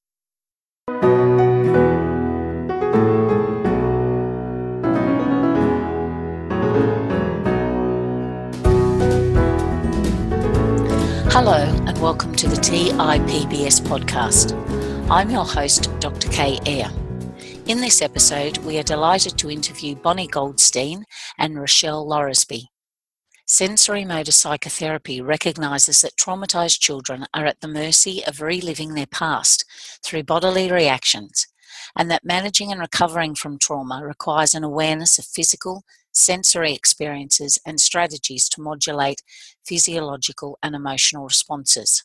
Hello, 11.35 11.65
and 11.89 12.01
welcome 12.01 12.33
to 12.37 12.47
the 12.47 12.55
TIPBS 12.55 13.81
podcast. 13.81 14.55
I'm 15.11 15.31
your 15.31 15.45
host, 15.45 15.91
Dr. 15.99 16.29
Kay 16.29 16.61
Ayre. 16.65 16.93
In 17.67 17.81
this 17.81 18.01
episode, 18.01 18.59
we 18.59 18.79
are 18.79 18.85
delighted 18.85 19.37
to 19.39 19.51
interview 19.51 19.97
Bonnie 19.97 20.29
Goldstein 20.29 21.05
and 21.37 21.59
Rochelle 21.59 22.07
Loresby. 22.07 22.67
Sensorimotor 23.49 24.33
psychotherapy 24.33 25.21
recognises 25.21 26.03
that 26.03 26.17
traumatised 26.17 26.79
children 26.79 27.27
are 27.35 27.47
at 27.47 27.61
the 27.61 27.67
mercy 27.67 28.25
of 28.25 28.41
reliving 28.41 28.95
their 28.95 29.05
past 29.05 29.65
through 30.05 30.23
bodily 30.23 30.71
reactions, 30.71 31.49
and 31.99 32.09
that 32.13 32.25
managing 32.25 32.71
and 32.71 32.81
recovering 32.81 33.35
from 33.35 33.59
trauma 33.59 34.03
requires 34.05 34.55
an 34.55 34.63
awareness 34.63 35.19
of 35.19 35.25
physical, 35.25 35.83
sensory 36.15 36.73
experiences, 36.73 37.59
and 37.67 37.81
strategies 37.81 38.49
to 38.51 38.63
modulate 38.63 39.23
physiological 39.67 40.59
and 40.63 40.75
emotional 40.75 41.25
responses. 41.25 42.05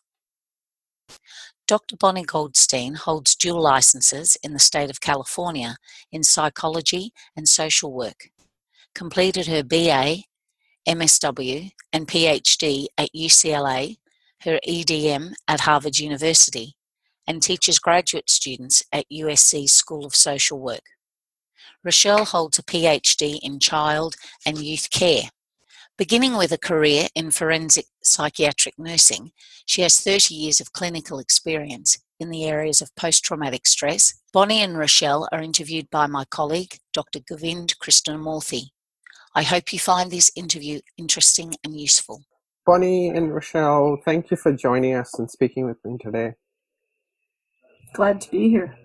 Dr. 1.67 1.97
Bonnie 1.97 2.23
Goldstein 2.23 2.95
holds 2.95 3.35
dual 3.35 3.61
licenses 3.61 4.35
in 4.43 4.53
the 4.53 4.59
state 4.59 4.89
of 4.89 5.01
California 5.01 5.77
in 6.11 6.23
psychology 6.23 7.13
and 7.35 7.47
social 7.47 7.93
work, 7.93 8.29
completed 8.95 9.45
her 9.45 9.63
BA, 9.63 10.23
MSW, 10.87 11.71
and 11.93 12.07
PhD 12.07 12.87
at 12.97 13.09
UCLA, 13.15 13.97
her 14.41 14.59
EDM 14.67 15.33
at 15.47 15.59
Harvard 15.59 15.99
University, 15.99 16.75
and 17.27 17.43
teaches 17.43 17.77
graduate 17.77 18.29
students 18.29 18.81
at 18.91 19.05
USC 19.13 19.69
School 19.69 20.05
of 20.05 20.15
Social 20.15 20.59
Work. 20.59 20.81
Rochelle 21.83 22.25
holds 22.25 22.59
a 22.59 22.63
PhD 22.63 23.39
in 23.41 23.59
child 23.59 24.15
and 24.45 24.57
youth 24.57 24.89
care. 24.89 25.29
Beginning 25.97 26.37
with 26.37 26.51
a 26.51 26.57
career 26.57 27.07
in 27.15 27.31
forensic 27.31 27.85
psychiatric 28.03 28.77
nursing, 28.77 29.31
she 29.65 29.81
has 29.81 29.99
30 29.99 30.33
years 30.33 30.59
of 30.59 30.73
clinical 30.73 31.19
experience 31.19 31.97
in 32.19 32.29
the 32.29 32.45
areas 32.45 32.81
of 32.81 32.95
post 32.95 33.23
traumatic 33.23 33.65
stress. 33.65 34.13
Bonnie 34.33 34.61
and 34.61 34.77
Rochelle 34.77 35.27
are 35.31 35.41
interviewed 35.41 35.89
by 35.89 36.07
my 36.07 36.25
colleague, 36.25 36.77
Dr. 36.93 37.19
Govind 37.19 37.75
Krishnamoorthy. 37.79 38.69
I 39.35 39.43
hope 39.43 39.71
you 39.71 39.79
find 39.79 40.11
this 40.11 40.31
interview 40.35 40.81
interesting 40.97 41.53
and 41.63 41.79
useful. 41.79 42.23
Bonnie 42.65 43.09
and 43.09 43.33
Rochelle, 43.33 43.97
thank 44.03 44.31
you 44.31 44.37
for 44.37 44.51
joining 44.51 44.95
us 44.95 45.17
and 45.17 45.31
speaking 45.31 45.65
with 45.65 45.77
me 45.85 45.97
today. 45.97 46.33
Glad 47.93 48.21
to 48.21 48.31
be 48.31 48.49
here. 48.49 48.77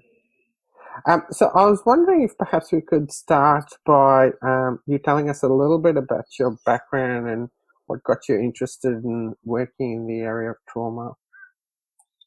Um, 1.06 1.22
so 1.30 1.50
I 1.54 1.66
was 1.66 1.82
wondering 1.84 2.22
if 2.22 2.36
perhaps 2.38 2.72
we 2.72 2.80
could 2.80 3.12
start 3.12 3.64
by 3.84 4.30
um, 4.42 4.80
you 4.86 4.98
telling 4.98 5.28
us 5.28 5.42
a 5.42 5.48
little 5.48 5.78
bit 5.78 5.96
about 5.96 6.24
your 6.38 6.56
background 6.64 7.28
and 7.28 7.48
what 7.86 8.02
got 8.04 8.28
you 8.28 8.36
interested 8.36 9.04
in 9.04 9.34
working 9.44 9.92
in 9.92 10.06
the 10.06 10.20
area 10.20 10.50
of 10.50 10.56
trauma. 10.68 11.12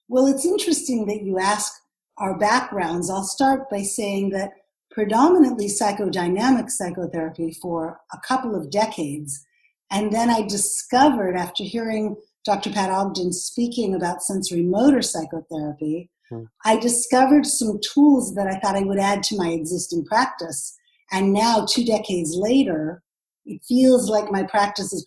Well, 0.08 0.28
it's 0.28 0.46
interesting 0.46 1.06
that 1.08 1.24
you 1.24 1.40
ask 1.40 1.74
our 2.18 2.38
backgrounds. 2.38 3.10
I'll 3.10 3.24
start 3.24 3.70
by 3.70 3.84
saying 3.84 4.30
that 4.30 4.52
predominantly 4.92 5.68
psychodynamic 5.68 6.70
psychotherapy 6.70 7.54
for 7.62 8.00
a 8.14 8.18
couple 8.28 8.56
of 8.56 8.72
decades. 8.72 9.46
And 9.92 10.12
then 10.12 10.30
I 10.30 10.42
discovered 10.42 11.36
after 11.36 11.64
hearing 11.64 12.16
Dr. 12.46 12.72
Pat 12.72 12.90
Ogden 12.90 13.34
speaking 13.34 13.94
about 13.94 14.20
sensorimotor 14.20 15.04
psychotherapy. 15.04 16.10
I 16.66 16.78
discovered 16.78 17.46
some 17.46 17.80
tools 17.94 18.36
that 18.36 18.48
I 18.48 18.60
thought 18.60 18.76
I 18.76 18.84
would 18.84 19.00
add 19.00 19.24
to 19.24 19.38
my 19.38 19.50
existing 19.50 20.06
practice. 20.06 20.78
And 21.12 21.34
now, 21.34 21.66
two 21.66 21.86
decades 21.86 22.36
later, 22.36 23.02
it 23.46 23.62
feels 23.68 24.10
like 24.10 24.32
my 24.32 24.44
practice 24.44 24.92
is 24.92 25.06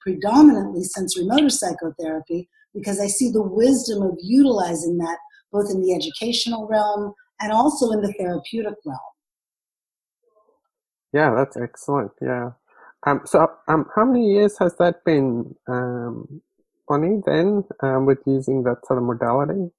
predominantly 0.00 0.82
sensorimotor 0.82 1.50
psychotherapy 1.50 2.48
because 2.74 3.00
I 3.00 3.06
see 3.06 3.30
the 3.30 3.42
wisdom 3.42 4.02
of 4.02 4.18
utilizing 4.20 4.98
that 4.98 5.18
both 5.50 5.70
in 5.70 5.80
the 5.80 5.94
educational 5.94 6.66
realm 6.68 7.14
and 7.40 7.52
also 7.52 7.90
in 7.92 8.02
the 8.02 8.12
therapeutic 8.12 8.74
realm. 8.84 8.98
Yeah, 11.12 11.34
that's 11.34 11.56
excellent. 11.56 12.12
Yeah. 12.20 12.50
Um, 13.06 13.22
so, 13.24 13.50
um, 13.68 13.86
how 13.94 14.04
many 14.04 14.32
years 14.32 14.58
has 14.58 14.76
that 14.76 15.04
been, 15.04 15.54
um, 15.68 16.42
Bonnie, 16.86 17.22
then, 17.24 17.64
um, 17.82 18.04
with 18.04 18.18
using 18.26 18.64
that 18.64 18.84
sort 18.86 18.98
of 18.98 19.04
modality? 19.04 19.70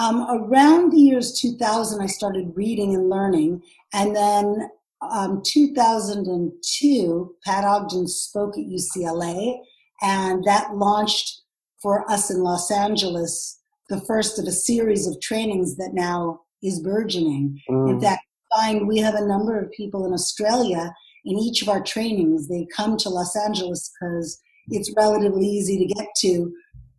Um, 0.00 0.26
around 0.30 0.92
the 0.92 0.98
years 0.98 1.38
2000, 1.38 2.00
I 2.00 2.06
started 2.06 2.52
reading 2.54 2.94
and 2.94 3.10
learning. 3.10 3.62
And 3.92 4.16
then 4.16 4.70
um, 5.02 5.42
2002, 5.44 7.36
Pat 7.44 7.64
Ogden 7.64 8.08
spoke 8.08 8.56
at 8.56 8.64
UCLA, 8.64 9.58
and 10.00 10.42
that 10.44 10.74
launched 10.74 11.42
for 11.82 12.10
us 12.10 12.30
in 12.30 12.42
Los 12.42 12.70
Angeles 12.70 13.58
the 13.90 14.00
first 14.00 14.38
of 14.38 14.46
a 14.46 14.52
series 14.52 15.06
of 15.06 15.20
trainings 15.20 15.76
that 15.76 15.92
now 15.92 16.40
is 16.62 16.80
burgeoning. 16.80 17.60
Mm. 17.68 17.90
In 17.90 18.00
fact, 18.00 18.22
find 18.54 18.88
we 18.88 18.98
have 18.98 19.14
a 19.14 19.26
number 19.26 19.60
of 19.60 19.70
people 19.72 20.06
in 20.06 20.14
Australia 20.14 20.94
in 21.26 21.38
each 21.38 21.60
of 21.60 21.68
our 21.68 21.82
trainings. 21.82 22.48
They 22.48 22.66
come 22.74 22.96
to 22.98 23.10
Los 23.10 23.36
Angeles 23.36 23.90
because 24.00 24.40
it's 24.68 24.94
relatively 24.96 25.44
easy 25.44 25.76
to 25.78 25.94
get 25.94 26.06
to 26.18 26.54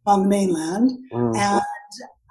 on 0.06 0.24
the 0.24 0.30
mainland. 0.30 0.92
Mm. 1.12 1.36
And 1.36 1.62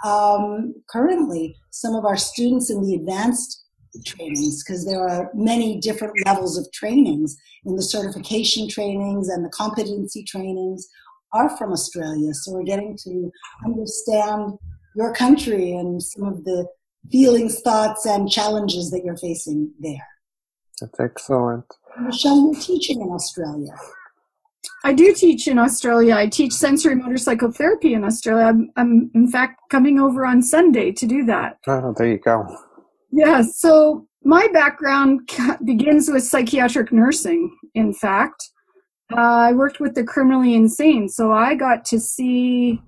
um, 0.04 0.74
currently 0.88 1.56
some 1.70 1.94
of 1.94 2.04
our 2.04 2.16
students 2.16 2.70
in 2.70 2.82
the 2.82 2.94
advanced 2.94 3.64
trainings 4.06 4.62
because 4.62 4.86
there 4.86 5.06
are 5.06 5.30
many 5.34 5.80
different 5.80 6.14
levels 6.24 6.56
of 6.56 6.70
trainings 6.72 7.36
in 7.64 7.76
the 7.76 7.82
certification 7.82 8.68
trainings 8.68 9.28
and 9.28 9.44
the 9.44 9.50
competency 9.50 10.24
trainings 10.24 10.88
are 11.32 11.54
from 11.56 11.72
Australia. 11.72 12.32
So 12.34 12.52
we're 12.52 12.64
getting 12.64 12.96
to 13.04 13.30
understand 13.64 14.54
your 14.96 15.14
country 15.14 15.72
and 15.72 16.02
some 16.02 16.24
of 16.24 16.44
the 16.44 16.66
feelings, 17.10 17.60
thoughts, 17.60 18.06
and 18.06 18.30
challenges 18.30 18.90
that 18.90 19.02
you're 19.04 19.16
facing 19.16 19.72
there. 19.80 20.06
That's 20.80 20.98
excellent. 20.98 21.64
Rochelle, 21.98 22.52
you're 22.52 22.60
teaching 22.60 23.00
in 23.00 23.08
Australia. 23.08 23.74
I 24.82 24.92
do 24.92 25.12
teach 25.14 25.46
in 25.46 25.58
Australia. 25.58 26.14
I 26.14 26.26
teach 26.26 26.52
sensorimotor 26.52 27.18
psychotherapy 27.18 27.94
in 27.94 28.04
Australia. 28.04 28.46
I'm, 28.46 28.70
I'm, 28.76 29.10
in 29.14 29.28
fact 29.28 29.60
coming 29.70 30.00
over 30.00 30.24
on 30.24 30.42
Sunday 30.42 30.90
to 30.92 31.06
do 31.06 31.24
that. 31.26 31.58
Oh, 31.66 31.94
there 31.96 32.08
you 32.08 32.18
go. 32.18 32.46
Yeah, 33.12 33.42
so 33.42 34.06
my 34.24 34.48
background 34.52 35.28
begins 35.64 36.08
with 36.08 36.24
psychiatric 36.24 36.92
nursing, 36.92 37.54
in 37.74 37.92
fact. 37.92 38.50
Uh, 39.12 39.20
I 39.20 39.52
worked 39.52 39.80
with 39.80 39.94
the 39.94 40.04
criminally 40.04 40.54
insane, 40.54 41.08
so 41.08 41.32
I 41.32 41.56
got 41.56 41.84
to 41.86 41.98
see 41.98 42.80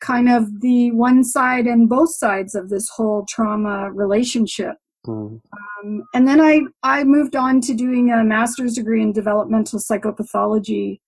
kind 0.00 0.28
of 0.28 0.60
the 0.60 0.92
one 0.92 1.24
side 1.24 1.66
and 1.66 1.88
both 1.88 2.14
sides 2.14 2.54
of 2.54 2.68
this 2.68 2.88
whole 2.88 3.26
trauma 3.28 3.90
relationship. 3.90 4.76
Mm. 5.06 5.40
Um, 5.52 6.04
and 6.14 6.28
then 6.28 6.40
I, 6.40 6.60
I 6.82 7.04
moved 7.04 7.34
on 7.34 7.60
to 7.62 7.74
doing 7.74 8.10
a 8.10 8.22
master's 8.22 8.74
degree 8.74 9.02
in 9.02 9.12
developmental 9.12 9.80
psychopathology 9.80 11.00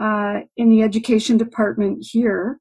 uh, 0.00 0.40
in 0.56 0.70
the 0.70 0.82
education 0.82 1.36
department 1.36 2.04
here, 2.10 2.58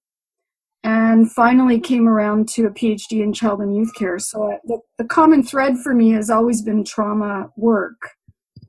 and 0.84 1.32
finally 1.32 1.80
came 1.80 2.08
around 2.08 2.48
to 2.50 2.66
a 2.66 2.72
PhD 2.72 3.22
in 3.22 3.34
child 3.34 3.62
and 3.62 3.76
youth 3.76 3.94
care. 3.96 4.20
So 4.20 4.52
uh, 4.52 4.58
the, 4.66 4.80
the 4.98 5.06
common 5.06 5.44
thread 5.44 5.78
for 5.78 5.94
me 5.94 6.12
has 6.12 6.30
always 6.30 6.62
been 6.62 6.84
trauma 6.84 7.50
work 7.58 7.98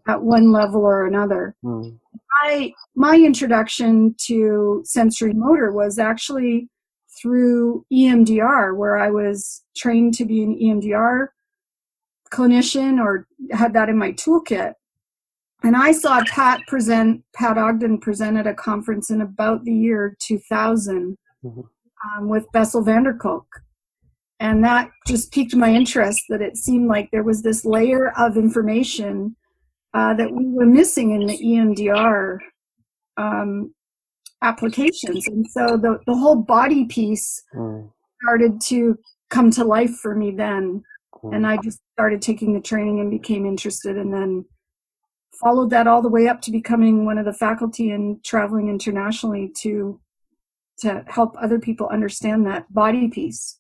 at 0.08 0.22
one 0.22 0.52
level 0.52 0.80
or 0.80 1.06
another. 1.06 1.54
Mm. 1.64 1.98
My 2.42 2.72
my 2.94 3.16
introduction 3.16 4.14
to 4.26 4.84
sensorimotor 4.86 5.72
was 5.72 5.98
actually 5.98 6.68
through 7.20 7.84
EMDR, 7.92 8.76
where 8.76 8.98
I 8.98 9.10
was 9.10 9.62
trained 9.76 10.14
to 10.14 10.24
be 10.24 10.42
an 10.42 10.58
EMDR 10.58 11.28
clinician 12.32 13.00
or 13.00 13.26
had 13.50 13.72
that 13.74 13.88
in 13.88 13.98
my 13.98 14.12
toolkit. 14.12 14.74
And 15.62 15.76
I 15.76 15.92
saw 15.92 16.22
Pat 16.24 16.60
present, 16.66 17.22
Pat 17.34 17.58
Ogden 17.58 17.98
present 17.98 18.38
at 18.38 18.46
a 18.46 18.54
conference 18.54 19.10
in 19.10 19.20
about 19.20 19.64
the 19.64 19.74
year 19.74 20.16
2000 20.20 21.18
mm-hmm. 21.44 21.60
um, 21.60 22.28
with 22.28 22.50
Bessel 22.52 22.82
van 22.82 23.04
der 23.04 23.14
Kolk. 23.14 23.46
And 24.38 24.64
that 24.64 24.90
just 25.06 25.32
piqued 25.32 25.54
my 25.54 25.70
interest 25.70 26.22
that 26.30 26.40
it 26.40 26.56
seemed 26.56 26.88
like 26.88 27.10
there 27.12 27.22
was 27.22 27.42
this 27.42 27.64
layer 27.64 28.10
of 28.18 28.38
information 28.38 29.36
uh, 29.92 30.14
that 30.14 30.32
we 30.32 30.46
were 30.46 30.64
missing 30.64 31.10
in 31.10 31.26
the 31.26 31.36
EMDR 31.36 32.38
um, 33.18 33.74
applications. 34.42 35.26
And 35.28 35.46
so 35.50 35.76
the, 35.76 35.98
the 36.06 36.16
whole 36.16 36.36
body 36.36 36.86
piece 36.86 37.42
Mm, 37.54 37.90
started 38.22 38.60
to 38.60 38.98
come 39.28 39.50
to 39.50 39.64
life 39.64 39.96
for 39.96 40.14
me 40.14 40.30
then. 40.30 40.82
mm. 41.22 41.34
And 41.34 41.46
I 41.46 41.58
just 41.62 41.80
started 41.92 42.22
taking 42.22 42.54
the 42.54 42.60
training 42.60 43.00
and 43.00 43.10
became 43.10 43.46
interested 43.46 43.96
and 43.96 44.12
then 44.12 44.44
followed 45.32 45.70
that 45.70 45.86
all 45.86 46.02
the 46.02 46.08
way 46.08 46.28
up 46.28 46.40
to 46.42 46.50
becoming 46.50 47.04
one 47.04 47.18
of 47.18 47.24
the 47.24 47.32
faculty 47.32 47.90
and 47.90 48.22
traveling 48.24 48.68
internationally 48.68 49.50
to 49.62 50.00
to 50.80 51.04
help 51.08 51.36
other 51.38 51.58
people 51.58 51.86
understand 51.88 52.46
that 52.46 52.72
body 52.72 53.08
piece. 53.08 53.58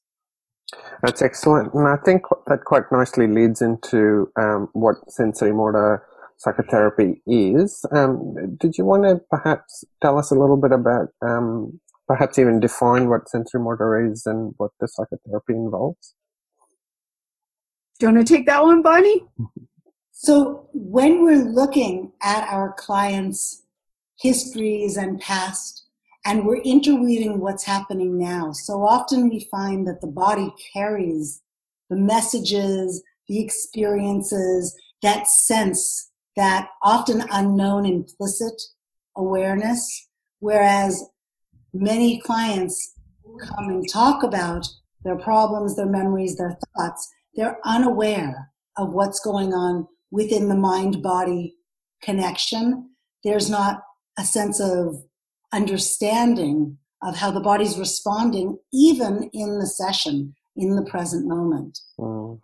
That's 1.02 1.20
excellent. 1.20 1.74
And 1.74 1.86
I 1.86 1.96
think 2.04 2.22
that 2.46 2.64
quite 2.64 2.84
nicely 2.90 3.26
leads 3.26 3.60
into 3.60 4.30
um, 4.38 4.68
what 4.72 4.96
sensorimotor 5.08 6.00
psychotherapy 6.38 7.20
is. 7.26 7.84
Um, 7.92 8.56
did 8.58 8.78
you 8.78 8.84
want 8.84 9.02
to 9.04 9.20
perhaps 9.30 9.84
tell 10.00 10.18
us 10.18 10.30
a 10.30 10.34
little 10.34 10.56
bit 10.56 10.72
about, 10.72 11.08
um, 11.20 11.80
perhaps 12.06 12.38
even 12.38 12.60
define 12.60 13.08
what 13.08 13.26
sensorimotor 13.26 14.10
is 14.10 14.24
and 14.24 14.54
what 14.56 14.70
the 14.80 14.88
psychotherapy 14.88 15.52
involves? 15.52 16.14
Do 17.98 18.06
you 18.06 18.14
want 18.14 18.26
to 18.26 18.34
take 18.34 18.46
that 18.46 18.62
one, 18.62 18.80
Bonnie? 18.80 19.24
So 20.22 20.68
when 20.74 21.24
we're 21.24 21.42
looking 21.42 22.12
at 22.22 22.46
our 22.52 22.74
clients' 22.74 23.62
histories 24.18 24.98
and 24.98 25.18
past, 25.18 25.86
and 26.26 26.44
we're 26.44 26.60
interweaving 26.60 27.40
what's 27.40 27.64
happening 27.64 28.18
now, 28.18 28.52
so 28.52 28.82
often 28.82 29.30
we 29.30 29.48
find 29.50 29.86
that 29.86 30.02
the 30.02 30.06
body 30.06 30.52
carries 30.74 31.40
the 31.88 31.96
messages, 31.96 33.02
the 33.28 33.42
experiences, 33.42 34.76
that 35.00 35.26
sense, 35.26 36.10
that 36.36 36.68
often 36.82 37.24
unknown 37.32 37.86
implicit 37.86 38.60
awareness, 39.16 40.06
whereas 40.40 41.02
many 41.72 42.20
clients 42.20 42.92
come 43.40 43.70
and 43.70 43.90
talk 43.90 44.22
about 44.22 44.68
their 45.02 45.16
problems, 45.16 45.76
their 45.76 45.86
memories, 45.86 46.36
their 46.36 46.58
thoughts, 46.76 47.10
they're 47.34 47.58
unaware 47.64 48.50
of 48.76 48.92
what's 48.92 49.20
going 49.20 49.54
on 49.54 49.88
within 50.10 50.48
the 50.48 50.56
mind 50.56 51.02
body 51.02 51.54
connection. 52.02 52.90
There's 53.24 53.50
not 53.50 53.82
a 54.18 54.24
sense 54.24 54.60
of 54.60 55.02
understanding 55.52 56.78
of 57.02 57.16
how 57.16 57.30
the 57.30 57.40
body's 57.40 57.78
responding, 57.78 58.58
even 58.72 59.30
in 59.32 59.58
the 59.58 59.66
session, 59.66 60.34
in 60.56 60.76
the 60.76 60.84
present 60.84 61.26
moment. 61.26 61.78
Mm, 61.98 62.38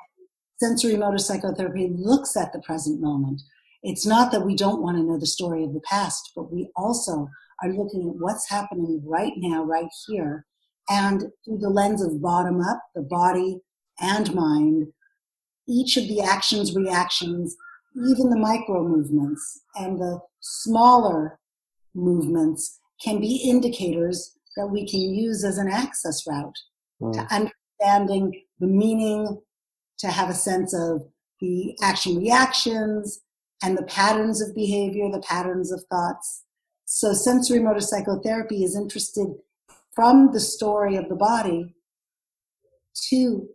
Sensorimotor 0.63 1.21
psychotherapy 1.21 1.91
looks 1.95 2.37
at 2.37 2.53
the 2.53 2.61
present 2.61 3.01
moment. 3.01 3.43
It's 3.83 4.07
not 4.07 4.33
that 4.33 4.47
we 4.47 4.57
don't 4.57 4.83
want 4.83 4.97
to 4.97 5.03
know 5.03 5.19
the 5.19 5.27
story 5.27 5.63
of 5.63 5.75
the 5.75 5.81
past, 5.81 6.33
but 6.35 6.51
we 6.51 6.71
also 6.77 7.29
are 7.63 7.71
looking 7.71 8.09
at 8.09 8.17
what's 8.17 8.49
happening 8.49 9.03
right 9.05 9.33
now, 9.37 9.63
right 9.65 9.91
here. 10.07 10.47
And 10.89 11.25
through 11.45 11.59
the 11.59 11.69
lens 11.69 12.03
of 12.03 12.23
bottom 12.23 12.61
up, 12.61 12.81
the 12.95 13.03
body 13.03 13.59
and 14.01 14.35
mind, 14.35 14.87
each 15.69 15.97
of 15.97 16.09
the 16.09 16.21
actions, 16.21 16.75
reactions, 16.75 17.57
even 17.97 18.31
the 18.31 18.39
micro 18.39 18.83
movements 18.83 19.63
and 19.75 19.99
the 19.99 20.21
smaller 20.41 21.39
movements 21.95 22.79
can 23.03 23.21
be 23.21 23.37
indicators 23.37 24.37
that 24.57 24.67
we 24.67 24.87
can 24.87 25.01
use 25.01 25.45
as 25.45 25.59
an 25.59 25.69
access 25.69 26.27
route 26.27 26.59
mm, 27.01 27.13
to 27.13 27.21
understanding 27.35 28.43
the 28.59 28.67
meaning, 28.67 29.41
to 29.99 30.09
have 30.09 30.31
a 30.31 30.35
sense 30.35 30.75
of 30.75 31.03
the 31.41 31.77
action 31.83 32.17
reactions 32.17 33.21
and 33.63 33.77
the 33.77 33.83
patterns 33.85 34.41
of 34.41 34.55
behavior, 34.55 35.11
the 35.11 35.21
patterns 35.21 35.73
of 35.73 35.83
thoughts. 35.91 36.45
So 36.85 37.11
sensorimotor 37.11 37.83
psychotherapy 37.83 38.63
is 38.63 38.77
interested 38.77 39.29
from 39.95 40.33
the 40.33 40.41
story 40.41 40.97
of 40.97 41.09
the 41.09 41.17
body 41.17 41.75
to 43.11 43.49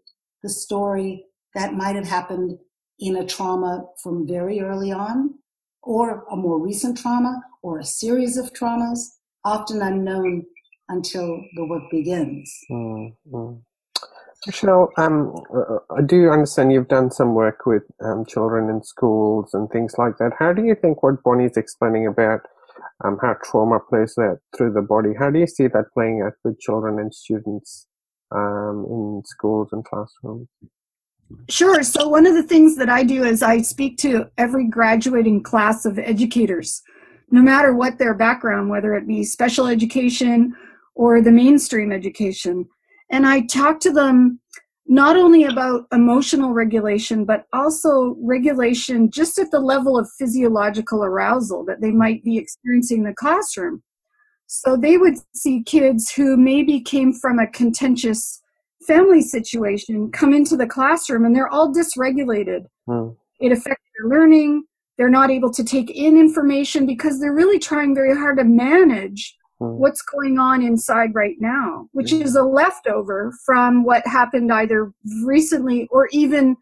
the 0.44 0.50
story 0.50 1.26
that 1.56 1.74
might 1.74 1.96
have 1.96 2.08
happened 2.08 2.58
in 3.00 3.16
a 3.18 3.26
trauma 3.26 3.86
from 4.02 4.28
very 4.28 4.62
early 4.62 4.92
on, 4.92 5.36
or 5.84 6.26
a 6.32 6.36
more 6.36 6.60
recent 6.60 6.98
trauma, 6.98 7.42
or 7.64 7.80
a 7.80 7.86
series 7.86 8.38
of 8.38 8.54
traumas, 8.54 9.00
often 9.44 9.82
unknown 9.82 10.46
until 10.90 11.42
the 11.56 11.66
work 11.66 11.84
begins. 11.90 12.54
mm, 12.70 13.16
mm. 13.32 13.62
Rochelle, 14.48 14.90
um, 14.98 15.36
uh, 15.56 15.78
I 15.96 16.02
do 16.02 16.32
understand 16.32 16.74
you've 16.74 16.88
done 16.88 17.12
some 17.12 17.36
work 17.36 17.68
with 17.68 17.84
um, 18.04 18.26
children 18.26 18.70
in 18.70 18.82
schools 18.84 19.54
and 19.54 19.70
things 19.70 19.94
like 20.00 20.18
that. 20.18 20.32
How 20.40 20.52
do 20.52 20.64
you 20.66 20.74
think 20.74 21.04
what 21.04 21.22
Bonnie's 21.22 21.58
explaining 21.58 22.08
about 22.08 22.42
um, 23.04 23.18
how 23.22 23.36
trauma 23.44 23.80
plays 23.80 24.18
out 24.18 24.40
through 24.56 24.74
the 24.74 24.82
body, 24.82 25.14
how 25.18 25.30
do 25.30 25.40
you 25.40 25.48
see 25.48 25.68
that 25.68 25.86
playing 25.94 26.22
out 26.22 26.34
with 26.44 26.60
children 26.60 27.00
and 27.00 27.14
students 27.14 27.88
um, 28.32 28.86
in 28.90 29.24
schools 29.26 29.70
and 29.72 29.84
classrooms? 29.86 30.48
Sure. 31.50 31.84
So, 31.84 32.08
one 32.08 32.26
of 32.26 32.36
the 32.36 32.44
things 32.44 32.76
that 32.78 32.90
I 32.90 33.04
do 33.04 33.24
is 33.24 33.44
I 33.44 33.62
speak 33.62 33.98
to 34.00 34.30
every 34.38 34.66
graduating 34.68 35.44
class 35.44 35.86
of 35.86 36.00
educators, 36.00 36.82
no 37.30 37.42
matter 37.42 37.74
what 37.74 37.98
their 37.98 38.14
background, 38.14 38.70
whether 38.70 38.96
it 38.96 39.08
be 39.08 39.24
special 39.24 39.68
education 39.68 40.56
or 40.96 41.22
the 41.22 41.32
mainstream 41.32 41.92
education. 41.92 42.68
And 43.10 43.28
I 43.28 43.42
talk 43.42 43.80
to 43.82 43.92
them 43.92 44.40
not 44.88 45.16
only 45.16 45.44
about 45.44 45.86
emotional 45.92 46.54
regulation, 46.54 47.26
but 47.26 47.46
also 47.54 48.16
regulation 48.22 49.10
just 49.10 49.38
at 49.38 49.52
the 49.52 49.60
level 49.60 49.98
of 49.98 50.10
physiological 50.18 51.04
arousal 51.04 51.66
that 51.66 51.82
they 51.82 51.92
might 51.92 52.24
be 52.24 52.38
experiencing 52.38 53.00
in 53.00 53.04
the 53.06 53.14
classroom. 53.14 53.84
So, 54.48 54.76
they 54.76 54.98
would 54.98 55.16
see 55.34 55.64
kids 55.64 56.12
who 56.12 56.38
maybe 56.38 56.82
came 56.82 57.14
from 57.14 57.40
a 57.40 57.48
contentious 57.48 58.41
family 58.88 59.22
situation 59.22 60.12
come 60.12 60.34
into 60.34 60.56
the 60.58 60.68
classroom 60.68 61.26
and 61.26 61.36
they're 61.36 61.50
all 61.50 61.74
dysregulated. 61.74 62.66
Mm, 62.88 63.16
It 63.40 63.52
affects 63.52 63.84
their 63.98 64.10
learning. 64.10 64.64
They're 64.98 65.10
not 65.10 65.32
able 65.32 65.52
to 65.52 65.64
take 65.64 65.90
in 65.90 66.18
information 66.18 66.86
because 66.86 67.20
they're 67.20 67.34
really 67.34 67.60
trying 67.60 67.96
very 67.96 68.16
hard 68.16 68.38
to 68.38 68.44
manage 68.44 69.36
mm, 69.60 69.76
what's 69.78 70.02
going 70.02 70.38
on 70.38 70.62
inside 70.62 71.14
right 71.16 71.38
now, 71.40 71.88
which 71.94 72.12
Mm. 72.12 72.22
is 72.24 72.36
a 72.36 72.44
leftover 72.44 73.34
from 73.46 73.84
what 73.84 74.06
happened 74.06 74.52
either 74.52 74.92
recently 75.24 75.88
or 75.92 76.08
even 76.12 76.56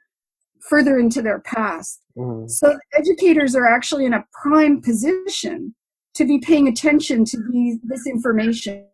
further 0.62 0.98
into 1.00 1.22
their 1.22 1.40
past. 1.40 2.02
So 2.48 2.78
educators 2.94 3.56
are 3.56 3.66
actually 3.66 4.04
in 4.06 4.14
a 4.14 4.26
prime 4.44 4.82
position 4.82 5.74
to 6.16 6.26
be 6.26 6.38
paying 6.40 6.68
attention 6.68 7.24
to 7.26 7.38
these, 7.50 7.78
this 7.82 8.06
information. 8.06 8.86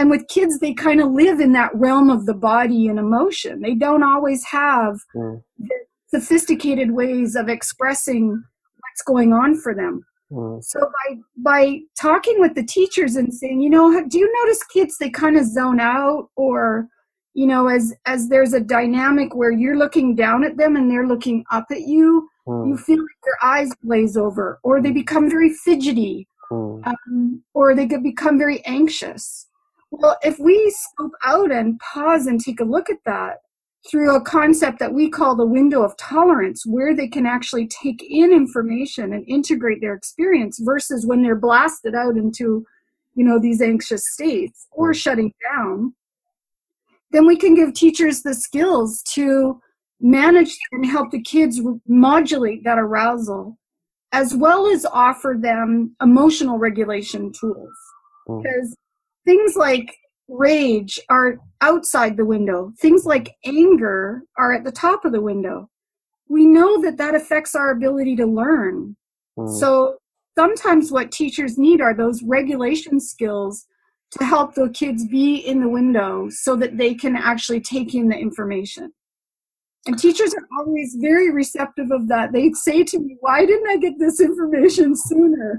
And 0.00 0.08
with 0.08 0.28
kids, 0.28 0.60
they 0.60 0.72
kind 0.72 1.02
of 1.02 1.10
live 1.10 1.40
in 1.40 1.52
that 1.52 1.74
realm 1.74 2.08
of 2.08 2.24
the 2.24 2.32
body 2.32 2.88
and 2.88 2.98
emotion. 2.98 3.60
They 3.60 3.74
don't 3.74 4.02
always 4.02 4.42
have 4.46 4.98
mm, 5.14 5.42
the 5.58 5.68
sophisticated 6.08 6.92
ways 6.92 7.36
of 7.36 7.50
expressing 7.50 8.28
what's 8.30 9.02
going 9.06 9.34
on 9.34 9.60
for 9.60 9.74
them. 9.74 10.02
mm, 10.32 10.64
So 10.64 10.80
by 10.80 11.16
by 11.36 11.80
talking 12.00 12.40
with 12.40 12.54
the 12.54 12.64
teachers 12.64 13.16
and 13.16 13.34
saying, 13.34 13.60
you 13.60 13.68
know, 13.68 14.02
do 14.08 14.18
you 14.18 14.32
notice 14.42 14.64
kids 14.64 14.96
they 14.96 15.10
kind 15.10 15.36
of 15.36 15.44
zone 15.44 15.80
out 15.80 16.30
or 16.34 16.88
you 17.34 17.46
know 17.46 17.68
as 17.68 17.92
as 18.06 18.30
there's 18.30 18.54
a 18.54 18.60
dynamic 18.60 19.34
where 19.34 19.52
you're 19.52 19.76
looking 19.76 20.14
down 20.14 20.44
at 20.44 20.56
them 20.56 20.76
and 20.76 20.90
they're 20.90 21.06
looking 21.06 21.44
up 21.52 21.66
at 21.70 21.82
you, 21.82 22.26
you 22.46 22.74
mm, 22.74 22.80
feel 22.80 23.00
like 23.00 23.22
their 23.24 23.50
eyes 23.50 23.70
glaze 23.84 24.16
over 24.16 24.58
or 24.62 24.80
they 24.80 24.92
become 24.92 25.28
very 25.28 25.52
fidgety 25.52 26.26
mm, 26.50 26.86
um, 26.86 27.42
or 27.52 27.74
they 27.74 27.86
could 27.86 28.02
become 28.02 28.38
very 28.38 28.64
anxious. 28.64 29.46
Well, 29.90 30.16
if 30.22 30.38
we 30.38 30.74
scope 30.76 31.12
out 31.24 31.50
and 31.50 31.78
pause 31.80 32.26
and 32.26 32.40
take 32.40 32.60
a 32.60 32.64
look 32.64 32.90
at 32.90 33.04
that 33.06 33.38
through 33.90 34.14
a 34.14 34.20
concept 34.20 34.78
that 34.78 34.92
we 34.92 35.08
call 35.08 35.34
the 35.34 35.46
window 35.46 35.82
of 35.82 35.96
tolerance, 35.96 36.64
where 36.66 36.94
they 36.94 37.08
can 37.08 37.26
actually 37.26 37.66
take 37.66 38.02
in 38.08 38.32
information 38.32 39.12
and 39.12 39.26
integrate 39.26 39.80
their 39.80 39.94
experience 39.94 40.60
versus 40.62 41.06
when 41.06 41.22
they're 41.22 41.34
blasted 41.34 41.94
out 41.94 42.16
into, 42.16 42.64
you 43.14 43.24
know, 43.24 43.38
these 43.40 43.60
anxious 43.60 44.02
states 44.12 44.66
or 44.70 44.94
shutting 44.94 45.32
down, 45.56 45.94
then 47.10 47.26
we 47.26 47.36
can 47.36 47.54
give 47.54 47.74
teachers 47.74 48.22
the 48.22 48.34
skills 48.34 49.02
to 49.14 49.60
manage 50.00 50.56
and 50.72 50.86
help 50.86 51.10
the 51.10 51.20
kids 51.20 51.60
modulate 51.86 52.62
that 52.64 52.78
arousal 52.78 53.58
as 54.12 54.34
well 54.34 54.66
as 54.66 54.84
offer 54.86 55.36
them 55.40 55.94
emotional 56.02 56.58
regulation 56.58 57.32
tools. 57.32 57.72
Mm. 58.28 58.42
Because 58.42 58.76
things 59.30 59.54
like 59.54 59.96
rage 60.28 60.98
are 61.08 61.38
outside 61.60 62.16
the 62.16 62.24
window, 62.24 62.72
things 62.78 63.04
like 63.04 63.36
anger 63.44 64.22
are 64.36 64.52
at 64.52 64.64
the 64.64 64.72
top 64.72 65.04
of 65.04 65.12
the 65.12 65.20
window. 65.20 65.68
We 66.28 66.44
know 66.44 66.82
that 66.82 66.96
that 66.98 67.14
affects 67.14 67.54
our 67.54 67.70
ability 67.70 68.16
to 68.16 68.26
learn. 68.26 68.96
mm. 69.38 69.60
So 69.60 69.98
sometimes 70.36 70.90
what 70.90 71.12
teachers 71.12 71.58
need 71.58 71.80
are 71.80 71.94
those 71.94 72.22
regulation 72.22 72.98
skills 72.98 73.66
to 74.18 74.24
help 74.24 74.54
the 74.54 74.70
kids 74.70 75.06
be 75.06 75.36
in 75.36 75.60
the 75.60 75.68
window 75.68 76.28
so 76.30 76.56
that 76.56 76.76
they 76.76 76.94
can 76.94 77.14
actually 77.14 77.60
take 77.60 77.94
in 77.94 78.08
the 78.08 78.16
information. 78.16 78.92
And 79.86 79.96
teachers 79.96 80.34
are 80.34 80.46
always 80.58 80.96
very 81.00 81.30
receptive 81.30 81.90
of 81.92 82.08
that. 82.08 82.32
They 82.32 82.50
say 82.52 82.82
to 82.84 82.98
me, 82.98 83.16
Why 83.20 83.46
didn't 83.46 83.68
I 83.68 83.76
get 83.76 83.98
this 83.98 84.20
information 84.20 84.94
sooner? 84.96 85.56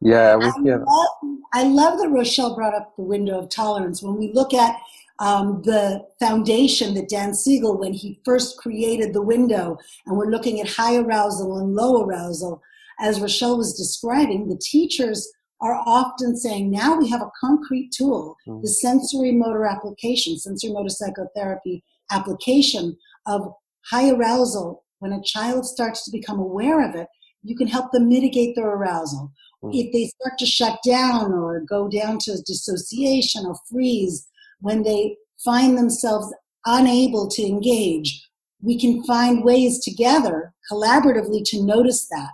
Yeah, 0.00 0.36
we 0.36 0.46
I 0.46 0.52
hear 0.62 0.84
love, 0.86 1.08
I 1.52 1.62
love 1.64 1.98
that 1.98 2.08
Rochelle 2.08 2.54
brought 2.54 2.74
up 2.74 2.94
the 2.96 3.02
window 3.02 3.38
of 3.38 3.48
tolerance. 3.48 4.02
When 4.02 4.16
we 4.16 4.32
look 4.32 4.54
at 4.54 4.76
um, 5.18 5.60
the 5.62 6.06
foundation 6.18 6.94
that 6.94 7.08
Dan 7.08 7.34
Siegel, 7.34 7.78
when 7.78 7.92
he 7.92 8.20
first 8.24 8.56
created 8.56 9.12
the 9.12 9.22
window, 9.22 9.76
and 10.06 10.16
we're 10.16 10.30
looking 10.30 10.60
at 10.60 10.68
high 10.68 10.96
arousal 10.96 11.58
and 11.58 11.74
low 11.74 12.02
arousal, 12.02 12.62
as 13.00 13.20
Rochelle 13.20 13.58
was 13.58 13.76
describing, 13.76 14.48
the 14.48 14.60
teachers 14.62 15.30
are 15.60 15.82
often 15.86 16.36
saying, 16.36 16.70
now 16.70 16.96
we 16.96 17.08
have 17.10 17.20
a 17.20 17.30
concrete 17.38 17.90
tool, 17.92 18.36
mm. 18.48 18.62
the 18.62 18.68
sensorimotor 18.68 19.70
application, 19.70 20.34
sensorimotor 20.34 20.90
psychotherapy 20.90 21.84
application 22.10 22.96
of 23.26 23.52
high 23.90 24.10
arousal. 24.10 24.84
When 25.00 25.12
a 25.12 25.22
child 25.22 25.66
starts 25.66 26.04
to 26.04 26.10
become 26.10 26.38
aware 26.38 26.86
of 26.86 26.94
it, 26.94 27.08
you 27.42 27.56
can 27.56 27.66
help 27.66 27.92
them 27.92 28.08
mitigate 28.08 28.54
their 28.54 28.68
arousal. 28.68 29.32
Mm. 29.62 29.74
If 29.74 29.92
they 29.92 30.06
start 30.06 30.38
to 30.38 30.46
shut 30.46 30.78
down 30.86 31.32
or 31.32 31.60
go 31.60 31.88
down 31.88 32.18
to 32.20 32.42
dissociation 32.42 33.46
or 33.46 33.56
freeze, 33.70 34.26
when 34.60 34.82
they 34.82 35.16
find 35.44 35.76
themselves 35.76 36.32
unable 36.66 37.28
to 37.28 37.42
engage, 37.42 38.28
we 38.62 38.78
can 38.78 39.02
find 39.04 39.44
ways 39.44 39.82
together, 39.82 40.52
collaboratively, 40.70 41.42
to 41.46 41.62
notice 41.62 42.06
that. 42.08 42.30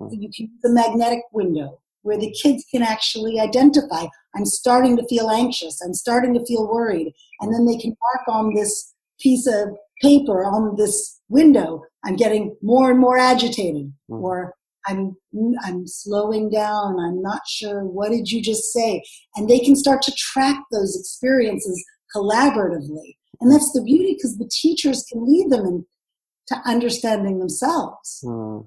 Mm. 0.00 0.10
You 0.12 0.30
can 0.34 0.46
use 0.46 0.60
the 0.62 0.72
magnetic 0.72 1.20
window 1.32 1.80
where 2.02 2.18
the 2.18 2.34
kids 2.42 2.64
can 2.70 2.82
actually 2.82 3.40
identify 3.40 4.06
I'm 4.34 4.44
starting 4.44 4.96
to 4.96 5.06
feel 5.08 5.30
anxious, 5.30 5.80
I'm 5.84 5.94
starting 5.94 6.34
to 6.34 6.46
feel 6.46 6.68
worried, 6.68 7.12
and 7.40 7.52
then 7.52 7.66
they 7.66 7.76
can 7.76 7.96
mark 8.00 8.28
on 8.28 8.54
this 8.54 8.94
piece 9.20 9.46
of 9.46 9.76
paper 10.00 10.44
on 10.44 10.76
this 10.76 11.20
window 11.28 11.82
I'm 12.04 12.16
getting 12.16 12.56
more 12.62 12.90
and 12.90 12.98
more 12.98 13.18
agitated, 13.18 13.92
mm. 14.10 14.22
or 14.22 14.54
I'm 14.88 15.16
I'm 15.64 15.86
slowing 15.86 16.50
down. 16.50 16.98
I'm 16.98 17.22
not 17.22 17.42
sure. 17.46 17.84
What 17.84 18.10
did 18.10 18.30
you 18.30 18.42
just 18.42 18.72
say? 18.72 19.02
And 19.36 19.48
they 19.48 19.58
can 19.58 19.76
start 19.76 20.02
to 20.02 20.12
track 20.16 20.56
those 20.72 20.96
experiences 20.98 21.84
collaboratively, 22.14 23.16
and 23.40 23.52
that's 23.52 23.72
the 23.72 23.82
beauty 23.82 24.14
because 24.14 24.38
the 24.38 24.50
teachers 24.50 25.04
can 25.12 25.24
lead 25.24 25.50
them 25.50 25.66
into 25.66 26.68
understanding 26.68 27.38
themselves. 27.38 28.20
Mm. 28.24 28.66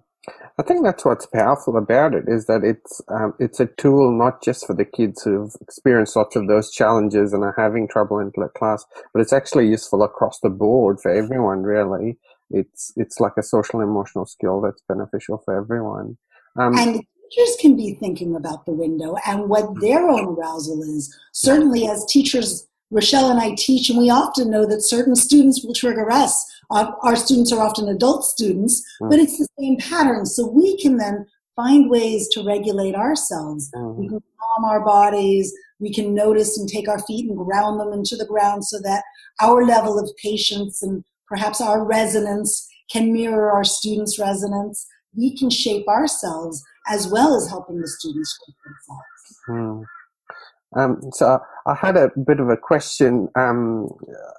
I 0.59 0.63
think 0.63 0.83
that's 0.83 1.03
what's 1.03 1.25
powerful 1.25 1.77
about 1.77 2.13
it 2.13 2.25
is 2.27 2.45
that 2.45 2.63
it's 2.63 3.01
um, 3.07 3.33
it's 3.39 3.59
a 3.59 3.65
tool 3.65 4.15
not 4.15 4.43
just 4.43 4.67
for 4.67 4.75
the 4.75 4.85
kids 4.85 5.23
who've 5.23 5.55
experienced 5.59 6.15
lots 6.15 6.35
of 6.35 6.47
those 6.47 6.71
challenges 6.71 7.33
and 7.33 7.43
are 7.43 7.55
having 7.57 7.87
trouble 7.87 8.19
in 8.19 8.31
class, 8.55 8.85
but 9.13 9.21
it's 9.21 9.33
actually 9.33 9.67
useful 9.67 10.03
across 10.03 10.39
the 10.41 10.49
board 10.49 10.99
for 11.01 11.09
everyone. 11.09 11.63
Really, 11.63 12.19
it's 12.53 12.91
it's 12.95 13.19
like 13.19 13.33
a 13.37 13.43
social 13.43 13.81
emotional 13.81 14.25
skill 14.25 14.61
that's 14.61 14.81
beneficial 14.87 15.41
for 15.43 15.55
everyone. 15.55 16.17
Um, 16.59 16.77
and 16.77 17.01
teachers 17.31 17.57
can 17.59 17.75
be 17.75 17.93
thinking 17.93 18.35
about 18.35 18.65
the 18.65 18.73
window 18.73 19.15
and 19.25 19.49
what 19.49 19.79
their 19.79 20.07
own 20.07 20.35
arousal 20.37 20.81
is. 20.81 21.15
Certainly, 21.31 21.87
as 21.87 22.05
teachers, 22.05 22.67
Rochelle 22.91 23.31
and 23.31 23.39
I 23.39 23.55
teach, 23.57 23.89
and 23.89 23.97
we 23.97 24.09
often 24.09 24.49
know 24.49 24.65
that 24.65 24.81
certain 24.81 25.15
students 25.15 25.63
will 25.63 25.73
trigger 25.73 26.11
us. 26.11 26.45
Our, 26.71 26.97
our 27.03 27.15
students 27.15 27.51
are 27.51 27.61
often 27.61 27.87
adult 27.87 28.25
students, 28.25 28.83
mm. 29.01 29.09
but 29.09 29.19
it's 29.19 29.37
the 29.37 29.47
same 29.59 29.77
pattern. 29.77 30.25
So 30.25 30.47
we 30.47 30.77
can 30.77 30.97
then 30.97 31.25
find 31.55 31.89
ways 31.89 32.27
to 32.29 32.43
regulate 32.43 32.95
ourselves. 32.95 33.69
Mm. 33.75 33.95
We 33.95 34.07
can 34.09 34.19
calm 34.19 34.65
our 34.65 34.83
bodies. 34.83 35.53
We 35.79 35.93
can 35.93 36.13
notice 36.13 36.57
and 36.57 36.69
take 36.69 36.87
our 36.87 36.99
feet 36.99 37.29
and 37.29 37.37
ground 37.37 37.79
them 37.79 37.91
into 37.91 38.15
the 38.15 38.25
ground 38.25 38.65
so 38.65 38.79
that 38.81 39.03
our 39.41 39.65
level 39.65 39.97
of 39.99 40.09
patience 40.21 40.83
and 40.83 41.03
perhaps 41.31 41.61
our 41.61 41.83
resonance 41.83 42.67
can 42.91 43.13
mirror 43.13 43.49
our 43.51 43.63
students' 43.63 44.19
resonance. 44.19 44.85
We 45.17 45.35
can 45.37 45.49
shape 45.49 45.87
ourselves 45.87 46.61
as 46.89 47.07
well 47.07 47.35
as 47.35 47.47
helping 47.47 47.79
the 47.79 47.87
students 47.87 48.37
shape 48.45 48.55
themselves. 48.65 49.07
Hmm. 49.47 49.83
Um, 50.73 51.01
so 51.11 51.39
I 51.65 51.73
had 51.73 51.97
a 51.97 52.11
bit 52.25 52.39
of 52.39 52.49
a 52.49 52.57
question. 52.57 53.29
Um, 53.35 53.89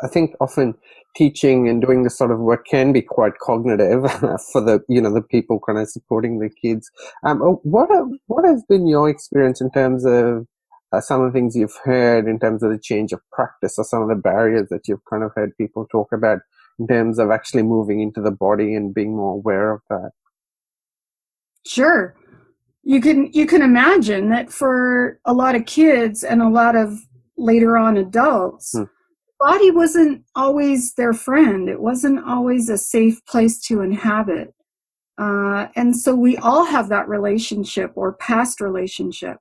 I 0.03 0.09
think 0.09 0.35
often 0.41 0.75
teaching 1.17 1.69
and 1.69 1.81
doing 1.81 2.03
this 2.03 2.17
sort 2.17 2.31
of 2.31 2.39
work 2.39 2.67
can 2.67 2.93
be 2.93 3.03
quite 3.03 3.39
cognitive 3.39 4.11
for 4.53 4.61
the 4.63 4.83
you 4.89 5.01
know 5.01 5.13
the 5.13 5.21
people 5.23 5.61
kind 5.61 5.79
of 5.79 5.91
supporting 5.91 6.39
the 6.39 6.51
kids. 6.51 6.91
Um, 7.25 7.43
uh, 7.43 7.57
what 7.63 7.91
are, 7.91 8.07
what 8.27 8.45
has 8.47 8.63
been 8.69 8.87
your 8.87 9.09
experience 9.09 9.61
in 9.61 9.71
terms 9.71 10.07
of 10.07 10.47
uh, 10.93 11.01
some 11.01 11.23
of 11.23 11.33
the 11.33 11.39
things 11.39 11.57
you've 11.57 11.79
heard 11.85 12.27
in 12.27 12.39
terms 12.39 12.63
of 12.63 12.71
the 12.71 12.79
change 12.79 13.13
of 13.13 13.21
practice 13.31 13.79
or 13.79 13.85
some 13.85 14.03
of 14.03 14.09
the 14.09 14.15
barriers 14.15 14.69
that 14.71 14.89
you've 14.89 15.05
kind 15.11 15.23
of 15.23 15.33
heard 15.35 15.57
people 15.59 15.87
talk 15.91 16.13
about 16.13 16.39
in 16.79 16.87
terms 16.87 17.19
of 17.19 17.31
actually 17.31 17.63
moving 17.63 18.01
into 18.01 18.21
the 18.21 18.31
body 18.31 18.75
and 18.75 18.95
being 18.95 19.17
more 19.17 19.35
aware 19.35 19.73
of 19.73 19.81
that. 19.91 20.11
Sure. 21.67 22.15
You 22.83 23.01
can 23.01 23.33
you 23.33 23.47
can 23.47 23.63
imagine 23.63 24.31
that 24.31 24.53
for 24.53 25.21
a 25.25 25.33
lot 25.33 25.55
of 25.55 25.67
kids 25.67 26.25
and 26.25 26.43
a 26.43 26.49
lot 26.49 26.75
of 26.75 26.99
later 27.37 27.77
on 27.77 27.97
adults 27.97 28.73
hmm. 28.77 28.85
body 29.39 29.71
wasn't 29.71 30.25
always 30.35 30.95
their 30.95 31.13
friend. 31.13 31.69
It 31.69 31.81
wasn't 31.81 32.27
always 32.27 32.69
a 32.69 32.79
safe 32.79 33.25
place 33.27 33.61
to 33.67 33.83
inhabit. 33.83 34.53
Uh, 35.19 35.69
and 35.77 35.97
so 35.97 36.15
we 36.15 36.37
all 36.39 36.65
have 36.65 36.89
that 36.89 37.09
relationship 37.09 37.93
or 37.95 38.15
past 38.15 38.61
relationship. 38.61 39.37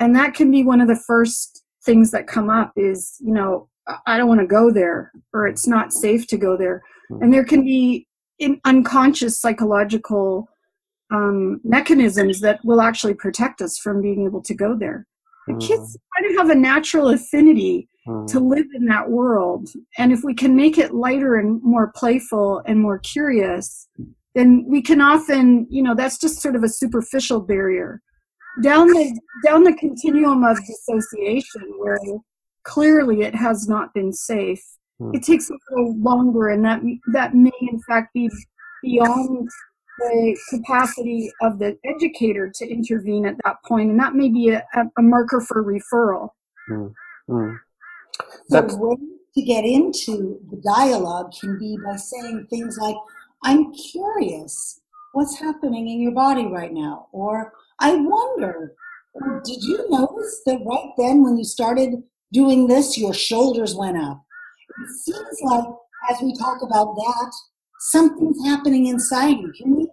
And 0.00 0.14
that 0.16 0.32
can 0.32 0.50
be 0.50 0.64
one 0.64 0.80
of 0.80 0.88
the 0.88 0.96
first 0.96 1.64
things 1.84 2.10
that 2.12 2.26
come 2.26 2.50
up 2.50 2.72
is 2.76 3.16
you 3.20 3.32
know 3.32 3.68
I 4.06 4.18
don't 4.18 4.28
want 4.28 4.40
to 4.40 4.46
go 4.46 4.70
there 4.70 5.12
or 5.32 5.46
it's 5.46 5.66
not 5.66 5.92
safe 5.92 6.26
to 6.28 6.36
go 6.36 6.56
there. 6.56 6.82
Hmm. 7.08 7.22
And 7.22 7.34
there 7.34 7.44
can 7.44 7.64
be 7.64 8.06
in 8.38 8.60
unconscious 8.64 9.40
psychological 9.40 10.48
um, 11.10 11.60
mechanisms 11.64 12.40
that 12.40 12.60
will 12.64 12.80
actually 12.80 13.14
protect 13.14 13.60
us 13.60 13.78
from 13.78 14.02
being 14.02 14.24
able 14.26 14.42
to 14.42 14.54
go 14.54 14.76
there. 14.76 15.06
The 15.46 15.54
mm. 15.54 15.60
kids 15.60 15.96
kind 16.16 16.30
of 16.30 16.36
have 16.36 16.50
a 16.50 16.54
natural 16.54 17.08
affinity 17.08 17.88
mm. 18.06 18.26
to 18.28 18.40
live 18.40 18.66
in 18.74 18.84
that 18.86 19.08
world. 19.08 19.68
And 19.96 20.12
if 20.12 20.20
we 20.22 20.34
can 20.34 20.54
make 20.54 20.76
it 20.76 20.94
lighter 20.94 21.36
and 21.36 21.62
more 21.62 21.92
playful 21.96 22.62
and 22.66 22.78
more 22.80 22.98
curious, 22.98 23.88
then 24.34 24.64
we 24.68 24.82
can 24.82 25.00
often, 25.00 25.66
you 25.70 25.82
know, 25.82 25.94
that's 25.94 26.18
just 26.18 26.42
sort 26.42 26.54
of 26.54 26.62
a 26.62 26.68
superficial 26.68 27.40
barrier. 27.40 28.02
Down 28.62 28.88
the 28.88 29.18
down 29.44 29.62
the 29.62 29.72
continuum 29.74 30.44
of 30.44 30.58
dissociation 30.66 31.62
where 31.78 31.98
clearly 32.68 33.22
it 33.22 33.34
has 33.34 33.68
not 33.68 33.94
been 33.94 34.12
safe. 34.12 34.62
Hmm. 34.98 35.14
It 35.14 35.22
takes 35.22 35.50
a 35.50 35.54
little 35.70 35.98
longer, 36.00 36.48
and 36.48 36.64
that 36.64 36.80
that 37.12 37.34
may 37.34 37.50
in 37.62 37.80
fact 37.88 38.12
be 38.14 38.30
beyond 38.82 39.48
the 39.98 40.38
capacity 40.50 41.32
of 41.42 41.58
the 41.58 41.76
educator 41.84 42.50
to 42.54 42.68
intervene 42.68 43.26
at 43.26 43.36
that 43.44 43.56
point, 43.66 43.90
and 43.90 43.98
that 43.98 44.14
may 44.14 44.28
be 44.28 44.50
a, 44.50 44.62
a 44.98 45.02
marker 45.02 45.40
for 45.40 45.64
referral. 45.64 46.30
Hmm. 46.68 46.88
Hmm. 47.26 47.54
The 48.50 48.76
way 48.78 48.96
to 49.34 49.42
get 49.42 49.64
into 49.64 50.40
the 50.50 50.60
dialogue 50.64 51.32
can 51.40 51.58
be 51.58 51.78
by 51.84 51.96
saying 51.96 52.46
things 52.50 52.78
like, 52.78 52.96
"I'm 53.44 53.72
curious, 53.72 54.80
what's 55.12 55.38
happening 55.38 55.88
in 55.88 56.00
your 56.00 56.12
body 56.12 56.46
right 56.46 56.72
now?" 56.72 57.08
or 57.12 57.52
"I 57.80 57.94
wonder." 57.94 58.74
Did 59.44 59.64
you 59.64 59.84
notice 59.90 60.42
that 60.46 60.60
right 60.64 60.92
then 60.96 61.24
when 61.24 61.36
you 61.38 61.44
started 61.44 62.04
doing 62.32 62.66
this, 62.66 62.98
your 62.98 63.14
shoulders 63.14 63.74
went 63.74 63.96
up. 63.96 64.22
It 64.82 64.90
seems 65.04 65.38
like 65.42 65.64
as 66.10 66.18
we 66.22 66.36
talk 66.36 66.62
about 66.62 66.94
that, 66.94 67.32
something's 67.80 68.44
happening 68.46 68.86
inside 68.86 69.38
you. 69.38 69.52
Can 69.56 69.76
we 69.76 69.88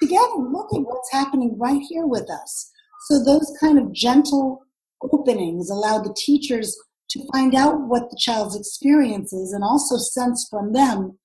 together 0.00 0.36
look 0.36 0.72
at 0.74 0.80
what's 0.80 1.12
happening 1.12 1.56
right 1.58 1.82
here 1.88 2.06
with 2.06 2.30
us? 2.30 2.70
So 3.08 3.22
those 3.22 3.52
kind 3.60 3.78
of 3.78 3.92
gentle 3.92 4.62
openings 5.10 5.70
allow 5.70 5.98
the 5.98 6.14
teachers 6.16 6.76
to 7.10 7.26
find 7.32 7.54
out 7.54 7.80
what 7.80 8.10
the 8.10 8.18
child's 8.18 8.56
experience 8.56 9.32
is 9.32 9.52
and 9.52 9.64
also 9.64 9.96
sense 9.96 10.46
from 10.50 10.72
them 10.72 11.18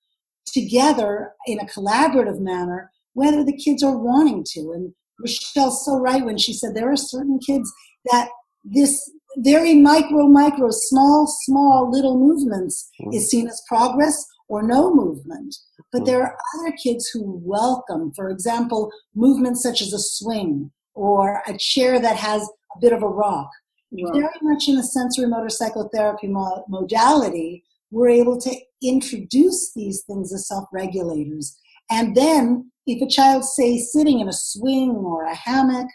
together 0.45 1.33
in 1.45 1.59
a 1.59 1.65
collaborative 1.65 2.39
manner 2.39 2.91
whether 3.13 3.43
the 3.43 3.57
kids 3.57 3.83
are 3.83 3.97
wanting 3.97 4.45
to. 4.53 4.71
And 4.73 4.93
Rochelle's 5.19 5.83
so 5.83 5.97
right 5.97 6.23
when 6.23 6.37
she 6.37 6.53
said 6.53 6.75
there 6.75 6.91
are 6.91 6.97
certain 6.97 7.39
kids 7.39 7.71
that 8.11 8.29
this 8.63 9.11
very 9.37 9.75
micro, 9.75 10.27
micro, 10.27 10.69
small, 10.71 11.27
small 11.27 11.89
little 11.91 12.17
movements 12.17 12.89
mm. 13.01 13.15
is 13.15 13.29
seen 13.29 13.47
as 13.47 13.61
progress 13.67 14.25
or 14.49 14.63
no 14.63 14.93
movement. 14.93 15.55
But 15.91 16.05
there 16.05 16.21
are 16.21 16.37
other 16.55 16.75
kids 16.83 17.07
who 17.07 17.41
welcome, 17.43 18.11
for 18.15 18.29
example, 18.29 18.91
movements 19.15 19.63
such 19.63 19.81
as 19.81 19.93
a 19.93 19.99
swing 19.99 20.71
or 20.93 21.41
a 21.47 21.57
chair 21.57 21.99
that 21.99 22.17
has 22.17 22.41
a 22.75 22.79
bit 22.79 22.93
of 22.93 23.03
a 23.03 23.07
rock. 23.07 23.49
Very 23.91 24.27
much 24.41 24.67
in 24.67 24.77
a 24.77 24.81
sensorimotor 24.81 25.49
psychotherapy 25.49 26.27
mo- 26.27 26.65
modality, 26.67 27.63
we're 27.89 28.09
able 28.09 28.39
to 28.41 28.53
introduce 28.83 29.73
these 29.73 30.03
things 30.05 30.33
as 30.33 30.47
self 30.47 30.65
regulators. 30.73 31.57
And 31.89 32.15
then, 32.15 32.71
if 32.85 33.01
a 33.01 33.09
child, 33.09 33.45
say, 33.45 33.77
sitting 33.77 34.19
in 34.19 34.27
a 34.27 34.33
swing 34.33 34.91
or 34.91 35.23
a 35.23 35.33
hammock 35.33 35.87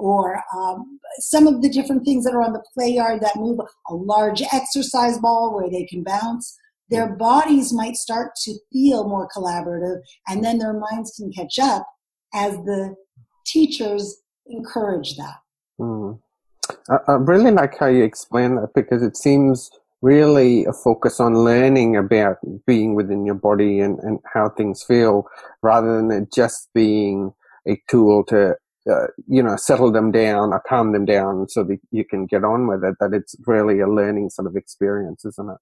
or 0.00 0.42
um, 0.56 0.98
some 1.18 1.46
of 1.46 1.62
the 1.62 1.68
different 1.68 2.04
things 2.04 2.24
that 2.24 2.34
are 2.34 2.42
on 2.42 2.52
the 2.52 2.64
play 2.74 2.88
yard 2.88 3.20
that 3.20 3.36
move 3.36 3.60
a 3.88 3.94
large 3.94 4.42
exercise 4.52 5.18
ball 5.18 5.54
where 5.54 5.70
they 5.70 5.84
can 5.84 6.02
bounce 6.02 6.56
their 6.88 7.14
bodies 7.14 7.72
might 7.72 7.94
start 7.94 8.32
to 8.44 8.54
feel 8.72 9.08
more 9.08 9.28
collaborative 9.36 10.00
and 10.26 10.42
then 10.44 10.58
their 10.58 10.72
minds 10.72 11.12
can 11.16 11.30
catch 11.32 11.58
up 11.60 11.86
as 12.34 12.54
the 12.64 12.94
teachers 13.46 14.22
encourage 14.46 15.16
that 15.16 15.36
mm. 15.80 16.18
I, 16.88 16.96
I 17.06 17.12
really 17.14 17.50
like 17.50 17.78
how 17.78 17.86
you 17.86 18.02
explain 18.02 18.56
that 18.56 18.70
because 18.74 19.02
it 19.02 19.16
seems 19.16 19.70
really 20.02 20.64
a 20.64 20.72
focus 20.72 21.20
on 21.20 21.44
learning 21.44 21.94
about 21.96 22.38
being 22.66 22.94
within 22.94 23.26
your 23.26 23.34
body 23.34 23.80
and, 23.80 23.98
and 23.98 24.18
how 24.32 24.48
things 24.48 24.82
feel 24.82 25.26
rather 25.62 25.96
than 25.96 26.10
it 26.10 26.32
just 26.32 26.70
being 26.74 27.34
a 27.68 27.78
tool 27.88 28.24
to 28.24 28.56
uh, 28.90 29.06
you 29.26 29.42
know 29.42 29.56
settle 29.56 29.92
them 29.92 30.10
down 30.10 30.52
or 30.52 30.62
calm 30.66 30.92
them 30.92 31.04
down 31.04 31.48
so 31.48 31.62
that 31.64 31.78
you 31.90 32.04
can 32.04 32.26
get 32.26 32.44
on 32.44 32.66
with 32.66 32.82
it 32.84 32.94
that 33.00 33.12
it's 33.12 33.34
really 33.46 33.80
a 33.80 33.88
learning 33.88 34.30
sort 34.30 34.46
of 34.46 34.56
experience 34.56 35.24
isn't 35.24 35.50
it 35.50 35.58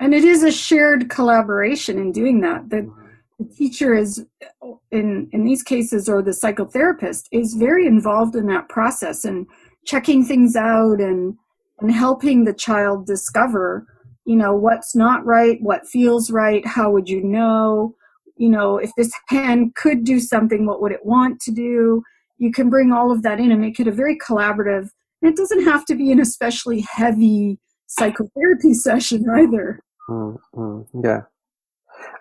and 0.00 0.14
it 0.14 0.24
is 0.24 0.42
a 0.42 0.50
shared 0.50 1.10
collaboration 1.10 1.98
in 1.98 2.10
doing 2.10 2.40
that 2.40 2.70
that 2.70 2.84
mm-hmm. 2.84 3.08
the 3.38 3.54
teacher 3.54 3.94
is 3.94 4.24
in 4.90 5.28
in 5.32 5.44
these 5.44 5.62
cases 5.62 6.08
or 6.08 6.22
the 6.22 6.30
psychotherapist 6.30 7.24
is 7.30 7.54
very 7.54 7.86
involved 7.86 8.34
in 8.34 8.46
that 8.46 8.68
process 8.68 9.24
and 9.24 9.46
checking 9.84 10.24
things 10.24 10.56
out 10.56 10.98
and 11.00 11.36
and 11.80 11.92
helping 11.92 12.44
the 12.44 12.54
child 12.54 13.06
discover 13.06 13.86
you 14.24 14.36
know 14.36 14.54
what's 14.54 14.96
not 14.96 15.24
right 15.26 15.58
what 15.60 15.86
feels 15.86 16.30
right 16.30 16.66
how 16.66 16.90
would 16.90 17.08
you 17.08 17.22
know 17.22 17.94
you 18.36 18.48
know 18.48 18.78
if 18.78 18.90
this 18.96 19.12
hand 19.28 19.74
could 19.74 20.04
do 20.04 20.20
something 20.20 20.66
what 20.66 20.80
would 20.80 20.92
it 20.92 21.04
want 21.04 21.40
to 21.40 21.50
do 21.50 22.02
you 22.38 22.52
can 22.52 22.68
bring 22.68 22.92
all 22.92 23.12
of 23.12 23.22
that 23.22 23.38
in 23.38 23.52
and 23.52 23.60
make 23.60 23.78
it 23.78 23.86
a 23.86 23.92
very 23.92 24.18
collaborative 24.18 24.88
and 25.20 25.30
it 25.30 25.36
doesn't 25.36 25.64
have 25.64 25.84
to 25.84 25.94
be 25.94 26.10
an 26.10 26.20
especially 26.20 26.84
heavy 26.90 27.58
psychotherapy 27.86 28.74
session 28.88 29.24
either 29.36 29.80
mm-hmm. 30.08 30.80
yeah 31.04 31.22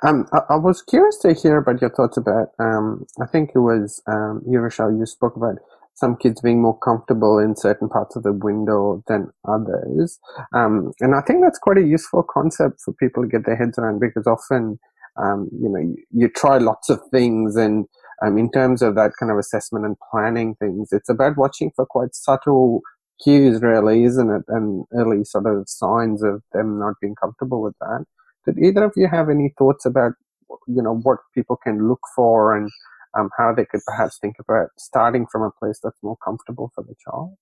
um, 0.03 0.27
I, 0.31 0.41
I, 0.49 0.55
was 0.57 0.83
curious 0.83 1.17
to 1.19 1.33
hear 1.33 1.57
about 1.57 1.81
your 1.81 1.89
thoughts 1.89 2.17
about 2.17 2.49
um, 2.59 3.05
i 3.21 3.25
think 3.25 3.51
it 3.55 3.59
was 3.59 4.01
um, 4.07 4.41
you 4.47 4.59
rochelle 4.59 4.91
you 4.91 5.05
spoke 5.05 5.35
about 5.35 5.57
some 6.01 6.15
kids 6.15 6.41
being 6.41 6.61
more 6.61 6.77
comfortable 6.79 7.37
in 7.37 7.55
certain 7.55 7.87
parts 7.87 8.15
of 8.15 8.23
the 8.23 8.33
window 8.33 9.03
than 9.07 9.31
others. 9.47 10.19
Um, 10.53 10.93
and 10.99 11.15
I 11.15 11.21
think 11.21 11.43
that's 11.43 11.59
quite 11.59 11.77
a 11.77 11.83
useful 11.83 12.23
concept 12.23 12.81
for 12.83 12.93
people 12.93 13.23
to 13.23 13.29
get 13.29 13.45
their 13.45 13.55
heads 13.55 13.77
around 13.77 13.99
because 13.99 14.25
often, 14.25 14.79
um, 15.17 15.49
you 15.51 15.69
know, 15.69 15.79
you, 15.79 15.97
you, 16.11 16.29
try 16.29 16.57
lots 16.57 16.89
of 16.89 16.99
things 17.11 17.55
and 17.55 17.85
um, 18.23 18.37
in 18.37 18.51
terms 18.51 18.81
of 18.81 18.95
that 18.95 19.11
kind 19.19 19.31
of 19.31 19.37
assessment 19.37 19.85
and 19.85 19.97
planning 20.11 20.55
things, 20.55 20.89
it's 20.91 21.09
about 21.09 21.37
watching 21.37 21.71
for 21.75 21.85
quite 21.85 22.15
subtle 22.15 22.81
cues 23.23 23.61
really, 23.61 24.03
isn't 24.03 24.29
it? 24.29 24.43
And 24.47 24.85
early 24.93 25.23
sort 25.23 25.47
of 25.47 25.67
signs 25.67 26.23
of 26.23 26.43
them 26.53 26.79
not 26.79 26.95
being 27.01 27.15
comfortable 27.15 27.61
with 27.61 27.75
that. 27.79 28.05
Did 28.45 28.57
either 28.59 28.85
of 28.85 28.93
you 28.95 29.07
have 29.07 29.29
any 29.29 29.53
thoughts 29.57 29.85
about, 29.85 30.13
you 30.67 30.81
know, 30.81 30.95
what 30.95 31.19
people 31.35 31.57
can 31.57 31.87
look 31.87 32.01
for 32.15 32.55
and 32.55 32.69
um, 33.17 33.29
how 33.37 33.53
they 33.53 33.65
could 33.65 33.81
perhaps 33.85 34.17
think 34.19 34.35
about 34.39 34.69
starting 34.77 35.27
from 35.31 35.43
a 35.43 35.51
place 35.51 35.79
that's 35.83 36.01
more 36.01 36.17
comfortable 36.23 36.71
for 36.73 36.83
the 36.83 36.95
child? 37.03 37.35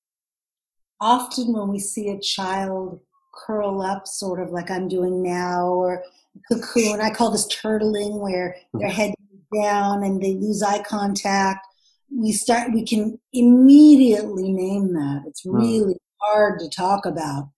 Often, 1.02 1.54
when 1.54 1.70
we 1.70 1.80
see 1.80 2.10
a 2.10 2.20
child 2.20 3.00
curl 3.34 3.82
up, 3.82 4.08
sort 4.08 4.42
of 4.42 4.52
like 4.52 4.70
I'm 4.70 4.88
doing 4.88 5.24
now, 5.24 5.68
or 5.68 6.04
cocoon, 6.52 7.02
I 7.02 7.10
call 7.10 7.32
this 7.32 7.48
turtling, 7.48 8.20
where 8.20 8.56
mm-hmm. 8.58 8.80
their 8.80 8.90
head 8.90 9.14
down 9.54 10.04
and 10.04 10.22
they 10.22 10.34
lose 10.34 10.62
eye 10.62 10.84
contact. 10.84 11.66
We 12.12 12.32
start. 12.32 12.74
We 12.74 12.86
can 12.86 13.20
immediately 13.34 14.52
name 14.52 14.94
that. 14.94 15.24
It's 15.28 15.46
mm. 15.46 15.60
really 15.60 15.98
hard 16.22 16.60
to 16.60 16.70
talk 16.70 17.06
about, 17.06 17.50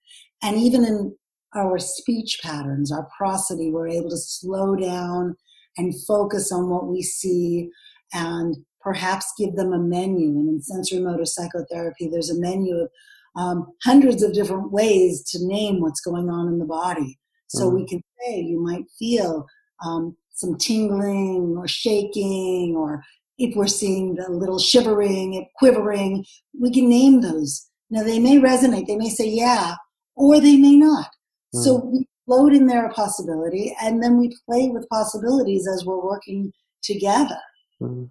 and 0.41 0.57
even 0.57 0.85
in 0.85 1.15
our 1.55 1.79
speech 1.79 2.39
patterns, 2.41 2.91
our 2.91 3.07
prosody, 3.17 3.69
we're 3.69 3.87
able 3.87 4.09
to 4.09 4.17
slow 4.17 4.75
down 4.75 5.35
and 5.77 5.93
focus 6.05 6.51
on 6.51 6.69
what 6.69 6.87
we 6.87 7.01
see 7.01 7.69
and 8.13 8.57
perhaps 8.81 9.33
give 9.37 9.55
them 9.55 9.73
a 9.73 9.79
menu. 9.79 10.29
And 10.29 10.49
in 10.49 10.61
sensorimotor 10.61 11.27
psychotherapy, 11.27 12.07
there's 12.07 12.29
a 12.29 12.39
menu 12.39 12.75
of 12.75 12.89
um, 13.35 13.67
hundreds 13.83 14.23
of 14.23 14.33
different 14.33 14.71
ways 14.71 15.23
to 15.31 15.45
name 15.45 15.81
what's 15.81 16.01
going 16.01 16.29
on 16.29 16.47
in 16.47 16.59
the 16.59 16.65
body. 16.65 17.17
So 17.47 17.65
mm-hmm. 17.65 17.75
we 17.75 17.87
can 17.87 18.03
say 18.19 18.39
you 18.39 18.61
might 18.61 18.85
feel 18.97 19.45
um, 19.85 20.15
some 20.31 20.57
tingling 20.57 21.55
or 21.57 21.67
shaking, 21.67 22.75
or 22.77 23.03
if 23.37 23.55
we're 23.55 23.67
seeing 23.67 24.15
the 24.15 24.29
little 24.29 24.59
shivering, 24.59 25.47
quivering, 25.55 26.25
we 26.59 26.71
can 26.71 26.89
name 26.89 27.21
those. 27.21 27.67
Now 27.89 28.03
they 28.03 28.19
may 28.19 28.37
resonate, 28.37 28.87
they 28.87 28.95
may 28.95 29.09
say 29.09 29.27
yeah, 29.27 29.75
or 30.15 30.39
they 30.39 30.57
may 30.57 30.75
not. 30.75 31.07
Mm-hmm. 31.07 31.61
So 31.61 31.85
we 31.85 32.07
float 32.25 32.53
in 32.53 32.67
there 32.67 32.85
a 32.85 32.93
possibility, 32.93 33.75
and 33.81 34.01
then 34.01 34.17
we 34.17 34.35
play 34.45 34.69
with 34.69 34.87
possibilities 34.89 35.67
as 35.67 35.85
we're 35.85 36.03
working 36.03 36.53
together. 36.81 37.39
Mm-hmm. 37.81 38.05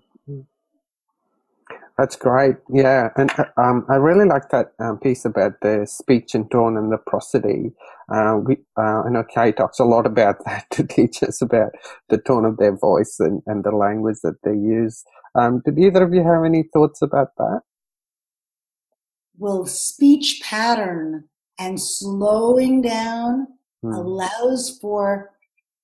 That's 2.01 2.17
great. 2.17 2.57
Yeah, 2.73 3.11
and 3.17 3.31
um, 3.59 3.85
I 3.91 3.97
really 3.97 4.25
like 4.25 4.49
that 4.53 4.73
um, 4.79 4.99
piece 5.01 5.27
about 5.27 5.61
the 5.61 5.85
speech 5.87 6.35
and 6.35 6.51
tone 6.51 6.79
and 6.79 6.91
the 6.91 6.97
prosody. 6.97 7.73
Uh, 8.11 8.39
we, 8.43 8.57
uh, 8.79 9.03
I 9.03 9.11
know 9.11 9.23
Kay 9.23 9.53
talks 9.53 9.79
a 9.79 9.85
lot 9.85 10.07
about 10.07 10.37
that 10.47 10.65
to 10.71 10.83
teach 10.83 11.23
us 11.23 11.43
about 11.43 11.73
the 12.09 12.17
tone 12.17 12.47
of 12.47 12.57
their 12.57 12.75
voice 12.75 13.17
and, 13.19 13.43
and 13.45 13.65
the 13.65 13.73
language 13.73 14.17
that 14.23 14.39
they 14.45 14.53
use. 14.53 15.05
Um, 15.35 15.61
did 15.63 15.79
either 15.79 16.03
of 16.03 16.15
you 16.15 16.25
have 16.25 16.43
any 16.43 16.65
thoughts 16.73 17.03
about 17.03 17.37
that? 17.37 17.61
Well, 19.37 19.67
speech 19.67 20.41
pattern 20.43 21.25
and 21.59 21.79
slowing 21.79 22.81
down 22.81 23.47
hmm. 23.83 23.93
allows 23.93 24.79
for 24.81 25.33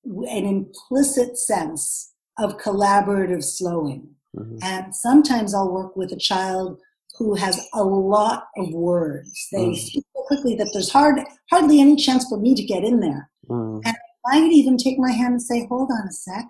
an 0.06 0.46
implicit 0.46 1.36
sense 1.36 2.14
of 2.38 2.56
collaborative 2.56 3.44
slowing. 3.44 4.16
Mm-hmm. 4.36 4.58
And 4.62 4.94
sometimes 4.94 5.54
I'll 5.54 5.72
work 5.72 5.96
with 5.96 6.12
a 6.12 6.16
child 6.16 6.78
who 7.18 7.34
has 7.34 7.58
a 7.72 7.82
lot 7.82 8.48
of 8.56 8.72
words. 8.72 9.48
They 9.52 9.66
mm-hmm. 9.66 9.74
speak 9.74 10.04
so 10.14 10.22
quickly 10.26 10.54
that 10.56 10.70
there's 10.72 10.90
hard, 10.90 11.20
hardly 11.50 11.80
any 11.80 11.96
chance 11.96 12.28
for 12.28 12.38
me 12.38 12.54
to 12.54 12.62
get 12.62 12.84
in 12.84 13.00
there. 13.00 13.30
Mm-hmm. 13.48 13.86
And 13.86 13.96
I 14.26 14.40
might 14.40 14.52
even 14.52 14.76
take 14.76 14.98
my 14.98 15.12
hand 15.12 15.32
and 15.32 15.42
say, 15.42 15.66
hold 15.66 15.90
on 15.90 16.08
a 16.08 16.12
sec. 16.12 16.46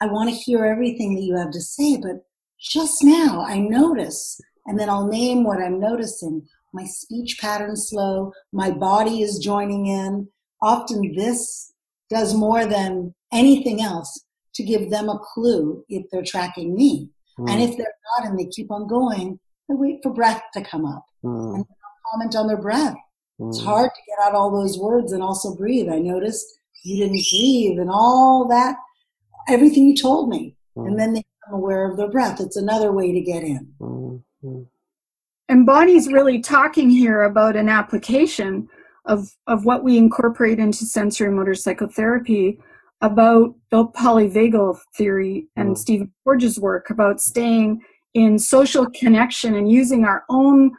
I 0.00 0.06
want 0.06 0.30
to 0.30 0.34
hear 0.34 0.64
everything 0.64 1.14
that 1.14 1.22
you 1.22 1.36
have 1.36 1.50
to 1.50 1.60
say, 1.60 1.98
but 1.98 2.24
just 2.58 3.04
now 3.04 3.44
I 3.46 3.58
notice, 3.58 4.40
and 4.66 4.78
then 4.78 4.88
I'll 4.88 5.06
name 5.06 5.44
what 5.44 5.60
I'm 5.60 5.78
noticing. 5.78 6.46
My 6.72 6.84
speech 6.84 7.38
pattern 7.40 7.76
slow, 7.76 8.32
my 8.52 8.70
body 8.70 9.22
is 9.22 9.38
joining 9.38 9.86
in. 9.86 10.28
Often 10.62 11.14
this 11.16 11.72
does 12.08 12.34
more 12.34 12.64
than 12.64 13.14
anything 13.32 13.82
else 13.82 14.24
to 14.60 14.66
give 14.66 14.90
them 14.90 15.08
a 15.08 15.18
clue 15.18 15.84
if 15.88 16.06
they're 16.10 16.22
tracking 16.22 16.74
me. 16.74 17.08
Mm. 17.38 17.50
And 17.50 17.62
if 17.62 17.76
they're 17.76 17.94
not 18.18 18.28
and 18.28 18.38
they 18.38 18.46
keep 18.46 18.70
on 18.70 18.86
going, 18.86 19.38
I 19.70 19.74
wait 19.74 20.00
for 20.02 20.12
breath 20.12 20.42
to 20.54 20.62
come 20.62 20.84
up 20.84 21.04
mm. 21.24 21.54
and 21.54 21.64
comment 22.12 22.36
on 22.36 22.46
their 22.46 22.60
breath. 22.60 22.96
Mm. 23.40 23.48
It's 23.48 23.62
hard 23.62 23.90
to 23.94 24.02
get 24.08 24.26
out 24.26 24.34
all 24.34 24.50
those 24.50 24.78
words 24.78 25.12
and 25.12 25.22
also 25.22 25.54
breathe. 25.54 25.88
I 25.88 25.98
noticed 25.98 26.46
you 26.82 26.96
didn't 26.96 27.24
breathe 27.30 27.78
and 27.78 27.90
all 27.90 28.46
that, 28.48 28.76
everything 29.48 29.86
you 29.86 29.96
told 29.96 30.28
me. 30.28 30.56
And 30.76 30.98
then 30.98 31.12
they 31.12 31.22
become 31.44 31.60
aware 31.60 31.90
of 31.90 31.98
their 31.98 32.08
breath. 32.08 32.40
It's 32.40 32.56
another 32.56 32.90
way 32.90 33.12
to 33.12 33.20
get 33.20 33.42
in. 33.42 33.70
Mm-hmm. 33.80 34.62
And 35.48 35.66
Bonnie's 35.66 36.06
really 36.06 36.40
talking 36.40 36.88
here 36.88 37.22
about 37.22 37.54
an 37.54 37.68
application 37.68 38.68
of, 39.04 39.36
of 39.46 39.66
what 39.66 39.84
we 39.84 39.98
incorporate 39.98 40.58
into 40.58 40.84
sensorimotor 40.84 41.58
psychotherapy 41.58 42.60
about 43.00 43.54
the 43.70 43.86
polyvagal 43.86 44.78
theory 44.96 45.48
and 45.56 45.70
mm. 45.70 45.78
Stephen 45.78 46.12
Porges' 46.24 46.58
work 46.58 46.90
about 46.90 47.20
staying 47.20 47.80
in 48.14 48.38
social 48.38 48.86
connection 48.90 49.54
and 49.54 49.70
using 49.70 50.04
our 50.04 50.24
own 50.28 50.72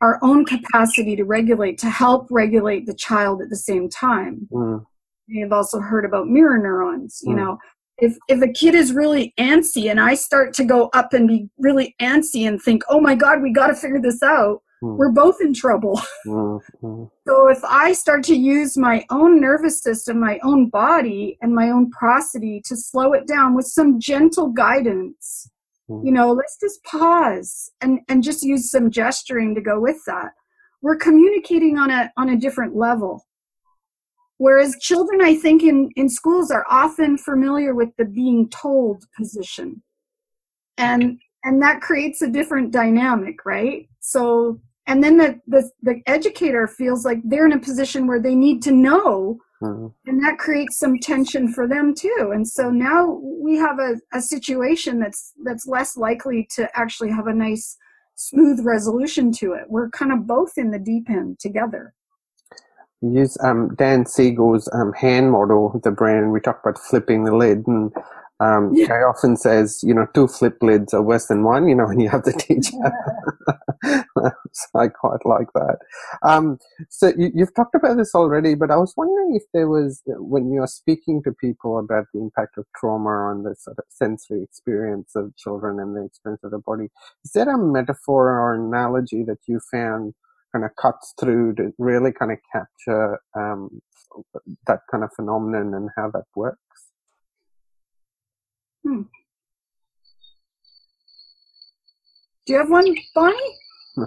our 0.00 0.18
own 0.22 0.44
capacity 0.44 1.16
to 1.16 1.24
regulate 1.24 1.78
to 1.78 1.88
help 1.88 2.26
regulate 2.30 2.84
the 2.84 2.94
child 2.94 3.40
at 3.40 3.48
the 3.48 3.56
same 3.56 3.88
time. 3.88 4.46
Mm. 4.52 4.84
You've 5.26 5.52
also 5.52 5.80
heard 5.80 6.04
about 6.04 6.28
mirror 6.28 6.58
neurons. 6.58 7.20
You 7.24 7.32
mm. 7.32 7.36
know, 7.36 7.58
if 7.98 8.16
if 8.28 8.42
a 8.42 8.48
kid 8.48 8.74
is 8.74 8.92
really 8.92 9.32
antsy 9.38 9.90
and 9.90 10.00
I 10.00 10.14
start 10.14 10.52
to 10.54 10.64
go 10.64 10.90
up 10.92 11.12
and 11.12 11.26
be 11.26 11.48
really 11.58 11.94
antsy 12.00 12.46
and 12.46 12.60
think, 12.60 12.82
oh 12.88 13.00
my 13.00 13.14
God, 13.14 13.42
we 13.42 13.52
got 13.52 13.68
to 13.68 13.74
figure 13.74 14.00
this 14.00 14.22
out, 14.22 14.60
mm. 14.84 14.96
we're 14.96 15.12
both 15.12 15.40
in 15.40 15.54
trouble. 15.54 16.00
Mm-hmm. 16.26 17.04
so 17.28 17.48
if 17.48 17.62
I 17.64 17.92
start 17.92 18.24
to 18.24 18.34
use 18.34 18.78
my 18.78 19.04
own 19.10 19.40
nervous 19.40 19.82
system, 19.82 20.20
my 20.20 20.38
own 20.42 20.70
body, 20.70 21.36
and 21.42 21.54
my 21.54 21.68
own 21.68 21.90
prosody 21.90 22.62
to 22.64 22.76
slow 22.76 23.12
it 23.12 23.26
down 23.26 23.54
with 23.54 23.66
some 23.66 24.00
gentle 24.00 24.48
guidance, 24.48 25.50
mm. 25.88 26.04
you 26.04 26.10
know, 26.12 26.32
let's 26.32 26.58
just 26.58 26.82
pause 26.84 27.70
and, 27.80 28.00
and 28.08 28.22
just 28.22 28.42
use 28.42 28.70
some 28.70 28.90
gesturing 28.90 29.54
to 29.54 29.60
go 29.60 29.78
with 29.78 29.98
that. 30.06 30.30
We're 30.80 30.96
communicating 30.96 31.78
on 31.78 31.90
a 31.90 32.10
on 32.16 32.28
a 32.30 32.36
different 32.36 32.74
level. 32.76 33.26
Whereas 34.38 34.76
children, 34.80 35.20
I 35.22 35.36
think, 35.36 35.62
in, 35.62 35.90
in 35.96 36.08
schools 36.08 36.50
are 36.50 36.66
often 36.68 37.16
familiar 37.16 37.74
with 37.74 37.90
the 37.96 38.04
being 38.04 38.48
told 38.50 39.04
position. 39.16 39.82
And 40.76 41.20
and 41.44 41.62
that 41.62 41.82
creates 41.82 42.22
a 42.22 42.30
different 42.30 42.72
dynamic, 42.72 43.44
right? 43.44 43.88
So 44.00 44.60
and 44.86 45.02
then 45.02 45.16
the, 45.16 45.40
the, 45.46 45.70
the 45.82 46.02
educator 46.06 46.66
feels 46.66 47.04
like 47.04 47.18
they're 47.24 47.46
in 47.46 47.52
a 47.52 47.58
position 47.58 48.06
where 48.06 48.20
they 48.20 48.34
need 48.34 48.62
to 48.62 48.72
know 48.72 49.38
mm-hmm. 49.62 49.86
and 50.06 50.22
that 50.22 50.38
creates 50.38 50.78
some 50.78 50.98
tension 50.98 51.52
for 51.52 51.66
them 51.66 51.94
too 51.94 52.32
and 52.34 52.46
so 52.46 52.70
now 52.70 53.20
we 53.22 53.56
have 53.56 53.78
a, 53.78 53.94
a 54.12 54.20
situation 54.20 54.98
that's 54.98 55.32
that's 55.44 55.66
less 55.66 55.96
likely 55.96 56.46
to 56.54 56.68
actually 56.76 57.10
have 57.10 57.26
a 57.26 57.34
nice 57.34 57.76
smooth 58.16 58.60
resolution 58.64 59.32
to 59.32 59.52
it. 59.52 59.64
We're 59.68 59.90
kind 59.90 60.12
of 60.12 60.26
both 60.26 60.52
in 60.56 60.70
the 60.70 60.78
deep 60.78 61.10
end 61.10 61.38
together. 61.38 61.94
Use 63.02 63.36
um, 63.42 63.74
Dan 63.74 64.06
Siegel's 64.06 64.68
um, 64.72 64.92
hand 64.94 65.30
model 65.30 65.72
of 65.74 65.82
the 65.82 65.90
brain. 65.90 66.30
We 66.30 66.40
talk 66.40 66.60
about 66.62 66.78
flipping 66.78 67.24
the 67.24 67.36
lid, 67.36 67.66
and 67.66 67.92
um, 68.40 68.72
yeah. 68.74 68.86
Kay 68.86 68.94
often 68.94 69.36
says, 69.36 69.80
you 69.82 69.94
know, 69.94 70.06
two 70.12 70.26
flip 70.26 70.58
lids 70.60 70.92
are 70.92 71.02
worse 71.02 71.26
than 71.26 71.44
one, 71.44 71.68
you 71.68 71.74
know, 71.74 71.86
when 71.86 72.00
you 72.00 72.08
have 72.08 72.24
the 72.24 72.32
teacher. 72.38 72.76
so 74.52 74.78
I 74.78 74.88
quite 74.88 75.24
like 75.24 75.52
that. 75.54 75.78
Um, 76.22 76.58
so 76.88 77.12
you, 77.16 77.30
have 77.38 77.54
talked 77.54 77.76
about 77.76 77.96
this 77.96 78.14
already, 78.14 78.56
but 78.56 78.72
I 78.72 78.76
was 78.76 78.92
wondering 78.96 79.36
if 79.36 79.44
there 79.52 79.68
was, 79.68 80.02
when 80.06 80.52
you're 80.52 80.66
speaking 80.66 81.22
to 81.22 81.32
people 81.32 81.78
about 81.78 82.06
the 82.12 82.20
impact 82.20 82.58
of 82.58 82.66
trauma 82.76 83.10
on 83.10 83.44
the 83.44 83.54
sort 83.54 83.78
of 83.78 83.84
sensory 83.88 84.42
experience 84.42 85.12
of 85.14 85.36
children 85.36 85.78
and 85.78 85.96
the 85.96 86.04
experience 86.04 86.42
of 86.42 86.50
the 86.50 86.58
body, 86.58 86.88
is 87.24 87.32
there 87.32 87.48
a 87.48 87.58
metaphor 87.58 88.30
or 88.30 88.54
analogy 88.54 89.22
that 89.22 89.38
you 89.46 89.60
found 89.70 90.14
kind 90.52 90.64
of 90.64 90.72
cuts 90.76 91.14
through 91.20 91.54
to 91.54 91.72
really 91.78 92.12
kind 92.12 92.32
of 92.32 92.38
capture 92.52 93.20
um, 93.36 93.80
that 94.66 94.80
kind 94.90 95.04
of 95.04 95.10
phenomenon 95.14 95.72
and 95.72 95.90
how 95.96 96.10
that 96.10 96.24
works? 96.34 96.58
Hmm. 98.84 99.02
Do 102.46 102.52
you 102.52 102.58
have 102.58 102.70
one, 102.70 102.94
Bonnie? 103.14 103.56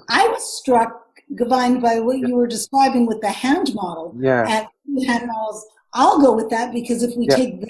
I 0.10 0.28
was 0.28 0.58
struck, 0.60 1.06
Govind, 1.36 1.82
by 1.82 2.00
what 2.00 2.20
you 2.20 2.36
were 2.36 2.48
describing 2.48 3.08
with 3.08 3.20
the 3.22 3.30
hand 3.30 3.74
model. 3.74 4.16
Yeah. 4.20 4.68
And 4.86 5.08
hand 5.08 5.28
models. 5.28 5.66
I'll 5.94 6.22
go 6.22 6.36
with 6.36 6.50
that 6.52 6.74
because 6.74 7.02
if 7.02 7.16
we 7.18 7.28
yeah. 7.28 7.36
take 7.36 7.62
that 7.62 7.70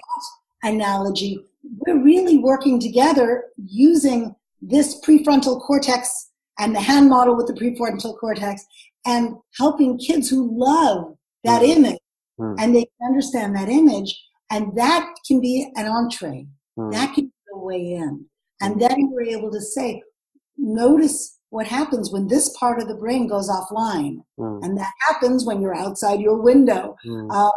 analogy, 0.63 1.39
we're 1.63 2.04
really 2.04 2.38
working 2.38 2.80
together 2.80 3.46
using 3.58 4.36
this 4.62 5.00
prefrontal 5.02 5.62
cortex 5.62 6.32
and 6.60 6.76
the 6.76 6.82
hand 6.82 7.10
model 7.10 7.36
with 7.36 7.48
the 7.48 7.54
prefrontal 7.54 8.17
cortex 8.20 8.65
and 9.06 9.36
helping 9.58 9.98
kids 9.98 10.30
who 10.30 10.50
love 10.52 11.15
that 11.43 11.62
mm. 11.62 11.70
image 11.70 12.00
mm. 12.39 12.56
and 12.60 12.76
they 12.76 12.86
understand 13.06 13.56
that 13.56 13.70
image 13.70 14.20
and 14.50 14.76
that 14.76 15.08
can 15.26 15.39
be 15.39 15.72
an 15.76 15.86
entree 15.86 16.48
Mm. 16.78 16.92
That 16.92 17.13
can 17.13 17.26
be 17.26 17.34
the 17.52 17.60
way 17.60 17.94
in. 17.94 18.26
And 18.62 18.74
hmm. 18.74 18.80
then 18.80 19.12
we're 19.12 19.38
able 19.38 19.52
to 19.52 19.62
say, 19.62 20.02
notice 20.58 21.38
what 21.50 21.68
happens 21.68 22.12
when 22.12 22.28
this 22.28 22.56
part 22.58 22.82
of 22.82 22.88
the 22.88 22.96
brain 22.96 23.28
goes 23.28 23.50
offline. 23.50 24.18
Mm. 24.40 24.63
And 24.63 24.78
that 24.78 24.92
happens 25.08 25.46
when 25.46 25.62
you're 25.62 25.76
outside 25.76 26.20
your 26.20 26.42
window, 26.42 26.96
mm. 27.06 27.28
uh, 27.32 27.52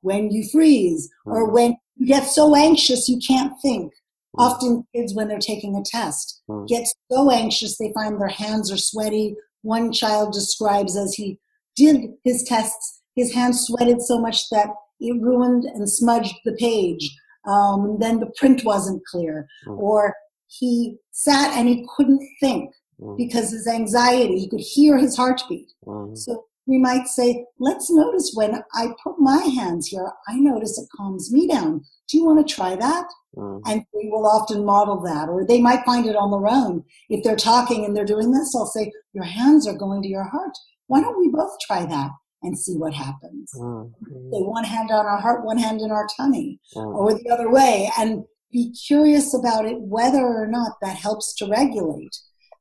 when 0.00 0.30
you 0.30 0.48
freeze, 0.50 1.10
or 1.26 1.46
hmm. 1.46 1.54
when 1.54 1.76
you 1.96 2.06
get 2.06 2.24
so 2.24 2.54
anxious 2.54 3.08
you 3.08 3.18
can't 3.26 3.52
think. 3.60 3.92
Hmm. 4.36 4.42
Often 4.42 4.86
kids, 4.94 5.14
when 5.14 5.28
they're 5.28 5.38
taking 5.38 5.76
a 5.76 5.82
test, 5.84 6.42
get 6.68 6.86
so 7.10 7.30
anxious 7.30 7.76
they 7.76 7.92
find 7.92 8.20
their 8.20 8.28
hands 8.28 8.72
are 8.72 8.78
sweaty. 8.78 9.36
One 9.62 9.92
child 9.92 10.32
describes 10.32 10.96
as 10.96 11.14
he 11.14 11.38
did 11.76 12.12
his 12.24 12.44
tests, 12.44 13.00
his 13.14 13.34
hands 13.34 13.66
sweated 13.66 14.00
so 14.00 14.18
much 14.18 14.48
that 14.50 14.68
it 15.00 15.20
ruined 15.20 15.64
and 15.64 15.90
smudged 15.90 16.34
the 16.44 16.52
page 16.52 17.10
um, 17.46 17.98
then 18.00 18.20
the 18.20 18.32
print 18.36 18.64
wasn't 18.64 19.04
clear, 19.06 19.46
mm. 19.66 19.78
or 19.78 20.14
he 20.48 20.96
sat 21.12 21.56
and 21.56 21.68
he 21.68 21.86
couldn't 21.96 22.26
think 22.40 22.70
mm. 23.00 23.16
because 23.16 23.50
his 23.50 23.66
anxiety, 23.66 24.38
he 24.38 24.48
could 24.48 24.60
hear 24.60 24.98
his 24.98 25.16
heartbeat. 25.16 25.72
Mm. 25.86 26.16
So 26.16 26.44
we 26.66 26.78
might 26.78 27.06
say, 27.06 27.44
let's 27.60 27.90
notice 27.90 28.32
when 28.34 28.62
I 28.74 28.88
put 29.02 29.18
my 29.18 29.38
hands 29.38 29.86
here, 29.86 30.10
I 30.28 30.36
notice 30.36 30.78
it 30.78 30.88
calms 30.96 31.32
me 31.32 31.46
down. 31.46 31.84
Do 32.08 32.18
you 32.18 32.24
want 32.24 32.46
to 32.46 32.54
try 32.54 32.74
that? 32.74 33.06
Mm. 33.36 33.62
And 33.66 33.84
we 33.94 34.08
will 34.10 34.26
often 34.26 34.64
model 34.64 35.00
that, 35.02 35.28
or 35.28 35.46
they 35.46 35.60
might 35.60 35.84
find 35.84 36.06
it 36.06 36.16
on 36.16 36.30
their 36.30 36.50
own. 36.50 36.82
If 37.08 37.22
they're 37.22 37.36
talking 37.36 37.84
and 37.84 37.96
they're 37.96 38.04
doing 38.04 38.32
this, 38.32 38.54
I'll 38.56 38.66
say, 38.66 38.90
Your 39.12 39.24
hands 39.24 39.66
are 39.68 39.76
going 39.76 40.02
to 40.02 40.08
your 40.08 40.24
heart. 40.24 40.52
Why 40.88 41.00
don't 41.00 41.18
we 41.18 41.28
both 41.28 41.56
try 41.66 41.84
that? 41.86 42.10
And 42.46 42.58
see 42.58 42.76
what 42.76 42.94
happens. 42.94 43.50
Mm. 43.56 43.92
Say 44.32 44.40
one 44.40 44.64
hand 44.64 44.90
on 44.90 45.04
our 45.04 45.20
heart, 45.20 45.44
one 45.44 45.58
hand 45.58 45.80
in 45.80 45.90
our 45.90 46.06
tummy, 46.16 46.60
mm. 46.74 46.94
or 46.94 47.12
the 47.12 47.28
other 47.30 47.50
way, 47.50 47.90
and 47.98 48.24
be 48.52 48.72
curious 48.86 49.34
about 49.34 49.66
it, 49.66 49.80
whether 49.80 50.24
or 50.24 50.46
not 50.46 50.72
that 50.80 50.96
helps 50.96 51.34
to 51.36 51.46
regulate. 51.46 52.16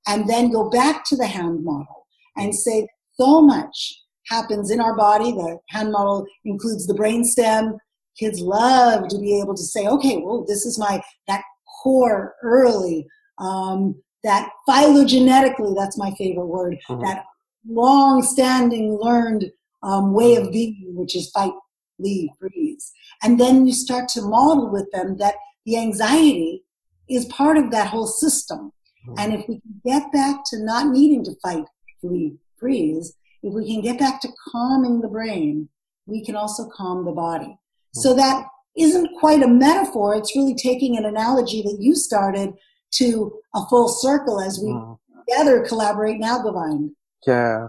And 0.07 0.27
then 0.27 0.51
go 0.51 0.69
back 0.69 1.05
to 1.05 1.15
the 1.15 1.27
hand 1.27 1.63
model 1.63 2.07
and 2.35 2.53
say, 2.53 2.87
so 3.13 3.41
much 3.41 4.01
happens 4.27 4.71
in 4.71 4.79
our 4.79 4.95
body. 4.95 5.31
The 5.31 5.59
hand 5.69 5.91
model 5.91 6.25
includes 6.43 6.85
the 6.87 6.93
brain 6.93 7.23
stem. 7.23 7.77
Kids 8.19 8.39
love 8.39 9.07
to 9.09 9.19
be 9.19 9.39
able 9.39 9.55
to 9.55 9.63
say, 9.63 9.87
okay, 9.87 10.17
well, 10.17 10.45
this 10.47 10.65
is 10.65 10.79
my, 10.79 11.01
that 11.27 11.43
core 11.81 12.33
early, 12.43 13.05
um, 13.39 13.95
that 14.23 14.49
phylogenetically, 14.67 15.75
that's 15.77 15.97
my 15.97 16.11
favorite 16.17 16.47
word, 16.47 16.77
mm-hmm. 16.89 17.03
that 17.03 17.23
long 17.67 18.21
standing 18.21 18.97
learned 19.01 19.45
um, 19.85 20.13
way 20.13 20.35
of 20.35 20.51
being, 20.51 20.93
which 20.95 21.15
is 21.15 21.29
fight, 21.29 21.53
flee, 21.97 22.31
freeze. 22.39 22.91
And 23.23 23.39
then 23.39 23.67
you 23.67 23.73
start 23.73 24.09
to 24.09 24.21
model 24.21 24.71
with 24.71 24.91
them 24.91 25.17
that 25.17 25.35
the 25.65 25.77
anxiety 25.77 26.63
is 27.07 27.25
part 27.25 27.57
of 27.57 27.71
that 27.71 27.87
whole 27.87 28.07
system. 28.07 28.71
Mm-hmm. 29.07 29.19
And 29.19 29.33
if 29.33 29.47
we 29.47 29.61
can 29.61 29.81
get 29.85 30.11
back 30.11 30.41
to 30.47 30.63
not 30.63 30.87
needing 30.87 31.23
to 31.25 31.35
fight, 31.41 31.65
flee, 32.01 32.35
freeze, 32.57 33.15
if 33.43 33.53
we 33.53 33.71
can 33.71 33.81
get 33.81 33.99
back 33.99 34.19
to 34.21 34.29
calming 34.51 35.01
the 35.01 35.07
brain, 35.07 35.69
we 36.07 36.25
can 36.25 36.35
also 36.35 36.67
calm 36.75 37.05
the 37.05 37.11
body. 37.11 37.45
Mm-hmm. 37.45 37.99
So 37.99 38.15
that 38.15 38.47
isn't 38.75 39.19
quite 39.19 39.43
a 39.43 39.47
metaphor. 39.47 40.15
It's 40.15 40.35
really 40.35 40.55
taking 40.55 40.97
an 40.97 41.05
analogy 41.05 41.61
that 41.61 41.77
you 41.79 41.95
started 41.95 42.53
to 42.95 43.39
a 43.53 43.65
full 43.67 43.87
circle 43.87 44.41
as 44.41 44.59
we 44.59 44.69
mm. 44.69 44.97
together 45.27 45.65
collaborate 45.65 46.19
now, 46.19 46.39
Govind. 46.39 46.91
Yeah 47.25 47.67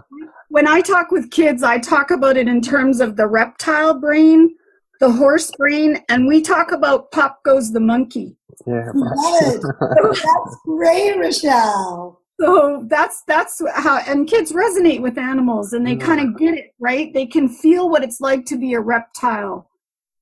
when 0.49 0.67
I 0.67 0.81
talk 0.81 1.11
with 1.11 1.31
kids, 1.31 1.63
I 1.63 1.79
talk 1.79 2.11
about 2.11 2.37
it 2.37 2.47
in 2.47 2.61
terms 2.61 2.99
of 2.99 3.15
the 3.15 3.27
reptile 3.27 3.99
brain, 3.99 4.55
the 4.99 5.11
horse 5.11 5.51
brain, 5.57 6.03
and 6.09 6.27
we 6.27 6.41
talk 6.41 6.71
about 6.71 7.11
pop 7.11 7.43
goes 7.43 7.71
the 7.71 7.79
monkey. 7.79 8.35
Yeah, 8.65 8.91
that's 8.93 10.57
great, 10.65 11.17
Rochelle. 11.17 12.21
So 12.39 12.85
that's 12.87 13.23
that's 13.27 13.61
how 13.73 13.99
and 14.07 14.27
kids 14.27 14.51
resonate 14.51 15.01
with 15.01 15.17
animals 15.17 15.73
and 15.73 15.85
they 15.85 15.95
mm. 15.95 16.01
kind 16.01 16.21
of 16.21 16.37
get 16.37 16.53
it, 16.53 16.73
right? 16.79 17.11
They 17.13 17.25
can 17.25 17.49
feel 17.49 17.89
what 17.89 18.03
it's 18.03 18.21
like 18.21 18.45
to 18.45 18.57
be 18.57 18.73
a 18.73 18.79
reptile. 18.79 19.69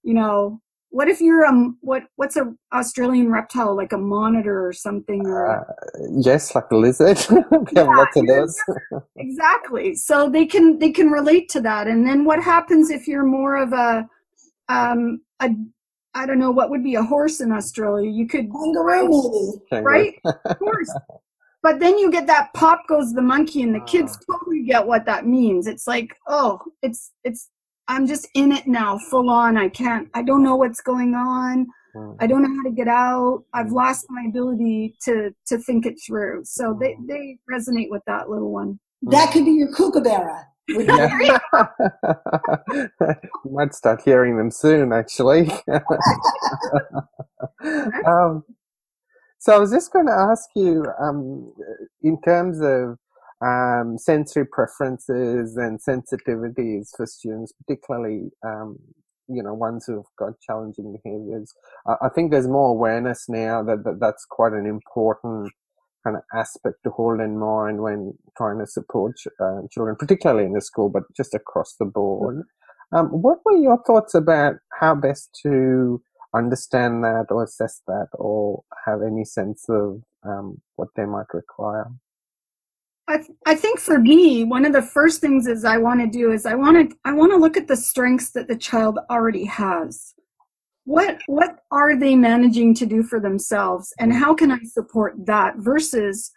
You 0.04 0.14
know, 0.14 0.62
what 0.96 1.10
if 1.10 1.20
you're 1.20 1.46
um 1.46 1.78
what 1.82 2.04
what's 2.16 2.38
a 2.38 2.54
Australian 2.72 3.30
reptile 3.30 3.76
like 3.76 3.92
a 3.92 3.98
monitor 3.98 4.66
or 4.66 4.72
something 4.72 5.28
or 5.28 5.46
uh, 5.46 5.64
yes 6.10 6.56
like 6.56 6.72
a 6.72 6.78
lizard. 6.78 7.18
Yeah, 7.74 7.84
lots 7.84 8.16
of 8.16 8.26
those. 8.28 8.58
exactly. 9.18 9.96
So 9.96 10.30
they 10.30 10.46
can 10.46 10.80
they 10.80 10.92
can 10.92 11.10
relate 11.10 11.50
to 11.50 11.60
that. 11.62 11.88
And 11.88 12.08
then 12.08 12.24
what 12.24 12.42
happens 12.42 12.92
if 12.92 13.10
you're 13.10 13.26
more 13.26 13.58
of 13.58 13.74
a 13.74 14.08
um 14.70 15.20
a 15.42 15.50
I 16.14 16.26
don't 16.26 16.40
know 16.40 16.52
what 16.52 16.70
would 16.70 16.84
be 16.84 16.96
a 16.96 17.04
horse 17.04 17.42
in 17.42 17.52
Australia? 17.52 18.10
You 18.10 18.26
could 18.26 18.50
kangaroo. 18.50 19.60
Right? 19.74 20.16
Horse 20.24 20.96
but 21.62 21.82
then 21.82 21.98
you 21.98 22.10
get 22.10 22.26
that 22.28 22.54
pop 22.54 22.88
goes 22.88 23.12
the 23.12 23.22
monkey 23.22 23.64
and 23.64 23.76
the 23.76 23.82
kids 23.82 24.18
ah. 24.18 24.38
totally 24.38 24.64
get 24.64 24.88
what 24.88 25.06
that 25.08 25.28
means. 25.28 25.68
It's 25.68 25.88
like 25.88 26.16
oh 26.26 26.62
it's 26.82 27.12
it's 27.26 27.50
I'm 27.88 28.08
just 28.08 28.28
in 28.34 28.52
it 28.52 28.68
now, 28.68 28.98
full 28.98 29.30
on. 29.30 29.58
I 29.58 29.70
can't, 29.70 30.10
I 30.14 30.24
don't 30.24 30.44
know 30.44 30.56
what's 30.56 30.82
going 30.82 31.14
on. 31.14 31.68
Mm. 31.96 32.18
I 32.20 32.28
don't 32.28 32.42
know 32.42 32.54
how 32.56 32.64
to 32.64 32.76
get 32.76 32.88
out. 32.88 33.44
I've 33.54 33.68
mm. 33.68 33.74
lost 33.74 34.08
my 34.10 34.24
ability 34.28 34.96
to 35.04 35.32
to 35.48 35.58
think 35.60 35.86
it 35.86 35.96
through. 36.06 36.42
So 36.46 36.78
they, 36.80 36.94
mm. 36.94 37.08
they 37.08 37.38
resonate 37.52 37.90
with 37.90 38.02
that 38.08 38.30
little 38.30 38.52
one. 38.52 38.80
That 39.04 39.32
could 39.32 39.46
be 39.46 39.52
your 39.52 39.72
kookaburra. 39.74 40.48
Yeah. 40.68 41.20
you 41.20 42.90
might 43.52 43.76
start 43.76 44.02
hearing 44.04 44.36
them 44.36 44.50
soon, 44.50 44.92
actually. 44.92 45.52
um, 48.08 48.44
so 49.38 49.56
I 49.56 49.60
was 49.60 49.70
just 49.70 49.94
going 49.94 50.08
to 50.08 50.12
ask 50.12 50.50
you, 50.56 50.84
um, 51.00 51.54
in 52.02 52.20
terms 52.20 52.62
of 52.62 52.98
um, 53.42 53.98
sensory 53.98 54.46
preferences 54.46 55.58
and 55.58 55.80
sensitivities 55.82 56.90
for 56.96 57.06
students, 57.06 57.54
particularly 57.54 58.32
um, 58.46 58.78
you 59.28 59.44
know 59.44 59.54
ones 59.54 59.86
who've 59.88 60.06
got 60.18 60.40
challenging 60.42 60.98
behaviors. 61.04 61.54
Uh, 61.88 61.96
I 62.02 62.10
think 62.10 62.32
there's 62.32 62.48
more 62.48 62.70
awareness 62.70 63.26
now 63.28 63.64
that, 63.64 63.84
that 63.84 64.00
that's 64.00 64.26
quite 64.30 64.54
an 64.54 64.66
important 64.66 65.52
kind 66.04 66.18
of 66.18 66.24
aspect 66.34 66.78
to 66.84 66.92
hold 66.92 67.20
in 67.20 67.40
mind 67.40 67.82
when 67.82 68.14
trying 68.38 68.60
to 68.60 68.68
support 68.68 69.16
uh, 69.42 69.62
children, 69.72 69.96
particularly 69.98 70.46
in 70.46 70.54
the 70.54 70.62
school, 70.62 70.90
but 70.90 71.04
just 71.16 71.34
across 71.34 71.76
the 71.80 71.86
board. 71.86 72.44
Um, 72.92 73.08
what 73.08 73.40
were 73.44 73.58
your 73.58 73.82
thoughts 73.86 74.14
about 74.14 74.56
how 74.80 74.94
best 74.94 75.38
to 75.44 76.02
understand 76.36 77.04
that 77.04 77.26
or 77.30 77.44
assess 77.44 77.82
that 77.88 78.08
or 78.14 78.64
have 78.86 79.00
any 79.02 79.26
sense 79.26 79.66
of 79.70 80.04
um, 80.24 80.62
what 80.76 80.90
they 80.96 81.06
might 81.06 81.34
require? 81.34 81.88
I, 83.08 83.18
th- 83.18 83.30
I 83.46 83.56
think 83.56 83.80
for 83.80 84.00
me 84.00 84.44
one 84.44 84.66
of 84.66 84.74
the 84.74 84.82
first 84.82 85.22
things 85.22 85.46
is 85.48 85.64
i 85.64 85.78
want 85.78 86.00
to 86.02 86.08
do 86.08 86.32
is 86.32 86.46
i 86.46 86.56
want 86.56 86.90
to 86.90 86.98
i 87.06 87.14
want 87.14 87.32
to 87.32 87.38
look 87.38 87.56
at 87.58 87.68
the 87.68 87.78
strengths 87.78 88.32
that 88.32 88.48
the 88.48 88.56
child 88.58 88.98
already 89.10 89.46
has 89.46 90.14
what 90.86 91.20
what 91.28 91.60
are 91.72 91.96
they 91.96 92.16
managing 92.16 92.74
to 92.76 92.86
do 92.86 93.04
for 93.04 93.20
themselves 93.20 93.94
and 94.00 94.14
how 94.14 94.34
can 94.34 94.52
i 94.52 94.60
support 94.64 95.14
that 95.26 95.54
versus 95.58 96.32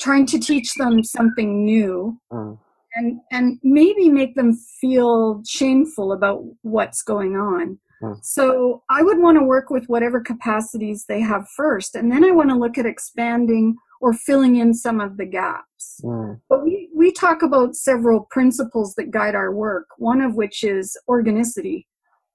trying 0.00 0.26
to 0.26 0.38
teach 0.38 0.74
them 0.74 1.02
something 1.02 1.64
new 1.64 2.18
Mm. 2.32 2.58
and 2.96 3.20
and 3.30 3.58
maybe 3.62 4.08
make 4.08 4.34
them 4.34 4.54
feel 4.80 5.42
shameful 5.46 6.12
about 6.12 6.42
what's 6.62 7.02
going 7.02 7.36
on. 7.36 7.78
So 8.22 8.82
i 8.90 9.02
would 9.02 9.18
want 9.18 9.38
to 9.38 9.44
work 9.44 9.70
with 9.70 9.86
whatever 9.88 10.20
capacities 10.20 11.04
they 11.06 11.20
have 11.20 11.46
first 11.56 11.94
and 11.94 12.10
then 12.10 12.24
i 12.24 12.30
want 12.30 12.48
to 12.48 12.56
look 12.56 12.78
at 12.78 12.86
expanding 12.86 13.76
or 14.00 14.12
filling 14.14 14.56
in 14.56 14.72
some 14.74 15.00
of 15.00 15.16
the 15.16 15.26
gaps 15.26 16.00
Mm. 16.04 16.40
but 16.48 16.62
we, 16.64 16.88
we 16.94 17.12
talk 17.12 17.42
about 17.42 17.74
several 17.76 18.26
principles 18.30 18.94
that 18.94 19.10
guide 19.10 19.34
our 19.34 19.52
work, 19.52 19.86
one 19.98 20.20
of 20.22 20.34
which 20.34 20.62
is 20.64 20.96
organicity. 21.08 21.86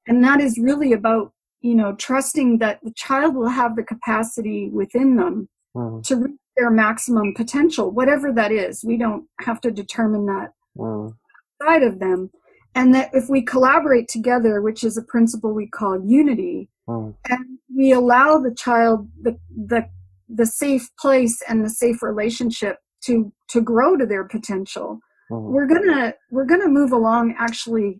And 0.08 0.24
that 0.24 0.40
is 0.40 0.58
really 0.58 0.94
about, 0.94 1.32
you 1.62 1.76
know, 1.76 1.96
trusting 1.96 2.60
that 2.60 2.80
the 2.84 2.92
child 2.96 3.36
will 3.36 3.50
have 3.50 3.76
the 3.76 3.84
capacity 3.84 4.70
within 4.70 5.16
them 5.16 5.50
Mm. 5.76 6.04
to 6.04 6.16
reach 6.16 6.40
their 6.58 6.70
maximum 6.72 7.34
potential, 7.36 7.92
whatever 7.92 8.32
that 8.34 8.52
is. 8.52 8.84
We 8.84 8.98
don't 8.98 9.26
have 9.42 9.60
to 9.62 9.72
determine 9.72 10.26
that 10.28 10.54
Mm. 10.78 11.14
side 11.62 11.84
of 11.84 12.00
them. 12.00 12.30
And 12.76 12.94
that 12.94 13.10
if 13.14 13.30
we 13.30 13.42
collaborate 13.42 14.08
together, 14.10 14.62
which 14.62 14.84
is 14.84 14.98
a 14.98 15.02
principle 15.02 15.54
we 15.54 15.68
call 15.68 16.00
unity, 16.06 16.70
Mm. 16.88 17.16
and 17.30 17.58
we 17.76 17.92
allow 17.94 18.38
the 18.38 18.54
child 18.54 19.10
the 19.20 19.40
the 19.50 19.88
the 20.30 20.46
safe 20.46 20.88
place 21.00 21.42
and 21.50 21.66
the 21.66 21.70
safe 21.70 22.04
relationship 22.04 22.78
to 23.06 23.32
to 23.50 23.60
grow 23.62 23.96
to 23.98 24.06
their 24.06 24.24
potential 24.24 25.00
Mm. 25.32 25.50
we're 25.54 25.66
gonna 25.66 26.14
we're 26.30 26.46
gonna 26.46 26.68
move 26.68 26.92
along 26.92 27.34
actually 27.40 28.00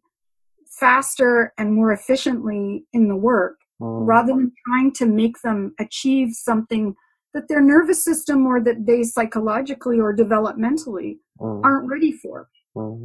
faster 0.80 1.52
and 1.58 1.74
more 1.74 1.92
efficiently 1.92 2.86
in 2.94 3.08
the 3.08 3.16
work 3.16 3.58
Mm. 3.82 4.08
rather 4.08 4.34
than 4.34 4.52
trying 4.68 4.92
to 4.94 5.06
make 5.08 5.42
them 5.42 5.74
achieve 5.80 6.34
something 6.34 6.96
that 7.34 7.48
their 7.48 7.62
nervous 7.62 8.04
system 8.04 8.46
or 8.46 8.62
that 8.62 8.86
they 8.86 9.04
psychologically 9.04 10.00
or 10.00 10.16
developmentally 10.16 11.18
aren't 11.64 11.90
ready 11.90 12.12
for. 12.14 12.48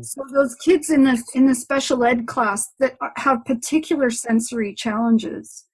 So 0.02 0.24
those 0.32 0.54
kids 0.56 0.90
in 0.90 1.04
the 1.04 1.22
in 1.34 1.46
the 1.46 1.54
special 1.54 2.04
ed 2.04 2.26
class 2.26 2.66
that 2.80 2.96
have 3.16 3.44
particular 3.44 4.10
sensory 4.10 4.74
challenges, 4.74 5.66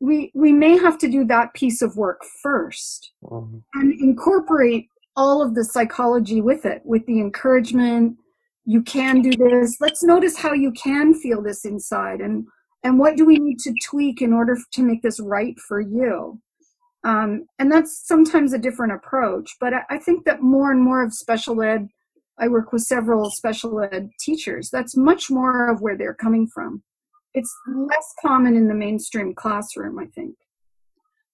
we 0.00 0.30
we 0.34 0.52
may 0.52 0.78
have 0.78 0.98
to 0.98 1.08
do 1.08 1.24
that 1.26 1.52
piece 1.54 1.82
of 1.82 1.96
work 1.96 2.20
first 2.42 3.12
Mm. 3.24 3.62
and 3.74 3.92
incorporate 4.00 4.86
all 5.16 5.42
of 5.42 5.54
the 5.54 5.64
psychology 5.64 6.40
with 6.40 6.64
it, 6.64 6.80
with 6.84 7.04
the 7.06 7.20
encouragement. 7.20 8.16
You 8.64 8.82
can 8.82 9.20
do 9.20 9.32
this. 9.32 9.76
Let's 9.80 10.02
notice 10.02 10.36
how 10.38 10.52
you 10.52 10.70
can 10.72 11.14
feel 11.14 11.42
this 11.42 11.64
inside, 11.64 12.20
and 12.20 12.46
and 12.84 12.98
what 12.98 13.16
do 13.16 13.26
we 13.26 13.36
need 13.38 13.58
to 13.60 13.74
tweak 13.84 14.22
in 14.22 14.32
order 14.32 14.56
to 14.72 14.82
make 14.82 15.02
this 15.02 15.20
right 15.20 15.58
for 15.68 15.80
you. 15.80 16.40
Um, 17.04 17.46
and 17.58 17.72
that's 17.72 18.06
sometimes 18.06 18.52
a 18.52 18.58
different 18.58 18.92
approach, 18.92 19.56
but 19.60 19.72
I, 19.74 19.82
I 19.90 19.98
think 19.98 20.24
that 20.26 20.42
more 20.42 20.70
and 20.70 20.82
more 20.82 21.02
of 21.02 21.14
special 21.14 21.62
ed 21.62 21.88
I 22.40 22.48
work 22.48 22.72
with 22.72 22.82
several 22.82 23.30
special 23.30 23.80
ed 23.80 24.10
teachers. 24.18 24.70
That's 24.70 24.96
much 24.96 25.30
more 25.30 25.68
of 25.68 25.82
where 25.82 25.96
they're 25.96 26.14
coming 26.14 26.46
from. 26.46 26.82
It's 27.34 27.54
less 27.68 28.14
common 28.20 28.56
in 28.56 28.66
the 28.66 28.74
mainstream 28.74 29.34
classroom, 29.34 29.98
I 29.98 30.06
think. 30.06 30.36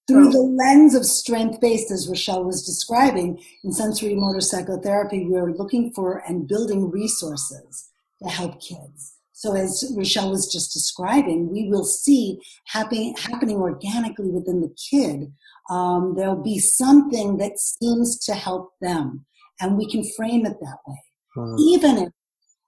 Through 0.08 0.32
So- 0.32 0.38
the 0.38 0.44
lens 0.44 0.94
of 0.94 1.06
strength 1.06 1.60
based, 1.60 1.90
as 1.90 2.08
Rochelle 2.08 2.44
was 2.44 2.66
describing, 2.66 3.40
in 3.64 3.70
sensorimotor 3.70 4.42
psychotherapy, 4.42 5.26
we're 5.26 5.52
looking 5.52 5.92
for 5.92 6.18
and 6.28 6.46
building 6.46 6.90
resources 6.90 7.90
to 8.22 8.28
help 8.28 8.60
kids. 8.60 9.14
So, 9.32 9.54
as 9.54 9.92
Rochelle 9.94 10.30
was 10.30 10.50
just 10.50 10.72
describing, 10.72 11.50
we 11.52 11.68
will 11.68 11.84
see 11.84 12.40
happen, 12.68 13.14
happening 13.18 13.58
organically 13.58 14.30
within 14.30 14.60
the 14.62 14.74
kid. 14.90 15.32
Um, 15.68 16.14
there'll 16.16 16.42
be 16.42 16.58
something 16.58 17.36
that 17.36 17.58
seems 17.58 18.18
to 18.24 18.34
help 18.34 18.70
them, 18.80 19.26
and 19.60 19.76
we 19.76 19.90
can 19.90 20.04
frame 20.16 20.46
it 20.46 20.56
that 20.60 20.78
way. 20.86 21.02
Mm. 21.36 21.58
Even 21.58 21.98
if, 21.98 22.08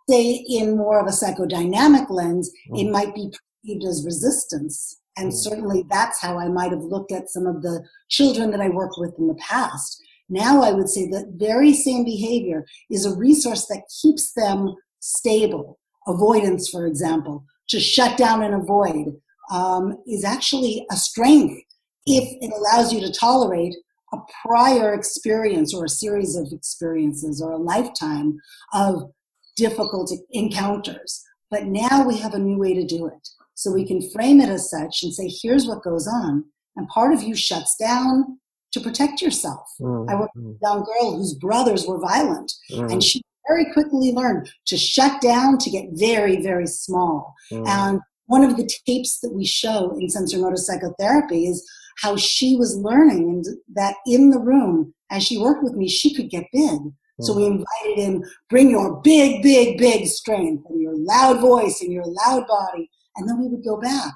say, 0.08 0.44
in 0.48 0.76
more 0.76 1.00
of 1.00 1.06
a 1.06 1.10
psychodynamic 1.10 2.10
lens, 2.10 2.50
it 2.74 2.86
Mm. 2.86 2.92
might 2.92 3.14
be 3.14 3.30
perceived 3.30 3.84
as 3.84 4.04
resistance. 4.04 5.00
And 5.16 5.30
Mm. 5.32 5.36
certainly 5.36 5.84
that's 5.90 6.20
how 6.20 6.38
I 6.38 6.48
might 6.48 6.70
have 6.70 6.84
looked 6.84 7.12
at 7.12 7.28
some 7.28 7.46
of 7.46 7.62
the 7.62 7.84
children 8.08 8.50
that 8.52 8.60
I 8.60 8.68
worked 8.68 8.96
with 8.98 9.18
in 9.18 9.26
the 9.28 9.34
past. 9.34 10.00
Now 10.28 10.62
I 10.62 10.72
would 10.72 10.88
say 10.88 11.08
that 11.08 11.32
very 11.36 11.72
same 11.72 12.04
behavior 12.04 12.66
is 12.90 13.04
a 13.06 13.16
resource 13.16 13.66
that 13.66 13.88
keeps 14.02 14.32
them 14.32 14.74
stable. 15.00 15.78
Avoidance, 16.06 16.68
for 16.68 16.86
example, 16.86 17.44
to 17.68 17.80
shut 17.80 18.16
down 18.16 18.42
and 18.42 18.54
avoid 18.54 19.20
um, 19.50 19.96
is 20.06 20.24
actually 20.24 20.86
a 20.90 20.96
strength 20.96 21.58
if 22.04 22.24
it 22.42 22.52
allows 22.52 22.92
you 22.92 23.00
to 23.00 23.10
tolerate 23.10 23.74
a 24.12 24.18
prior 24.46 24.94
experience 24.94 25.74
or 25.74 25.84
a 25.84 25.88
series 25.88 26.36
of 26.36 26.52
experiences 26.52 27.42
or 27.42 27.52
a 27.52 27.58
lifetime 27.58 28.38
of 28.72 29.10
difficult 29.56 30.12
encounters. 30.30 31.22
But 31.50 31.66
now 31.66 32.06
we 32.06 32.18
have 32.18 32.34
a 32.34 32.38
new 32.38 32.58
way 32.58 32.74
to 32.74 32.84
do 32.86 33.06
it. 33.06 33.28
So 33.54 33.72
we 33.72 33.86
can 33.86 34.08
frame 34.10 34.40
it 34.40 34.48
as 34.48 34.70
such 34.70 35.02
and 35.02 35.12
say, 35.12 35.28
here's 35.42 35.66
what 35.66 35.82
goes 35.82 36.06
on. 36.06 36.44
And 36.76 36.88
part 36.88 37.12
of 37.12 37.22
you 37.22 37.34
shuts 37.34 37.76
down 37.76 38.38
to 38.72 38.80
protect 38.80 39.20
yourself. 39.20 39.66
Mm. 39.80 40.08
I 40.10 40.14
worked 40.14 40.36
with 40.36 40.56
a 40.56 40.58
young 40.62 40.84
girl 40.84 41.16
whose 41.16 41.34
brothers 41.34 41.86
were 41.86 41.98
violent, 41.98 42.52
Mm. 42.70 42.92
and 42.92 43.02
she 43.02 43.22
very 43.48 43.72
quickly 43.72 44.12
learned 44.12 44.48
to 44.66 44.76
shut 44.76 45.20
down, 45.20 45.58
to 45.58 45.70
get 45.70 45.86
very, 45.92 46.40
very 46.42 46.66
small. 46.66 47.34
Mm. 47.50 47.66
And 47.66 48.00
one 48.26 48.44
of 48.44 48.56
the 48.56 48.70
tapes 48.86 49.20
that 49.20 49.32
we 49.32 49.46
show 49.46 49.96
in 49.98 50.06
sensorimotor 50.06 50.58
psychotherapy 50.58 51.46
is 51.46 51.66
how 52.02 52.16
she 52.16 52.56
was 52.56 52.76
learning 52.76 53.28
and 53.28 53.44
that 53.74 53.96
in 54.06 54.30
the 54.30 54.38
room, 54.38 54.94
as 55.10 55.22
she 55.22 55.38
worked 55.38 55.62
with 55.62 55.74
me, 55.74 55.88
she 55.88 56.14
could 56.14 56.30
get 56.30 56.46
big. 56.52 56.78
So 57.20 57.34
we 57.36 57.46
invited 57.46 57.96
him, 57.96 58.24
bring 58.48 58.70
your 58.70 59.00
big, 59.02 59.42
big, 59.42 59.76
big 59.76 60.06
strength 60.06 60.64
and 60.68 60.80
your 60.80 60.96
loud 60.96 61.40
voice 61.40 61.80
and 61.80 61.92
your 61.92 62.04
loud 62.06 62.46
body. 62.46 62.88
And 63.16 63.28
then 63.28 63.40
we 63.40 63.48
would 63.48 63.64
go 63.64 63.80
back. 63.80 64.12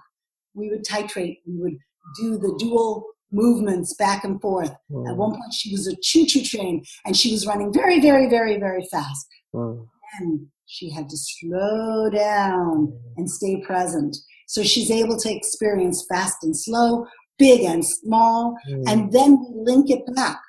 We 0.54 0.68
would 0.68 0.84
titrate. 0.84 1.38
We 1.44 1.58
would 1.58 1.76
do 2.20 2.38
the 2.38 2.54
dual 2.60 3.04
movements 3.32 3.94
back 3.94 4.22
and 4.22 4.40
forth. 4.40 4.72
Mm. 4.88 5.10
At 5.10 5.16
one 5.16 5.32
point, 5.32 5.52
she 5.52 5.72
was 5.72 5.88
a 5.88 5.96
choo-choo 6.00 6.44
train 6.44 6.84
and 7.04 7.16
she 7.16 7.32
was 7.32 7.44
running 7.44 7.72
very, 7.72 8.00
very, 8.00 8.28
very, 8.28 8.58
very 8.58 8.86
fast. 8.92 9.26
Mm. 9.52 9.84
And 10.20 10.46
she 10.66 10.88
had 10.90 11.08
to 11.08 11.16
slow 11.16 12.08
down 12.08 12.92
and 13.16 13.28
stay 13.28 13.62
present. 13.62 14.16
So 14.46 14.62
she's 14.62 14.90
able 14.90 15.16
to 15.18 15.34
experience 15.34 16.06
fast 16.08 16.36
and 16.42 16.56
slow, 16.56 17.06
big 17.46 17.60
and 17.72 17.82
small, 17.84 18.38
Mm. 18.68 18.84
and 18.90 18.98
then 19.16 19.30
we 19.40 19.48
link 19.70 19.86
it 19.96 20.02
back 20.14 20.40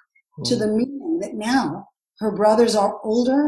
to 0.47 0.53
Mm. 0.55 0.59
the 0.61 0.69
meaning 0.79 1.13
that 1.23 1.33
now 1.35 1.63
her 2.21 2.31
brothers 2.41 2.73
are 2.81 2.93
older, 3.11 3.41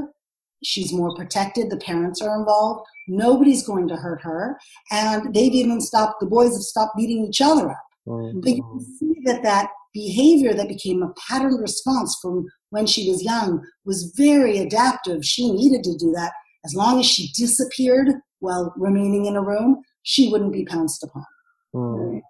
she's 0.63 0.91
more 0.99 1.13
protected, 1.19 1.69
the 1.69 1.85
parents 1.89 2.19
are 2.25 2.35
involved, 2.39 2.81
nobody's 3.07 3.63
going 3.71 3.87
to 3.89 4.01
hurt 4.03 4.21
her, 4.29 4.43
and 4.91 5.33
they've 5.33 5.59
even 5.63 5.79
stopped, 5.89 6.19
the 6.19 6.33
boys 6.37 6.53
have 6.57 6.71
stopped 6.73 6.97
beating 6.97 7.21
each 7.27 7.41
other 7.49 7.67
up. 7.77 7.87
Mm. 8.07 8.41
But 8.41 8.51
you 8.57 8.63
can 8.69 8.81
see 8.97 9.13
that 9.27 9.43
that 9.43 9.67
behavior 9.93 10.53
that 10.55 10.75
became 10.75 11.01
a 11.01 11.13
patterned 11.27 11.61
response 11.67 12.11
from 12.21 12.35
when 12.73 12.85
she 12.85 13.09
was 13.09 13.23
young 13.23 13.49
was 13.85 14.11
very 14.17 14.55
adaptive. 14.65 15.19
She 15.23 15.43
needed 15.59 15.83
to 15.85 15.95
do 16.03 16.11
that. 16.19 16.31
As 16.67 16.73
long 16.81 16.99
as 16.99 17.05
she 17.05 17.31
disappeared 17.43 18.09
while 18.39 18.73
remaining 18.75 19.25
in 19.29 19.35
a 19.35 19.41
room, 19.51 19.69
she 20.03 20.29
wouldn't 20.31 20.53
be 20.59 20.65
pounced 20.65 21.03
upon. 21.03 21.25
Mm. 21.73 22.21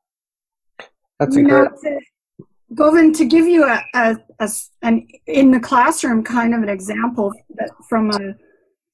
That's 1.20 1.36
a 1.36 1.40
you 1.40 1.48
know, 1.48 1.68
great. 1.68 2.00
to, 2.40 2.46
Govind, 2.74 3.16
to 3.16 3.26
give 3.26 3.46
you 3.46 3.66
a, 3.66 3.84
a, 3.94 4.18
a 4.40 4.50
an 4.82 5.08
in 5.28 5.52
the 5.52 5.60
classroom 5.60 6.24
kind 6.24 6.54
of 6.54 6.62
an 6.62 6.70
example 6.70 7.34
that 7.56 7.70
from 7.88 8.12
a 8.12 8.36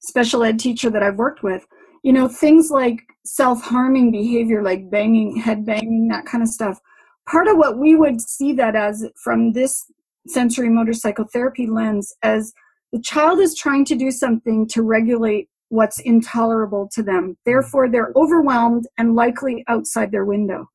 special 0.00 0.44
ed 0.44 0.58
teacher 0.58 0.90
that 0.90 1.02
I've 1.02 1.16
worked 1.16 1.42
with, 1.42 1.66
you 2.02 2.12
know, 2.12 2.28
things 2.28 2.70
like 2.70 3.00
self-harming 3.24 4.10
behavior, 4.10 4.62
like 4.62 4.90
banging, 4.90 5.36
head 5.36 5.64
banging, 5.64 6.08
that 6.08 6.26
kind 6.26 6.42
of 6.42 6.48
stuff. 6.48 6.80
Part 7.28 7.48
of 7.48 7.56
what 7.56 7.78
we 7.78 7.94
would 7.94 8.20
see 8.20 8.52
that 8.54 8.74
as 8.74 9.08
from 9.22 9.52
this 9.52 9.84
sensorimotor 10.28 10.94
psychotherapy 10.94 11.66
lens 11.66 12.14
as 12.22 12.52
the 12.92 13.00
child 13.00 13.40
is 13.40 13.54
trying 13.54 13.84
to 13.86 13.94
do 13.94 14.10
something 14.10 14.68
to 14.68 14.82
regulate 14.82 15.48
what's 15.70 16.00
intolerable 16.00 16.88
to 16.92 17.02
them. 17.02 17.36
Therefore, 17.46 17.88
they're 17.88 18.12
overwhelmed 18.14 18.86
and 18.98 19.14
likely 19.14 19.64
outside 19.68 20.12
their 20.12 20.26
window. 20.26 20.68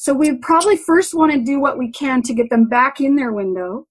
So 0.00 0.14
we 0.14 0.36
probably 0.36 0.76
first 0.76 1.12
want 1.12 1.32
to 1.32 1.42
do 1.42 1.58
what 1.58 1.76
we 1.76 1.90
can 1.90 2.22
to 2.22 2.32
get 2.32 2.50
them 2.50 2.68
back 2.68 3.00
in 3.00 3.16
their 3.16 3.32
window. 3.32 3.88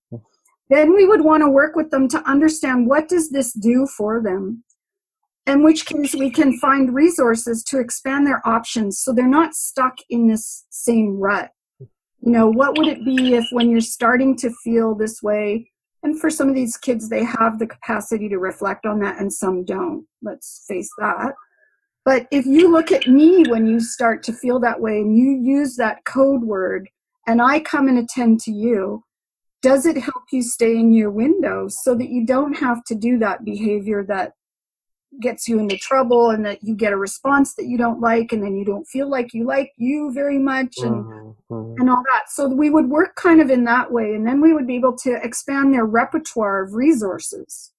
Then 0.70 0.96
we 0.96 1.06
would 1.06 1.20
want 1.20 1.44
to 1.44 1.50
work 1.50 1.76
with 1.76 1.92
them 1.92 2.08
to 2.08 2.24
understand 2.24 2.88
what 2.88 3.10
does 3.10 3.30
this 3.30 3.52
do 3.52 3.86
for 3.86 4.24
them. 4.24 4.64
In 5.46 5.66
which 5.66 5.86
case 5.86 6.16
we 6.16 6.32
can 6.32 6.58
find 6.60 6.96
resources 6.96 7.62
to 7.66 7.80
expand 7.80 8.26
their 8.26 8.42
options 8.48 9.00
so 9.00 9.12
they're 9.12 9.28
not 9.28 9.54
stuck 9.54 9.98
in 10.10 10.30
this 10.30 10.66
same 10.70 11.18
rut. 11.20 11.52
You 11.80 12.32
know, 12.32 12.48
what 12.48 12.78
would 12.78 12.88
it 12.88 13.04
be 13.04 13.36
if 13.36 13.46
when 13.52 13.70
you're 13.70 13.82
starting 13.82 14.38
to 14.38 14.50
feel 14.64 14.96
this 14.96 15.22
way, 15.22 15.70
and 16.04 16.18
for 16.18 16.30
some 16.30 16.48
of 16.48 16.56
these 16.56 16.78
kids, 16.78 17.10
they 17.10 17.26
have 17.26 17.60
the 17.60 17.68
capacity 17.68 18.30
to 18.30 18.40
reflect 18.40 18.86
on 18.86 19.00
that 19.02 19.20
and 19.20 19.32
some 19.32 19.66
don't. 19.66 20.06
Let's 20.22 20.64
face 20.70 20.90
that. 21.00 21.34
But 22.08 22.26
if 22.32 22.46
you 22.46 22.72
look 22.72 22.94
at 22.94 23.06
me 23.06 23.44
when 23.50 23.68
you 23.68 23.82
start 23.82 24.24
to 24.24 24.32
feel 24.32 24.62
that 24.62 24.80
way 24.80 25.02
and 25.02 25.18
you 25.18 25.42
use 25.44 25.76
that 25.76 26.06
code 26.06 26.42
word 26.42 26.88
and 27.28 27.42
I 27.42 27.60
come 27.60 27.90
and 27.90 28.00
attend 28.00 28.40
to 28.44 28.52
you, 28.54 29.04
does 29.62 29.86
it 29.86 29.98
help 29.98 30.24
you 30.32 30.42
stay 30.42 30.78
in 30.78 30.94
your 30.94 31.12
window 31.12 31.68
so 31.68 31.96
that 31.96 32.08
you 32.08 32.26
don't 32.26 32.54
have 32.54 32.82
to 32.86 32.96
do 32.96 33.20
that 33.20 33.44
behavior 33.44 34.06
that 34.08 34.32
gets 35.22 35.50
you 35.50 35.60
into 35.60 35.76
trouble 35.76 36.30
and 36.30 36.46
that 36.46 36.64
you 36.64 36.76
get 36.76 36.94
a 36.94 36.98
response 36.98 37.56
that 37.56 37.66
you 37.66 37.78
don't 37.78 38.00
like 38.00 38.32
and 38.32 38.42
then 38.42 38.56
you 38.56 38.64
don't 38.64 38.88
feel 38.88 39.10
like 39.10 39.34
you 39.34 39.46
like 39.46 39.74
you 39.76 40.10
very 40.14 40.40
much 40.40 40.78
and 40.78 41.04
mm-hmm. 41.04 41.74
and 41.82 41.90
all 41.90 42.04
that 42.14 42.30
so 42.30 42.48
we 42.48 42.70
would 42.70 42.88
work 42.88 43.16
kind 43.16 43.42
of 43.42 43.50
in 43.50 43.66
that 43.66 43.92
way 43.92 44.14
and 44.14 44.26
then 44.26 44.40
we 44.40 44.54
would 44.54 44.68
be 44.68 44.76
able 44.76 44.96
to 44.96 45.20
expand 45.24 45.74
their 45.74 45.86
repertoire 45.86 46.64
of 46.64 46.74
resources 46.74 47.74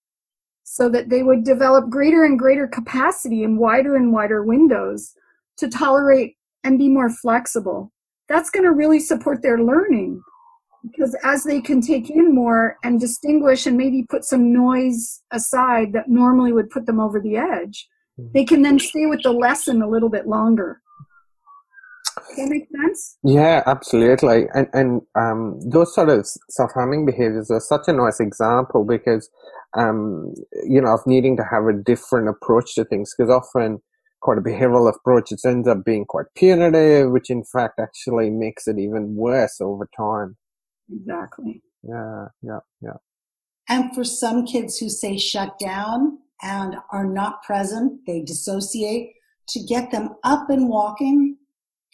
so 0.71 0.89
that 0.89 1.09
they 1.09 1.23
would 1.23 1.45
develop 1.45 1.89
greater 1.89 2.25
and 2.25 2.39
greater 2.39 2.67
capacity 2.67 3.43
and 3.43 3.59
wider 3.59 3.97
and 3.97 4.13
wider 4.13 4.45
windows 4.45 5.15
to 5.57 5.69
tolerate 5.69 6.37
and 6.65 6.79
be 6.79 6.89
more 6.89 7.11
flexible 7.11 7.93
that's 8.29 8.51
going 8.51 8.65
to 8.65 8.73
really 8.73 9.01
support 9.01 9.43
their 9.43 9.59
learning 9.59 10.23
because 10.83 11.17
as 11.25 11.45
they 11.45 11.61
can 11.61 11.81
take 11.81 12.09
in 12.09 12.35
more 12.35 12.77
and 12.85 13.01
distinguish 13.01 13.67
and 13.67 13.77
maybe 13.77 14.05
put 14.09 14.25
some 14.25 14.53
noise 14.53 15.23
aside 15.33 15.93
that 15.93 16.09
normally 16.09 16.53
would 16.53 16.71
put 16.71 16.87
them 16.87 17.01
over 17.01 17.21
the 17.21 17.37
edge, 17.37 17.89
mm-hmm. 18.19 18.31
they 18.33 18.45
can 18.45 18.63
then 18.63 18.79
stay 18.79 19.07
with 19.07 19.23
the 19.23 19.33
lesson 19.33 19.83
a 19.83 19.89
little 19.89 20.09
bit 20.09 20.27
longer. 20.27 20.81
Does 22.29 22.37
that 22.37 22.49
make 22.49 22.67
sense? 22.71 23.17
Yeah, 23.23 23.63
absolutely. 23.67 24.47
And 24.55 24.69
and 24.73 25.03
um, 25.15 25.61
those 25.61 25.95
sort 25.95 26.09
of 26.09 26.27
self-harming 26.51 27.07
behaviors 27.07 27.51
are 27.51 27.61
such 27.61 27.89
a 27.89 27.93
nice 27.93 28.21
example 28.21 28.85
because 28.85 29.31
um, 29.77 30.35
you 30.65 30.81
know 30.81 30.95
of 30.95 31.07
needing 31.07 31.37
to 31.37 31.45
have 31.45 31.65
a 31.67 31.73
different 31.73 32.29
approach 32.29 32.75
to 32.75 32.85
things 32.85 33.15
because 33.17 33.31
often 33.31 33.79
quite 34.21 34.39
a 34.39 34.41
behavioral 34.41 34.93
approach 34.93 35.31
it 35.31 35.41
ends 35.45 35.69
up 35.69 35.85
being 35.85 36.05
quite 36.05 36.27
punitive 36.35 37.11
which 37.11 37.31
in 37.31 37.45
fact 37.45 37.79
actually 37.79 38.31
makes 38.31 38.67
it 38.67 38.79
even 38.79 39.15
worse 39.15 39.61
over 39.61 39.89
time 39.97 40.37
Exactly. 40.93 41.63
Yeah, 41.83 42.27
yeah, 42.43 42.61
yeah. 42.81 42.97
And 43.69 43.95
for 43.95 44.05
some 44.05 44.47
kids 44.47 44.79
who 44.79 44.89
say 44.89 45.19
shut 45.19 45.59
down 45.59 46.19
and 46.43 46.77
are 46.93 47.07
not 47.07 47.43
present, 47.43 48.01
they 48.07 48.23
dissociate, 48.23 49.13
to 49.49 49.61
get 49.61 49.91
them 49.91 50.11
up 50.25 50.51
and 50.51 50.69
walking 50.69 51.37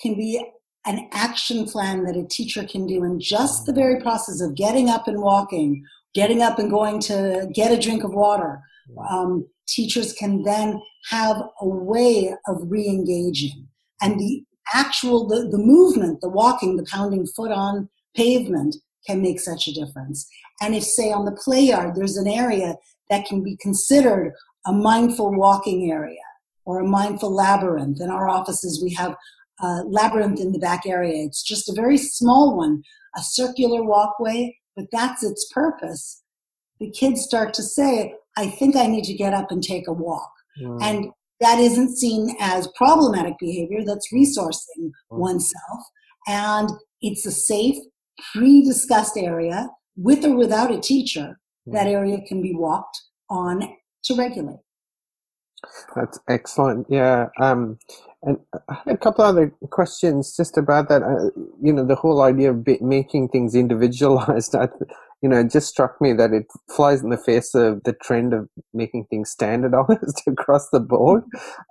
can 0.01 0.15
be 0.15 0.45
an 0.87 1.09
action 1.13 1.65
plan 1.65 2.05
that 2.05 2.17
a 2.17 2.27
teacher 2.27 2.65
can 2.65 2.87
do 2.87 3.05
in 3.05 3.19
just 3.19 3.65
the 3.65 3.73
very 3.73 4.01
process 4.01 4.41
of 4.41 4.55
getting 4.55 4.89
up 4.91 5.09
and 5.09 5.23
walking, 5.23 5.85
getting 6.15 6.43
up 6.43 6.59
and 6.59 6.71
going 6.71 7.01
to 7.01 7.49
get 7.53 7.73
a 7.73 7.81
drink 7.81 8.05
of 8.05 8.15
water. 8.15 8.61
Um, 9.11 9.47
teachers 9.67 10.13
can 10.13 10.43
then 10.43 10.81
have 11.11 11.37
a 11.61 11.67
way 11.67 12.35
of 12.47 12.59
re-engaging 12.65 13.67
and 14.01 14.19
the 14.19 14.45
actual 14.75 15.27
the, 15.27 15.49
the 15.49 15.59
movement 15.59 16.21
the 16.21 16.29
walking 16.29 16.77
the 16.77 16.87
pounding 16.91 17.27
foot 17.27 17.51
on 17.51 17.89
pavement 18.15 18.77
can 19.07 19.21
make 19.21 19.41
such 19.41 19.69
a 19.69 19.73
difference. 19.73 20.27
And 20.61 20.75
if, 20.75 20.85
say, 20.85 21.13
on 21.13 21.25
the 21.25 21.33
play 21.33 21.61
yard, 21.61 21.95
there's 21.95 22.17
an 22.17 22.29
area 22.29 22.77
that 23.11 23.27
can 23.27 23.43
be 23.43 23.57
considered 23.57 24.33
a 24.67 24.73
mindful 24.73 25.33
walking 25.35 25.91
area 25.91 26.23
or 26.65 26.81
a 26.81 26.87
mindful 26.87 27.35
labyrinth. 27.35 28.01
In 28.01 28.11
our 28.11 28.29
offices, 28.29 28.83
we 28.83 28.95
have 28.95 29.15
a 29.61 29.83
labyrinth 29.85 30.41
in 30.41 30.53
the 30.53 30.59
back 30.59 30.87
area. 30.87 31.25
It's 31.25 31.43
just 31.43 31.69
a 31.69 31.75
very 31.75 31.99
small 31.99 32.57
one, 32.57 32.83
a 33.17 33.21
circular 33.21 33.85
walkway, 33.85 34.57
but 34.77 34.87
that's 34.93 35.23
its 35.23 35.51
purpose. 35.53 36.23
The 36.81 36.91
kids 36.91 37.23
start 37.23 37.55
to 37.55 37.63
say, 37.63 38.15
I 38.37 38.49
think 38.49 38.77
I 38.77 38.87
need 38.87 39.05
to 39.05 39.15
get 39.15 39.33
up 39.33 39.51
and 39.51 39.63
take 39.63 39.87
a 39.87 39.93
walk. 39.93 40.31
Mm. 40.61 40.83
And 40.83 41.07
that 41.41 41.59
isn't 41.59 41.97
seen 41.97 42.37
as 42.41 42.69
problematic 42.77 43.35
behavior, 43.39 43.85
that's 43.85 44.13
resourcing 44.13 44.91
mm. 44.91 44.91
oneself. 45.11 45.81
And 46.27 46.71
it's 47.01 47.27
a 47.27 47.33
safe, 47.33 47.77
pre-discussed 48.33 49.17
area 49.17 49.69
with 49.97 50.25
or 50.25 50.37
without 50.37 50.71
a 50.71 50.81
teacher 50.81 51.39
that 51.67 51.87
hmm. 51.87 51.93
area 51.93 52.19
can 52.27 52.43
be 52.43 52.55
walked 52.55 53.01
on 53.31 53.63
to 54.05 54.15
regulate 54.15 54.59
that's 55.95 56.19
excellent 56.29 56.87
yeah 56.91 57.29
um, 57.41 57.79
and 58.25 58.39
I 58.71 58.75
had 58.87 58.95
a 58.95 58.99
couple 58.99 59.25
other 59.25 59.55
questions 59.71 60.37
just 60.37 60.59
about 60.59 60.89
that 60.91 61.03
uh, 61.03 61.31
you 61.63 61.73
know 61.73 61.87
the 61.87 61.97
whole 61.97 62.23
idea 62.23 62.53
of 62.53 62.67
making 62.83 63.29
things 63.29 63.55
individualized 63.55 64.55
I, 64.57 64.69
you 65.23 65.29
know 65.31 65.41
it 65.41 65.53
just 65.53 65.69
struck 65.69 66.01
me 66.01 66.13
that 66.15 66.33
it 66.33 66.47
flies 66.75 67.03
in 67.03 67.11
the 67.11 67.19
face 67.19 67.55
of 67.55 67.83
the 67.85 67.95
trend 68.03 68.35
of 68.35 68.49
making 68.75 69.07
things 69.11 69.31
standardized 69.31 70.23
across 70.29 70.71
the 70.71 70.81
board 70.81 71.25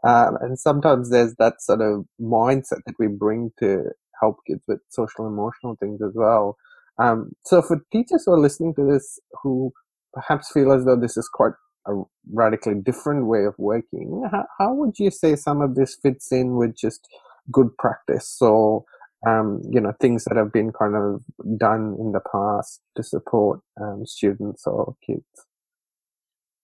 um, 0.05 0.37
and 0.41 0.59
sometimes 0.59 1.11
there's 1.11 1.35
that 1.39 1.61
sort 1.61 1.81
of 1.81 2.05
mindset 2.21 2.81
that 2.85 2.95
we 2.99 3.07
bring 3.07 3.51
to 3.59 3.85
help 4.21 4.39
kids 4.47 4.63
with 4.67 4.79
social 4.89 5.27
emotional 5.27 5.75
things 5.79 6.01
as 6.01 6.13
well. 6.15 6.57
Um, 6.99 7.33
so 7.45 7.61
for 7.61 7.81
teachers 7.91 8.23
who 8.25 8.33
are 8.33 8.39
listening 8.39 8.75
to 8.75 8.85
this 8.85 9.19
who 9.41 9.73
perhaps 10.13 10.51
feel 10.51 10.71
as 10.71 10.85
though 10.85 10.99
this 10.99 11.17
is 11.17 11.29
quite 11.33 11.53
a 11.87 12.01
radically 12.31 12.75
different 12.75 13.27
way 13.27 13.45
of 13.45 13.55
working, 13.57 14.27
how, 14.31 14.45
how 14.59 14.73
would 14.73 14.99
you 14.99 15.11
say 15.11 15.35
some 15.35 15.61
of 15.61 15.75
this 15.75 15.97
fits 16.01 16.31
in 16.31 16.55
with 16.55 16.75
just 16.75 17.07
good 17.51 17.77
practice? 17.77 18.27
So, 18.27 18.85
um, 19.27 19.61
you 19.69 19.79
know, 19.79 19.93
things 19.99 20.25
that 20.25 20.37
have 20.37 20.51
been 20.51 20.71
kind 20.71 20.95
of 20.95 21.23
done 21.57 21.95
in 21.99 22.11
the 22.11 22.21
past 22.31 22.81
to 22.95 23.03
support 23.03 23.61
um, 23.81 24.05
students 24.05 24.65
or 24.65 24.95
kids? 25.05 25.23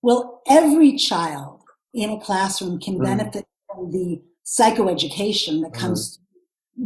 Well, 0.02 0.42
every 0.48 0.96
child 0.96 1.62
in 1.94 2.10
a 2.12 2.20
classroom 2.20 2.80
can 2.80 3.00
mm. 3.00 3.04
benefit 3.04 3.46
mm. 3.46 3.76
from 3.76 3.92
the 3.92 4.22
psychoeducation 4.46 5.62
that 5.64 5.74
comes 5.74 6.18
mm 6.18 6.24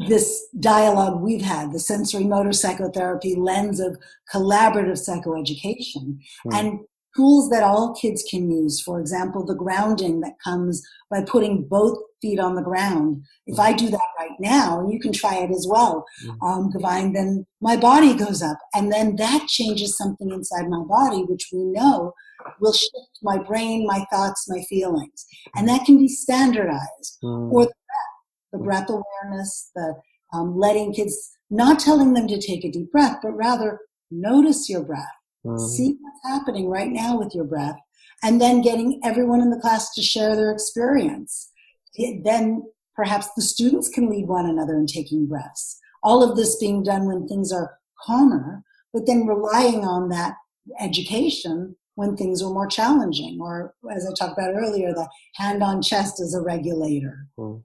this 0.07 0.47
dialogue 0.59 1.21
we've 1.21 1.43
had, 1.43 1.71
the 1.71 1.77
sensorimotor 1.77 2.53
psychotherapy 2.53 3.35
lens 3.35 3.79
of 3.79 3.97
collaborative 4.33 4.97
psychoeducation, 4.97 6.17
mm. 6.45 6.53
and 6.53 6.79
tools 7.15 7.49
that 7.49 7.63
all 7.63 7.95
kids 7.95 8.23
can 8.29 8.49
use. 8.49 8.81
For 8.81 8.99
example, 8.99 9.45
the 9.45 9.55
grounding 9.55 10.21
that 10.21 10.33
comes 10.43 10.81
by 11.09 11.23
putting 11.23 11.67
both 11.67 11.97
feet 12.21 12.39
on 12.39 12.55
the 12.55 12.61
ground. 12.61 13.23
If 13.45 13.59
I 13.59 13.73
do 13.73 13.89
that 13.89 14.09
right 14.17 14.37
now, 14.39 14.79
and 14.79 14.91
you 14.91 14.99
can 14.99 15.11
try 15.11 15.35
it 15.35 15.51
as 15.51 15.67
well, 15.69 16.05
mm. 16.25 16.37
um, 16.41 16.71
Divine, 16.71 17.13
then 17.13 17.45
my 17.61 17.75
body 17.75 18.15
goes 18.15 18.41
up. 18.41 18.57
And 18.73 18.91
then 18.91 19.17
that 19.17 19.47
changes 19.47 19.97
something 19.97 20.31
inside 20.31 20.69
my 20.69 20.83
body, 20.87 21.23
which 21.23 21.49
we 21.51 21.63
know 21.63 22.13
will 22.59 22.73
shift 22.73 23.19
my 23.21 23.37
brain, 23.37 23.85
my 23.85 24.05
thoughts, 24.11 24.45
my 24.47 24.61
feelings. 24.69 25.25
And 25.55 25.67
that 25.69 25.85
can 25.85 25.97
be 25.97 26.07
standardized. 26.07 27.19
Mm. 27.23 27.51
Or 27.51 27.65
the 27.65 27.73
breath, 27.87 28.51
the 28.53 28.59
breath 28.59 28.89
awareness, 28.89 29.71
the 29.75 29.95
um, 30.33 30.57
letting 30.57 30.93
kids, 30.93 31.37
not 31.49 31.79
telling 31.79 32.13
them 32.13 32.27
to 32.27 32.41
take 32.41 32.65
a 32.65 32.71
deep 32.71 32.91
breath, 32.91 33.17
but 33.21 33.31
rather 33.33 33.79
notice 34.09 34.69
your 34.69 34.83
breath. 34.83 35.13
Mm-hmm. 35.45 35.65
See 35.65 35.97
what's 35.99 36.21
happening 36.23 36.69
right 36.69 36.89
now 36.89 37.17
with 37.17 37.33
your 37.35 37.45
breath. 37.45 37.77
And 38.23 38.39
then 38.39 38.61
getting 38.61 39.01
everyone 39.03 39.41
in 39.41 39.49
the 39.49 39.59
class 39.59 39.93
to 39.95 40.01
share 40.01 40.35
their 40.35 40.51
experience. 40.51 41.51
It, 41.95 42.23
then 42.23 42.63
perhaps 42.95 43.27
the 43.35 43.41
students 43.41 43.89
can 43.89 44.09
lead 44.09 44.27
one 44.27 44.45
another 44.45 44.75
in 44.75 44.87
taking 44.87 45.27
breaths. 45.27 45.79
All 46.01 46.23
of 46.23 46.37
this 46.37 46.57
being 46.57 46.83
done 46.83 47.05
when 47.05 47.27
things 47.27 47.51
are 47.51 47.77
calmer, 48.05 48.63
but 48.93 49.05
then 49.05 49.27
relying 49.27 49.85
on 49.85 50.09
that 50.09 50.35
education 50.79 51.75
when 51.95 52.15
things 52.15 52.41
are 52.41 52.53
more 52.53 52.67
challenging, 52.67 53.39
or 53.39 53.75
as 53.91 54.05
I 54.05 54.13
talked 54.17 54.37
about 54.37 54.55
earlier, 54.55 54.93
the 54.93 55.07
hand 55.35 55.61
on 55.61 55.81
chest 55.81 56.19
as 56.19 56.33
a 56.33 56.41
regulator. 56.41 57.27
Mm. 57.37 57.63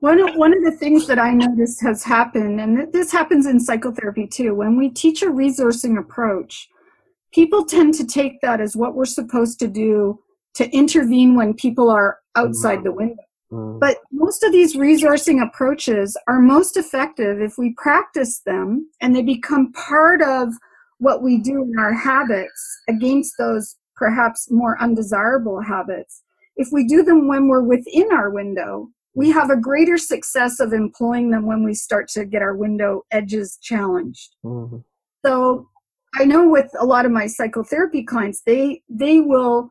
One 0.00 0.20
of, 0.20 0.34
one 0.36 0.54
of 0.54 0.62
the 0.62 0.76
things 0.76 1.06
that 1.06 1.18
I 1.18 1.32
noticed 1.32 1.80
has 1.82 2.04
happened, 2.04 2.60
and 2.60 2.92
this 2.92 3.10
happens 3.10 3.46
in 3.46 3.58
psychotherapy 3.58 4.26
too, 4.26 4.54
when 4.54 4.76
we 4.76 4.90
teach 4.90 5.22
a 5.22 5.26
resourcing 5.26 5.98
approach, 5.98 6.68
people 7.32 7.64
tend 7.64 7.94
to 7.94 8.06
take 8.06 8.40
that 8.42 8.60
as 8.60 8.76
what 8.76 8.94
we're 8.94 9.06
supposed 9.06 9.58
to 9.60 9.68
do 9.68 10.20
to 10.54 10.70
intervene 10.70 11.34
when 11.34 11.54
people 11.54 11.90
are 11.90 12.18
outside 12.34 12.84
the 12.84 12.92
window. 12.92 13.22
Mm. 13.52 13.80
But 13.80 13.98
most 14.10 14.42
of 14.42 14.52
these 14.52 14.76
resourcing 14.76 15.42
approaches 15.42 16.16
are 16.26 16.40
most 16.40 16.76
effective 16.76 17.40
if 17.40 17.58
we 17.58 17.74
practice 17.76 18.40
them 18.40 18.90
and 19.00 19.14
they 19.14 19.22
become 19.22 19.72
part 19.72 20.22
of 20.22 20.52
what 20.98 21.22
we 21.22 21.38
do 21.38 21.62
in 21.62 21.78
our 21.78 21.92
habits 21.92 22.80
against 22.88 23.34
those 23.38 23.76
perhaps 23.94 24.50
more 24.50 24.80
undesirable 24.80 25.60
habits. 25.60 26.22
If 26.56 26.68
we 26.72 26.86
do 26.86 27.02
them 27.02 27.28
when 27.28 27.48
we're 27.48 27.62
within 27.62 28.12
our 28.12 28.30
window, 28.30 28.88
we 29.16 29.30
have 29.30 29.50
a 29.50 29.56
greater 29.56 29.96
success 29.96 30.60
of 30.60 30.74
employing 30.74 31.30
them 31.30 31.46
when 31.46 31.64
we 31.64 31.72
start 31.72 32.06
to 32.08 32.26
get 32.26 32.42
our 32.42 32.54
window 32.54 33.02
edges 33.10 33.58
challenged. 33.62 34.36
Mm-hmm. 34.44 34.76
So 35.24 35.68
I 36.20 36.24
know 36.24 36.48
with 36.48 36.70
a 36.78 36.84
lot 36.84 37.06
of 37.06 37.10
my 37.10 37.26
psychotherapy 37.26 38.04
clients, 38.04 38.42
they 38.46 38.82
they 38.88 39.20
will 39.20 39.70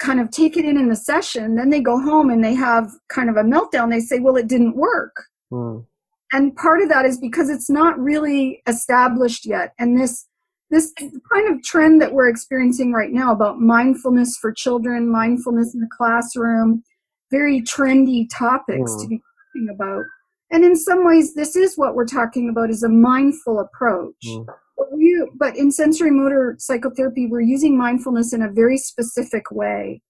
kind 0.00 0.18
of 0.18 0.30
take 0.30 0.56
it 0.56 0.64
in 0.64 0.78
in 0.78 0.88
the 0.88 0.96
session, 0.96 1.54
then 1.54 1.70
they 1.70 1.80
go 1.80 2.00
home 2.00 2.30
and 2.30 2.42
they 2.42 2.54
have 2.54 2.90
kind 3.08 3.30
of 3.30 3.36
a 3.36 3.42
meltdown. 3.42 3.90
They 3.90 4.00
say, 4.00 4.18
"Well, 4.18 4.36
it 4.36 4.48
didn't 4.48 4.76
work." 4.76 5.14
Mm. 5.52 5.86
And 6.32 6.56
part 6.56 6.80
of 6.80 6.88
that 6.88 7.04
is 7.04 7.18
because 7.18 7.48
it's 7.48 7.70
not 7.70 7.98
really 7.98 8.62
established 8.66 9.46
yet. 9.46 9.74
And 9.78 10.00
this 10.00 10.26
this 10.70 10.92
kind 11.32 11.54
of 11.54 11.62
trend 11.62 12.00
that 12.00 12.12
we're 12.12 12.28
experiencing 12.28 12.92
right 12.92 13.12
now 13.12 13.30
about 13.30 13.60
mindfulness 13.60 14.36
for 14.40 14.52
children, 14.52 15.08
mindfulness 15.08 15.74
in 15.74 15.80
the 15.80 15.88
classroom, 15.96 16.82
very 17.30 17.62
trendy 17.62 18.26
topics 18.32 18.92
mm. 18.92 19.02
to 19.02 19.08
be 19.08 19.20
talking 19.54 19.74
about. 19.74 20.04
And 20.50 20.64
in 20.64 20.76
some 20.76 21.04
ways, 21.04 21.34
this 21.34 21.56
is 21.56 21.76
what 21.76 21.94
we're 21.94 22.06
talking 22.06 22.48
about 22.48 22.70
is 22.70 22.82
a 22.82 22.88
mindful 22.88 23.58
approach. 23.58 24.14
Mm. 24.24 24.46
But, 24.76 24.92
we, 24.92 25.28
but 25.34 25.56
in 25.56 25.70
sensorimotor 25.70 26.60
psychotherapy, 26.60 27.26
we're 27.26 27.40
using 27.40 27.76
mindfulness 27.76 28.32
in 28.32 28.42
a 28.42 28.50
very 28.50 28.78
specific 28.78 29.50
way 29.50 30.02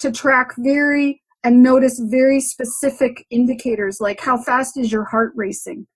to 0.00 0.10
track 0.10 0.54
very 0.58 1.22
and 1.44 1.62
notice 1.62 2.00
very 2.04 2.40
specific 2.40 3.24
indicators 3.30 3.98
like 4.00 4.20
how 4.20 4.36
fast 4.36 4.76
is 4.76 4.90
your 4.90 5.04
heart 5.04 5.32
racing 5.36 5.86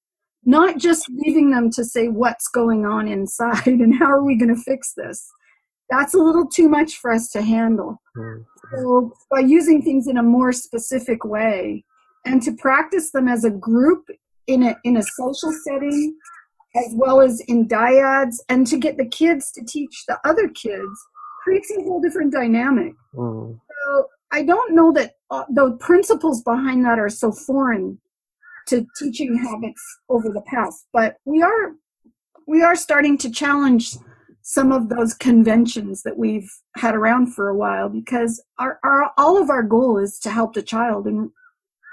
not 0.45 0.79
just 0.79 1.09
leaving 1.11 1.51
them 1.51 1.71
to 1.71 1.85
say 1.85 2.09
what's 2.09 2.49
going 2.49 2.85
on 2.85 3.09
inside 3.09 3.67
and 3.67 3.95
how 3.99 4.07
are 4.07 4.25
we 4.25 4.37
going 4.37 4.55
to 4.55 4.61
fix 4.61 4.93
this 4.97 5.29
that's 5.91 6.15
a 6.15 6.19
little 6.19 6.47
too 6.47 6.69
much 6.69 6.97
for 6.97 7.11
us 7.11 7.31
to 7.31 7.43
handle 7.43 8.01
mm-hmm. 8.17 8.43
so 8.75 9.13
by 9.31 9.41
using 9.41 9.83
things 9.83 10.07
in 10.07 10.17
a 10.17 10.23
more 10.23 10.53
specific 10.53 11.25
way 11.25 11.85
and 12.25 12.43
to 12.43 12.53
practice 12.53 13.11
them 13.11 13.29
as 13.29 13.45
a 13.45 13.51
group 13.51 14.07
in 14.47 14.63
a 14.63 14.77
in 14.85 14.97
a 14.97 15.03
social 15.03 15.53
setting 15.65 16.17
as 16.75 16.93
well 16.95 17.21
as 17.21 17.41
in 17.49 17.69
dyads 17.69 18.37
and 18.49 18.67
to 18.67 18.79
get 18.79 18.97
the 18.97 19.07
kids 19.07 19.53
to 19.53 19.65
teach 19.65 20.05
the 20.09 20.19
other 20.25 20.49
kids 20.49 21.07
creates 21.45 21.71
a 21.71 21.83
whole 21.83 22.01
different 22.01 22.33
dynamic 22.33 22.93
mm. 23.15 23.59
so 23.85 24.07
i 24.33 24.43
don't 24.43 24.75
know 24.75 24.93
that 24.93 25.13
uh, 25.31 25.45
the 25.51 25.73
principles 25.81 26.43
behind 26.43 26.85
that 26.85 26.99
are 26.99 27.11
so 27.11 27.31
foreign 27.31 27.99
to 28.67 28.87
teaching 28.99 29.37
habits 29.37 29.83
over 30.09 30.29
the 30.29 30.43
past 30.43 30.87
but 30.93 31.17
we 31.25 31.43
are 31.43 31.73
we 32.47 32.63
are 32.63 32.77
starting 32.77 33.17
to 33.19 33.31
challenge 33.31 33.97
some 34.43 34.73
of 34.73 34.89
those 34.89 35.15
conventions 35.15 36.03
that 36.03 36.19
we've 36.19 36.51
had 36.77 36.95
around 36.95 37.33
for 37.35 37.49
a 37.49 37.57
while 37.57 37.89
because 37.89 38.43
our, 38.59 38.79
our 38.83 39.11
all 39.17 39.41
of 39.41 39.51
our 39.51 39.63
goal 39.63 39.99
is 39.99 40.19
to 40.19 40.31
help 40.31 40.55
the 40.55 40.63
child 40.63 41.07
and 41.07 41.31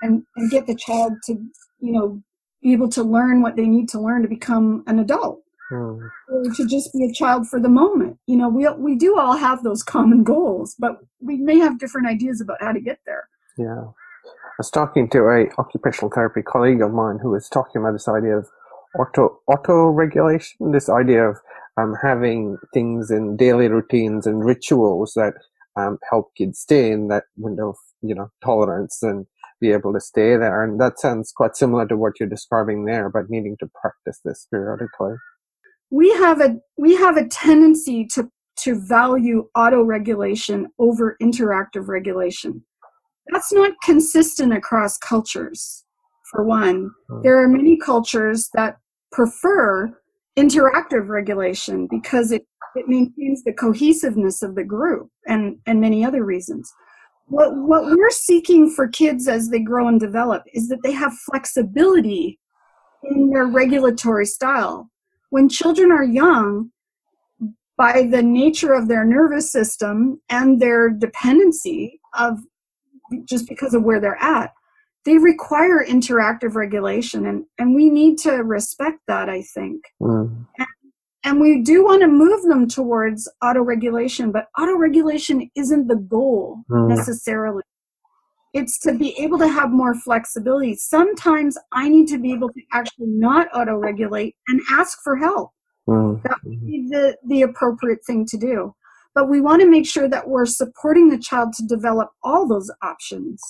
and 0.01 0.23
and 0.35 0.51
get 0.51 0.67
the 0.67 0.75
child 0.75 1.13
to 1.25 1.33
you 1.79 1.91
know 1.91 2.21
be 2.61 2.73
able 2.73 2.89
to 2.89 3.03
learn 3.03 3.41
what 3.41 3.55
they 3.55 3.67
need 3.67 3.87
to 3.89 3.99
learn 3.99 4.21
to 4.21 4.27
become 4.27 4.83
an 4.87 4.99
adult. 4.99 5.41
Hmm. 5.69 5.99
or 6.29 6.43
to 6.55 6.65
just 6.65 6.91
be 6.93 7.05
a 7.05 7.13
child 7.13 7.47
for 7.47 7.59
the 7.59 7.69
moment. 7.69 8.17
You 8.25 8.37
know 8.37 8.49
we 8.49 8.67
we 8.69 8.95
do 8.95 9.17
all 9.19 9.37
have 9.37 9.63
those 9.63 9.83
common 9.83 10.23
goals 10.23 10.75
but 10.79 10.97
we 11.21 11.37
may 11.37 11.59
have 11.59 11.77
different 11.77 12.07
ideas 12.07 12.41
about 12.41 12.57
how 12.61 12.71
to 12.71 12.81
get 12.81 12.99
there. 13.05 13.29
Yeah. 13.57 13.83
I 14.25 14.57
was 14.57 14.71
talking 14.71 15.09
to 15.11 15.19
a 15.19 15.47
occupational 15.59 16.09
therapy 16.09 16.41
colleague 16.41 16.81
of 16.81 16.91
mine 16.91 17.19
who 17.21 17.29
was 17.29 17.47
talking 17.47 17.81
about 17.81 17.91
this 17.91 18.07
idea 18.07 18.37
of 18.37 18.49
auto 18.97 19.39
auto 19.47 19.87
regulation, 19.89 20.71
this 20.71 20.89
idea 20.89 21.29
of 21.29 21.37
um, 21.79 21.95
having 22.01 22.57
things 22.73 23.11
in 23.11 23.37
daily 23.37 23.67
routines 23.67 24.25
and 24.25 24.43
rituals 24.43 25.13
that 25.15 25.33
um, 25.75 25.97
help 26.09 26.31
kids 26.35 26.59
stay 26.59 26.91
in 26.91 27.07
that 27.07 27.25
window 27.37 27.69
of 27.69 27.77
you 28.01 28.15
know 28.15 28.29
tolerance 28.43 29.01
and 29.01 29.25
be 29.61 29.71
able 29.71 29.93
to 29.93 29.99
stay 29.99 30.37
there. 30.37 30.63
And 30.63 30.79
that 30.79 30.99
sounds 30.99 31.31
quite 31.31 31.55
similar 31.55 31.85
to 31.87 31.97
what 31.97 32.13
you're 32.19 32.29
describing 32.29 32.85
there, 32.85 33.09
but 33.09 33.29
needing 33.29 33.57
to 33.59 33.69
practice 33.81 34.19
this 34.23 34.47
periodically. 34.49 35.15
We 35.91 36.09
have 36.11 36.41
a 36.41 36.57
we 36.77 36.95
have 36.95 37.17
a 37.17 37.27
tendency 37.27 38.05
to 38.13 38.29
to 38.63 38.75
value 38.75 39.47
auto 39.55 39.83
regulation 39.83 40.67
over 40.79 41.15
interactive 41.21 41.87
regulation 41.87 42.63
that's 43.31 43.53
not 43.53 43.71
consistent 43.83 44.53
across 44.53 44.97
cultures 44.97 45.85
for 46.29 46.43
one 46.43 46.91
hmm. 47.09 47.21
there 47.21 47.41
are 47.41 47.47
many 47.47 47.77
cultures 47.77 48.49
that 48.53 48.77
prefer 49.11 49.93
interactive 50.37 51.07
regulation 51.07 51.87
because 51.89 52.31
it, 52.31 52.45
it 52.75 52.87
maintains 52.87 53.43
the 53.43 53.53
cohesiveness 53.53 54.41
of 54.41 54.55
the 54.55 54.63
group 54.63 55.09
and 55.27 55.57
and 55.65 55.81
many 55.81 56.05
other 56.05 56.23
reasons. 56.23 56.71
What 57.25 57.55
what 57.55 57.85
we're 57.85 58.09
seeking 58.09 58.69
for 58.69 58.87
kids 58.87 59.27
as 59.27 59.49
they 59.49 59.59
grow 59.59 59.87
and 59.87 59.99
develop 59.99 60.43
is 60.53 60.69
that 60.69 60.79
they 60.83 60.91
have 60.93 61.13
flexibility 61.29 62.39
in 63.03 63.29
their 63.29 63.45
regulatory 63.45 64.25
style. 64.25 64.89
When 65.29 65.49
children 65.49 65.91
are 65.91 66.03
young 66.03 66.71
by 67.77 68.03
the 68.03 68.21
nature 68.21 68.73
of 68.73 68.87
their 68.87 69.05
nervous 69.05 69.51
system 69.51 70.19
and 70.29 70.59
their 70.59 70.89
dependency 70.89 71.99
of 72.17 72.39
just 73.25 73.47
because 73.47 73.73
of 73.73 73.83
where 73.83 74.01
they're 74.01 74.21
at 74.21 74.51
they 75.09 75.17
require 75.17 75.83
interactive 75.83 76.53
regulation 76.53 77.25
and 77.25 77.43
and 77.57 77.73
we 77.73 77.89
need 77.89 78.17
to 78.17 78.31
respect 78.43 78.99
that 79.07 79.27
i 79.27 79.41
think 79.41 79.81
mm. 79.99 80.45
and, 80.59 80.67
and 81.23 81.41
we 81.41 81.63
do 81.63 81.83
want 81.83 82.01
to 82.01 82.07
move 82.07 82.43
them 82.43 82.67
towards 82.67 83.27
auto 83.43 83.61
regulation 83.61 84.31
but 84.31 84.45
auto 84.59 84.77
regulation 84.77 85.49
isn't 85.55 85.87
the 85.87 85.95
goal 85.95 86.61
mm. 86.69 86.87
necessarily 86.87 87.63
it's 88.53 88.79
to 88.79 88.93
be 88.93 89.17
able 89.19 89.39
to 89.39 89.47
have 89.47 89.71
more 89.71 89.95
flexibility 89.95 90.75
sometimes 90.75 91.57
i 91.73 91.89
need 91.89 92.07
to 92.07 92.19
be 92.19 92.31
able 92.31 92.49
to 92.49 92.61
actually 92.71 93.07
not 93.07 93.47
auto 93.55 93.75
regulate 93.75 94.35
and 94.47 94.61
ask 94.71 94.99
for 95.03 95.17
help 95.17 95.49
mm. 95.87 96.21
that 96.21 96.37
would 96.43 96.63
be 96.67 96.87
the 96.87 97.17
the 97.27 97.41
appropriate 97.41 98.05
thing 98.05 98.27
to 98.27 98.37
do 98.37 98.75
but 99.15 99.27
we 99.27 99.41
want 99.41 99.59
to 99.59 99.67
make 99.67 99.87
sure 99.87 100.07
that 100.07 100.29
we're 100.29 100.45
supporting 100.45 101.09
the 101.09 101.17
child 101.17 101.51
to 101.53 101.65
develop 101.65 102.11
all 102.21 102.47
those 102.47 102.69
options 102.83 103.41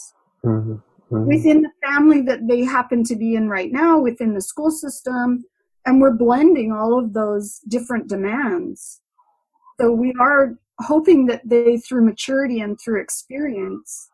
mm-hmm. 0.45 0.75
Mm-hmm. 1.11 1.27
within 1.27 1.61
the 1.63 1.71
family 1.83 2.21
that 2.21 2.47
they 2.47 2.63
happen 2.63 3.03
to 3.05 3.15
be 3.15 3.33
in 3.33 3.49
right 3.49 3.71
now, 3.71 3.99
within 3.99 4.35
the 4.35 4.41
school 4.41 4.69
system, 4.69 5.43
and 5.85 5.99
we're 5.99 6.13
blending 6.13 6.71
all 6.71 6.99
of 6.99 7.13
those 7.13 7.61
different 7.67 8.07
demands. 8.07 9.01
So 9.81 9.91
we 9.91 10.13
are 10.19 10.59
hoping 10.81 11.25
that 11.25 11.41
they, 11.43 11.77
through 11.77 12.05
maturity 12.05 12.59
and 12.59 12.79
through 12.79 13.01
experience, 13.01 14.09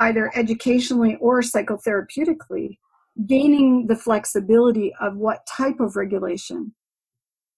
either 0.00 0.32
educationally 0.34 1.16
or 1.20 1.40
psychotherapeutically, 1.40 2.78
gaining 3.28 3.86
the 3.86 3.94
flexibility 3.94 4.92
of 5.00 5.16
what 5.16 5.46
type 5.46 5.78
of 5.78 5.94
regulation. 5.94 6.74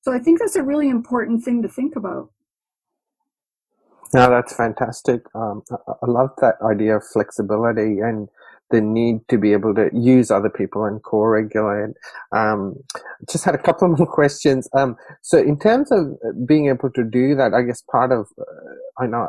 So 0.02 0.12
I 0.12 0.18
think 0.18 0.38
that's 0.38 0.56
a 0.56 0.62
really 0.62 0.90
important 0.90 1.42
thing 1.42 1.62
to 1.62 1.68
think 1.68 1.96
about. 1.96 2.30
No, 4.12 4.28
that's 4.28 4.54
fantastic. 4.54 5.22
Um, 5.34 5.62
I 5.70 6.06
love 6.06 6.30
that 6.42 6.56
idea 6.62 6.96
of 6.96 7.04
flexibility 7.06 8.00
and 8.00 8.28
the 8.70 8.80
need 8.80 9.20
to 9.28 9.38
be 9.38 9.52
able 9.52 9.74
to 9.74 9.88
use 9.92 10.30
other 10.30 10.50
people 10.50 10.84
and 10.84 11.02
co-regulate. 11.02 11.94
Um, 12.32 12.76
just 13.30 13.44
had 13.44 13.54
a 13.54 13.62
couple 13.62 13.88
more 13.96 14.06
questions. 14.06 14.68
Um, 14.76 14.96
so 15.22 15.38
in 15.38 15.58
terms 15.58 15.92
of 15.92 16.16
being 16.46 16.68
able 16.68 16.90
to 16.90 17.04
do 17.04 17.34
that, 17.36 17.54
I 17.54 17.62
guess 17.62 17.82
part 17.82 18.12
of, 18.12 18.26
uh, 18.40 19.02
I 19.02 19.06
know 19.06 19.28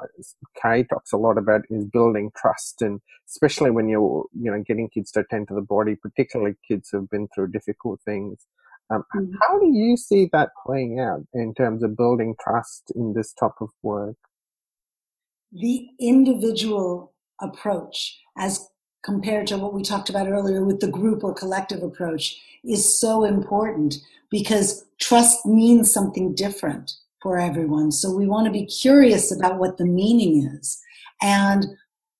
Kay 0.61 0.83
talks 0.83 1.11
a 1.13 1.17
lot 1.17 1.37
about 1.37 1.61
is 1.69 1.85
building 1.85 2.31
trust 2.35 2.81
and 2.81 2.99
especially 3.27 3.71
when 3.71 3.89
you're, 3.89 4.25
you 4.39 4.51
know, 4.51 4.63
getting 4.65 4.89
kids 4.89 5.11
to 5.11 5.21
attend 5.21 5.49
to 5.49 5.55
the 5.55 5.61
body, 5.61 5.95
particularly 5.95 6.55
kids 6.67 6.89
who've 6.91 7.09
been 7.09 7.27
through 7.33 7.51
difficult 7.51 7.99
things. 8.05 8.45
Um, 8.89 9.03
mm-hmm. 9.15 9.33
How 9.41 9.59
do 9.59 9.67
you 9.67 9.97
see 9.97 10.29
that 10.31 10.49
playing 10.65 10.99
out 10.99 11.25
in 11.33 11.53
terms 11.53 11.83
of 11.83 11.97
building 11.97 12.35
trust 12.41 12.91
in 12.95 13.13
this 13.13 13.33
type 13.33 13.59
of 13.59 13.69
work? 13.83 14.15
the 15.51 15.87
individual 15.99 17.13
approach 17.41 18.19
as 18.37 18.67
compared 19.03 19.47
to 19.47 19.57
what 19.57 19.73
we 19.73 19.83
talked 19.83 20.09
about 20.09 20.27
earlier 20.27 20.63
with 20.63 20.79
the 20.79 20.87
group 20.87 21.23
or 21.23 21.33
collective 21.33 21.83
approach 21.83 22.35
is 22.63 22.99
so 22.99 23.23
important 23.23 23.95
because 24.29 24.85
trust 24.99 25.45
means 25.45 25.91
something 25.91 26.35
different 26.35 26.93
for 27.21 27.37
everyone. 27.37 27.91
So 27.91 28.11
we 28.11 28.27
want 28.27 28.45
to 28.45 28.51
be 28.51 28.65
curious 28.65 29.31
about 29.31 29.59
what 29.59 29.77
the 29.77 29.85
meaning 29.85 30.45
is. 30.45 30.79
And 31.21 31.65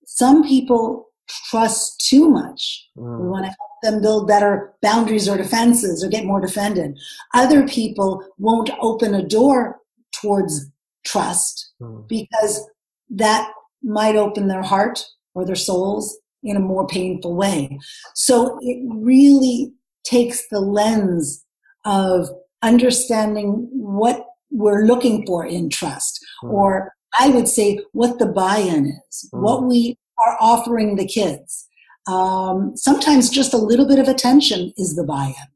some 0.05 0.47
people 0.47 1.07
trust 1.49 2.05
too 2.07 2.30
much. 2.30 2.88
Mm. 2.97 3.21
We 3.21 3.28
want 3.28 3.45
to 3.45 3.49
help 3.49 3.71
them 3.84 4.01
build 4.01 4.28
better 4.28 4.73
boundaries 4.82 5.28
or 5.28 5.38
defenses 5.38 6.03
or 6.03 6.09
get 6.09 6.25
more 6.25 6.41
defended. 6.41 6.97
Other 7.34 7.67
people 7.67 8.23
won't 8.38 8.69
open 8.82 9.13
a 9.13 9.28
door 9.28 9.80
towards 10.13 10.71
trust 11.05 11.73
mm. 11.82 12.07
because 12.07 12.65
that 13.09 13.51
might 13.84 14.15
open 14.15 14.47
their 14.47 14.63
heart 14.63 15.03
or 15.34 15.45
their 15.45 15.55
souls 15.55 16.17
in 16.43 16.55
a 16.55 16.61
more 16.61 16.88
painful 16.88 17.35
way. 17.35 17.77
So 18.15 18.57
it 18.61 18.79
really 18.88 19.71
takes 20.03 20.47
the 20.49 20.59
lens 20.59 21.43
of 21.85 22.29
understanding 22.61 23.67
what 23.71 24.25
we're 24.49 24.85
looking 24.85 25.25
for 25.25 25.45
in 25.45 25.69
trust, 25.69 26.25
mm. 26.43 26.51
or 26.51 26.93
I 27.19 27.29
would 27.29 27.47
say 27.47 27.79
what 27.91 28.19
the 28.19 28.25
buy 28.25 28.57
in 28.57 28.85
is, 29.09 29.29
mm. 29.33 29.41
what 29.41 29.63
we 29.63 29.97
are 30.25 30.38
offering 30.39 30.95
the 30.95 31.07
kids. 31.07 31.67
Um, 32.07 32.71
sometimes 32.75 33.29
just 33.29 33.53
a 33.53 33.57
little 33.57 33.88
bit 33.88 33.99
of 33.99 34.07
attention 34.07 34.71
is 34.77 34.95
the 34.95 35.03
buy 35.03 35.27
in. 35.27 35.47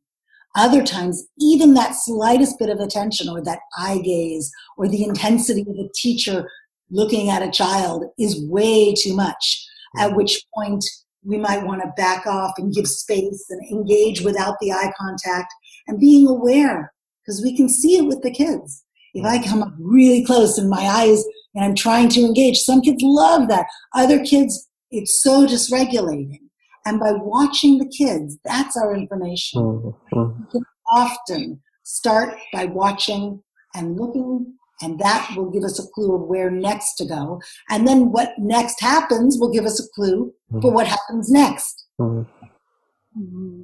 Other 0.56 0.84
times, 0.84 1.26
even 1.40 1.74
that 1.76 1.96
slightest 1.96 2.60
bit 2.60 2.70
of 2.70 2.80
attention 2.80 3.30
or 3.30 3.42
that 3.42 3.60
eye 3.78 4.00
gaze 4.00 4.52
or 4.78 4.90
the 4.90 5.06
intensity 5.06 5.62
of 5.62 5.78
a 5.78 5.90
teacher 5.96 6.50
looking 6.90 7.30
at 7.30 7.42
a 7.42 7.50
child 7.50 8.04
is 8.20 8.46
way 8.50 8.94
too 8.94 9.16
much, 9.16 9.66
at 9.98 10.08
mm-hmm. 10.08 10.18
which 10.18 10.44
point 10.54 10.84
we 11.24 11.38
might 11.38 11.64
want 11.64 11.82
to 11.82 11.94
back 11.96 12.26
off 12.26 12.54
and 12.58 12.74
give 12.74 12.88
space 12.88 13.46
and 13.50 13.62
engage 13.72 14.22
without 14.22 14.56
the 14.60 14.72
eye 14.72 14.92
contact 15.00 15.54
and 15.88 16.00
being 16.00 16.28
aware 16.28 16.92
because 17.24 17.42
we 17.44 17.56
can 17.56 17.70
see 17.70 17.98
it 17.98 18.06
with 18.06 18.22
the 18.22 18.32
kids. 18.32 18.84
If 19.14 19.26
I 19.26 19.44
come 19.44 19.62
up 19.62 19.74
really 19.78 20.24
close 20.24 20.58
and 20.58 20.70
my 20.70 20.82
eyes 20.82 21.24
and 21.54 21.64
I'm 21.66 21.76
trying 21.76 22.10
to 22.10 22.22
engage, 22.22 22.60
some 22.60 22.82
kids 22.82 23.02
love 23.04 23.50
that. 23.50 23.68
Other 23.94 24.24
kids, 24.24 24.70
it's 24.90 25.22
so 25.22 25.46
dysregulating. 25.46 26.40
And 26.86 27.00
by 27.00 27.12
watching 27.12 27.78
the 27.78 27.88
kids, 27.96 28.38
that's 28.44 28.76
our 28.76 28.96
information. 28.96 29.62
Mm-hmm. 29.62 30.44
We 30.44 30.52
can 30.52 30.64
often 30.92 31.62
start 31.84 32.36
by 32.54 32.66
watching 32.66 33.44
and 33.76 34.00
looking 34.00 34.54
and 34.82 35.00
that 35.00 35.32
will 35.36 35.50
give 35.50 35.64
us 35.64 35.80
a 35.80 35.88
clue 35.90 36.16
of 36.16 36.22
where 36.22 36.50
next 36.50 36.96
to 36.96 37.06
go. 37.06 37.42
And 37.70 37.88
then 37.88 38.12
what 38.12 38.34
next 38.38 38.82
happens 38.82 39.38
will 39.40 39.52
give 39.52 39.66
us 39.66 39.80
a 39.80 39.88
clue 39.94 40.34
mm-hmm. 40.52 40.62
for 40.62 40.72
what 40.72 40.88
happens 40.88 41.30
next. 41.32 41.86
Mm-hmm. 42.00 43.62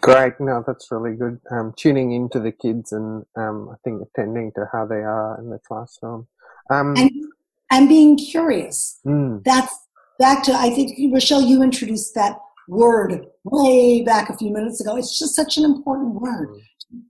Great, 0.00 0.34
no, 0.38 0.62
that's 0.66 0.90
really 0.90 1.16
good. 1.16 1.40
Um, 1.50 1.74
tuning 1.76 2.12
into 2.12 2.38
the 2.38 2.52
kids 2.52 2.92
and 2.92 3.24
um, 3.36 3.68
I 3.70 3.76
think 3.82 4.02
attending 4.02 4.52
to 4.52 4.68
how 4.72 4.86
they 4.86 4.96
are 4.96 5.38
in 5.40 5.50
the 5.50 5.58
classroom. 5.58 6.28
Um, 6.70 6.94
and, 6.96 7.10
and 7.70 7.88
being 7.88 8.16
curious. 8.16 9.00
Mm. 9.04 9.42
That's 9.44 9.74
back 10.18 10.44
to, 10.44 10.52
I 10.52 10.70
think, 10.70 10.96
Rochelle, 11.12 11.42
you 11.42 11.62
introduced 11.62 12.14
that 12.14 12.38
word 12.68 13.26
way 13.44 14.02
back 14.02 14.30
a 14.30 14.36
few 14.36 14.52
minutes 14.52 14.80
ago. 14.80 14.96
It's 14.96 15.18
just 15.18 15.34
such 15.34 15.56
an 15.56 15.64
important 15.64 16.14
word. 16.14 16.50
Mm 16.50 16.60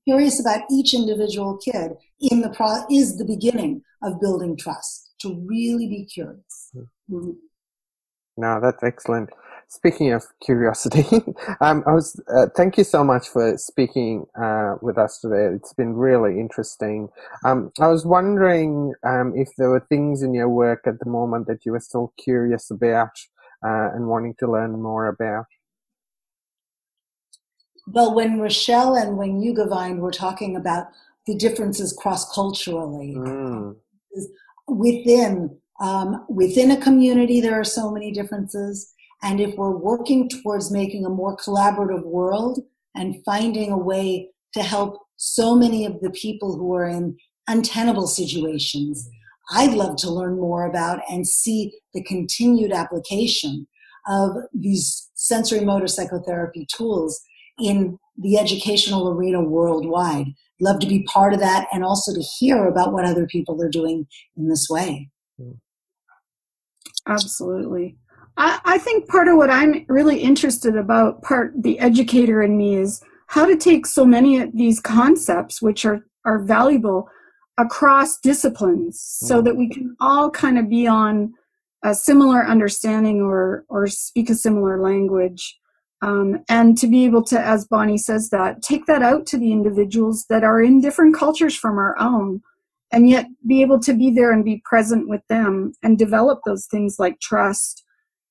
curious 0.06 0.40
about 0.40 0.62
each 0.70 0.94
individual 0.94 1.58
kid 1.58 1.92
in 2.20 2.40
the 2.40 2.50
pro 2.50 2.84
is 2.90 3.18
the 3.18 3.24
beginning 3.24 3.82
of 4.02 4.20
building 4.20 4.56
trust 4.56 5.14
to 5.20 5.44
really 5.46 5.88
be 5.88 6.04
curious. 6.04 6.72
Mm-hmm. 7.10 7.30
no 8.36 8.60
that's 8.60 8.82
excellent. 8.82 9.30
Speaking 9.68 10.12
of 10.12 10.22
curiosity 10.44 11.04
um, 11.60 11.82
i 11.88 11.92
was 11.92 12.20
uh, 12.32 12.46
thank 12.56 12.78
you 12.78 12.84
so 12.84 13.02
much 13.02 13.28
for 13.28 13.58
speaking 13.58 14.24
uh, 14.40 14.76
with 14.80 14.96
us 14.96 15.18
today. 15.20 15.54
It's 15.56 15.72
been 15.72 15.94
really 15.94 16.38
interesting. 16.38 17.08
Um, 17.44 17.72
i 17.80 17.88
was 17.88 18.06
wondering 18.06 18.94
um, 19.02 19.32
if 19.36 19.48
there 19.58 19.70
were 19.70 19.86
things 19.88 20.22
in 20.22 20.34
your 20.34 20.48
work 20.48 20.82
at 20.86 21.00
the 21.00 21.10
moment 21.10 21.46
that 21.48 21.64
you 21.64 21.72
were 21.72 21.80
still 21.80 22.12
curious 22.16 22.70
about 22.70 23.10
uh, 23.64 23.90
and 23.94 24.06
wanting 24.06 24.34
to 24.38 24.50
learn 24.50 24.80
more 24.80 25.06
about? 25.06 25.46
Well, 27.86 28.14
when 28.14 28.40
Rochelle 28.40 28.96
and 28.96 29.16
when 29.16 29.40
Yugavine 29.40 29.98
were 29.98 30.10
talking 30.10 30.56
about 30.56 30.88
the 31.27 31.37
differences 31.37 31.93
cross 31.93 32.33
culturally, 32.33 33.14
mm. 33.16 33.74
within 34.68 35.59
um, 35.81 36.24
within 36.29 36.70
a 36.70 36.81
community, 36.81 37.41
there 37.41 37.59
are 37.59 37.64
so 37.64 37.91
many 37.91 38.11
differences. 38.11 38.93
And 39.22 39.41
if 39.41 39.55
we're 39.57 39.77
working 39.77 40.29
towards 40.29 40.70
making 40.70 41.05
a 41.05 41.11
more 41.11 41.37
collaborative 41.37 42.05
world 42.05 42.61
and 42.95 43.22
finding 43.24 43.72
a 43.72 43.79
way 43.79 44.31
to 44.55 44.62
help 44.62 45.03
so 45.16 45.55
many 45.55 45.85
of 45.85 46.01
the 46.01 46.11
people 46.11 46.57
who 46.57 46.74
are 46.74 46.87
in 46.87 47.16
untenable 47.47 48.07
situations, 48.07 49.09
I'd 49.51 49.74
love 49.74 49.97
to 49.99 50.11
learn 50.11 50.37
more 50.37 50.66
about 50.66 51.01
and 51.09 51.27
see 51.27 51.72
the 51.95 52.03
continued 52.03 52.72
application 52.72 53.66
of 54.09 54.31
these 54.53 55.11
sensorimotor 55.16 55.89
psychotherapy 55.89 56.66
tools 56.74 57.20
in 57.59 57.99
the 58.16 58.39
educational 58.39 59.09
arena 59.09 59.43
worldwide. 59.43 60.27
Love 60.61 60.78
to 60.80 60.86
be 60.86 61.02
part 61.04 61.34
of 61.34 61.40
that 61.40 61.66
and 61.72 61.84
also 61.84 62.14
to 62.14 62.22
hear 62.38 62.66
about 62.66 62.92
what 62.92 63.04
other 63.04 63.26
people 63.26 63.61
are 63.62 63.68
doing 63.68 64.07
in 64.36 64.48
this 64.48 64.68
way. 64.70 65.11
Absolutely. 67.07 67.96
I, 68.36 68.61
I 68.64 68.78
think 68.78 69.09
part 69.09 69.28
of 69.28 69.36
what 69.36 69.50
I'm 69.50 69.84
really 69.88 70.20
interested 70.20 70.76
about, 70.76 71.22
part 71.22 71.52
the 71.57 71.78
educator 71.78 72.42
in 72.42 72.57
me, 72.57 72.76
is 72.76 73.02
how 73.28 73.46
to 73.46 73.57
take 73.57 73.86
so 73.86 74.04
many 74.04 74.38
of 74.40 74.50
these 74.54 74.80
concepts, 74.80 75.61
which 75.61 75.84
are, 75.84 76.07
are 76.24 76.38
valuable, 76.38 77.09
across 77.59 78.18
disciplines 78.18 79.00
so 79.00 79.40
mm. 79.40 79.44
that 79.44 79.57
we 79.57 79.68
can 79.68 79.96
all 80.00 80.30
kind 80.30 80.59
of 80.59 80.68
be 80.68 80.86
on 80.86 81.32
a 81.84 81.94
similar 81.94 82.44
understanding 82.44 83.22
or 83.22 83.64
or 83.68 83.86
speak 83.86 84.28
a 84.28 84.34
similar 84.34 84.80
language 84.80 85.57
um, 86.03 86.44
and 86.49 86.76
to 86.78 86.86
be 86.86 87.05
able 87.05 87.22
to, 87.24 87.40
as 87.40 87.66
Bonnie 87.66 87.99
says 87.99 88.30
that, 88.30 88.62
take 88.62 88.86
that 88.86 89.03
out 89.03 89.26
to 89.26 89.38
the 89.38 89.53
individuals 89.53 90.26
that 90.28 90.44
are 90.44 90.61
in 90.61 90.80
different 90.80 91.16
cultures 91.16 91.57
from 91.57 91.78
our 91.78 91.99
own, 91.99 92.42
and 92.92 93.09
yet 93.09 93.26
be 93.47 93.62
able 93.62 93.80
to 93.80 93.94
be 93.94 94.11
there 94.11 94.30
and 94.30 94.44
be 94.44 94.62
present 94.64 95.09
with 95.09 95.22
them 95.28 95.72
and 95.82 95.99
develop 95.99 96.40
those 96.44 96.66
things 96.66 96.97
like 96.99 97.18
trust 97.20 97.82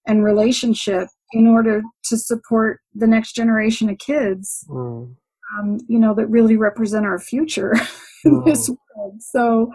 and 0.08 0.24
relationship 0.24 1.08
in 1.34 1.48
order 1.48 1.82
to 2.04 2.18
support 2.18 2.80
the 2.94 3.08
next 3.08 3.34
generation 3.34 3.90
of 3.90 3.98
kids, 3.98 4.64
mm. 4.70 5.14
um, 5.58 5.80
you 5.88 5.98
know, 5.98 6.14
that 6.14 6.28
really 6.28 6.58
represent 6.58 7.06
our 7.06 7.20
future 7.20 7.74
in 8.26 8.42
mm. 8.42 8.46
this 8.46 8.70
world. 8.70 9.22
So, 9.22 9.74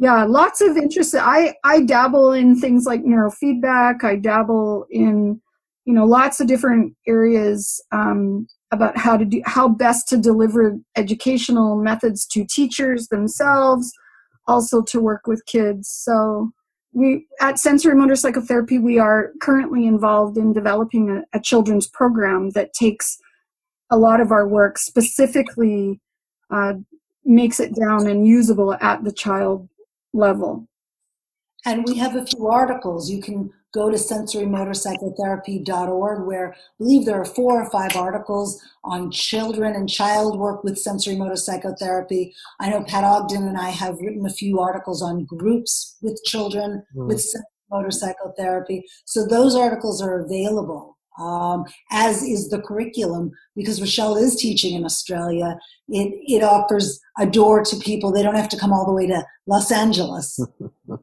yeah, 0.00 0.24
lots 0.24 0.60
of 0.60 0.76
interest. 0.76 1.14
I, 1.14 1.54
I 1.64 1.82
dabble 1.82 2.32
in 2.32 2.60
things 2.60 2.84
like 2.84 3.04
neurofeedback. 3.04 4.02
I 4.02 4.16
dabble 4.16 4.86
in 4.90 5.40
you 5.88 5.94
know 5.94 6.04
lots 6.04 6.38
of 6.38 6.46
different 6.46 6.94
areas 7.06 7.82
um, 7.92 8.46
about 8.70 8.98
how 8.98 9.16
to 9.16 9.24
do 9.24 9.40
how 9.46 9.66
best 9.66 10.06
to 10.06 10.18
deliver 10.18 10.76
educational 10.96 11.76
methods 11.76 12.26
to 12.26 12.44
teachers 12.44 13.08
themselves 13.08 13.90
also 14.46 14.82
to 14.82 15.00
work 15.00 15.26
with 15.26 15.46
kids. 15.46 15.88
So 15.88 16.50
we 16.92 17.26
at 17.40 17.54
sensorimotor 17.54 18.18
psychotherapy 18.18 18.78
we 18.78 18.98
are 18.98 19.32
currently 19.40 19.86
involved 19.86 20.36
in 20.36 20.52
developing 20.52 21.08
a, 21.08 21.38
a 21.38 21.40
children's 21.40 21.86
program 21.86 22.50
that 22.50 22.74
takes 22.74 23.16
a 23.90 23.96
lot 23.96 24.20
of 24.20 24.30
our 24.30 24.46
work 24.46 24.76
specifically 24.76 26.02
uh, 26.50 26.74
makes 27.24 27.60
it 27.60 27.74
down 27.74 28.06
and 28.06 28.26
usable 28.26 28.74
at 28.74 29.04
the 29.04 29.12
child 29.12 29.66
level 30.12 30.67
and 31.64 31.84
we 31.86 31.96
have 31.96 32.16
a 32.16 32.24
few 32.24 32.48
articles 32.48 33.10
you 33.10 33.20
can 33.20 33.52
go 33.74 33.90
to 33.90 33.96
sensorimotorpsychotherapy.org 33.96 36.26
where 36.26 36.52
I 36.52 36.56
believe 36.78 37.04
there 37.04 37.20
are 37.20 37.24
four 37.24 37.60
or 37.62 37.70
five 37.70 37.96
articles 37.96 38.62
on 38.82 39.10
children 39.10 39.74
and 39.74 39.88
child 39.88 40.38
work 40.38 40.62
with 40.64 40.82
sensorimotor 40.82 41.36
psychotherapy. 41.36 42.34
I 42.60 42.70
know 42.70 42.82
Pat 42.84 43.04
Ogden 43.04 43.46
and 43.46 43.58
I 43.58 43.68
have 43.70 44.00
written 44.00 44.24
a 44.24 44.30
few 44.30 44.60
articles 44.60 45.02
on 45.02 45.26
groups 45.26 45.98
with 46.00 46.18
children 46.24 46.82
mm. 46.96 47.08
with 47.08 47.20
sensory 47.20 47.44
motor 47.70 47.90
psychotherapy. 47.90 48.82
So 49.04 49.26
those 49.26 49.54
articles 49.54 50.00
are 50.00 50.20
available. 50.20 50.96
Um, 51.20 51.66
as 51.90 52.22
is 52.22 52.48
the 52.48 52.62
curriculum, 52.62 53.32
because 53.56 53.80
Rochelle 53.80 54.16
is 54.16 54.36
teaching 54.36 54.76
in 54.76 54.84
Australia. 54.84 55.58
It, 55.88 56.14
it 56.28 56.44
offers 56.44 57.00
a 57.18 57.26
door 57.26 57.64
to 57.64 57.76
people. 57.76 58.12
They 58.12 58.22
don't 58.22 58.36
have 58.36 58.48
to 58.50 58.56
come 58.56 58.72
all 58.72 58.86
the 58.86 58.92
way 58.92 59.08
to 59.08 59.26
Los 59.46 59.72
Angeles. 59.72 60.38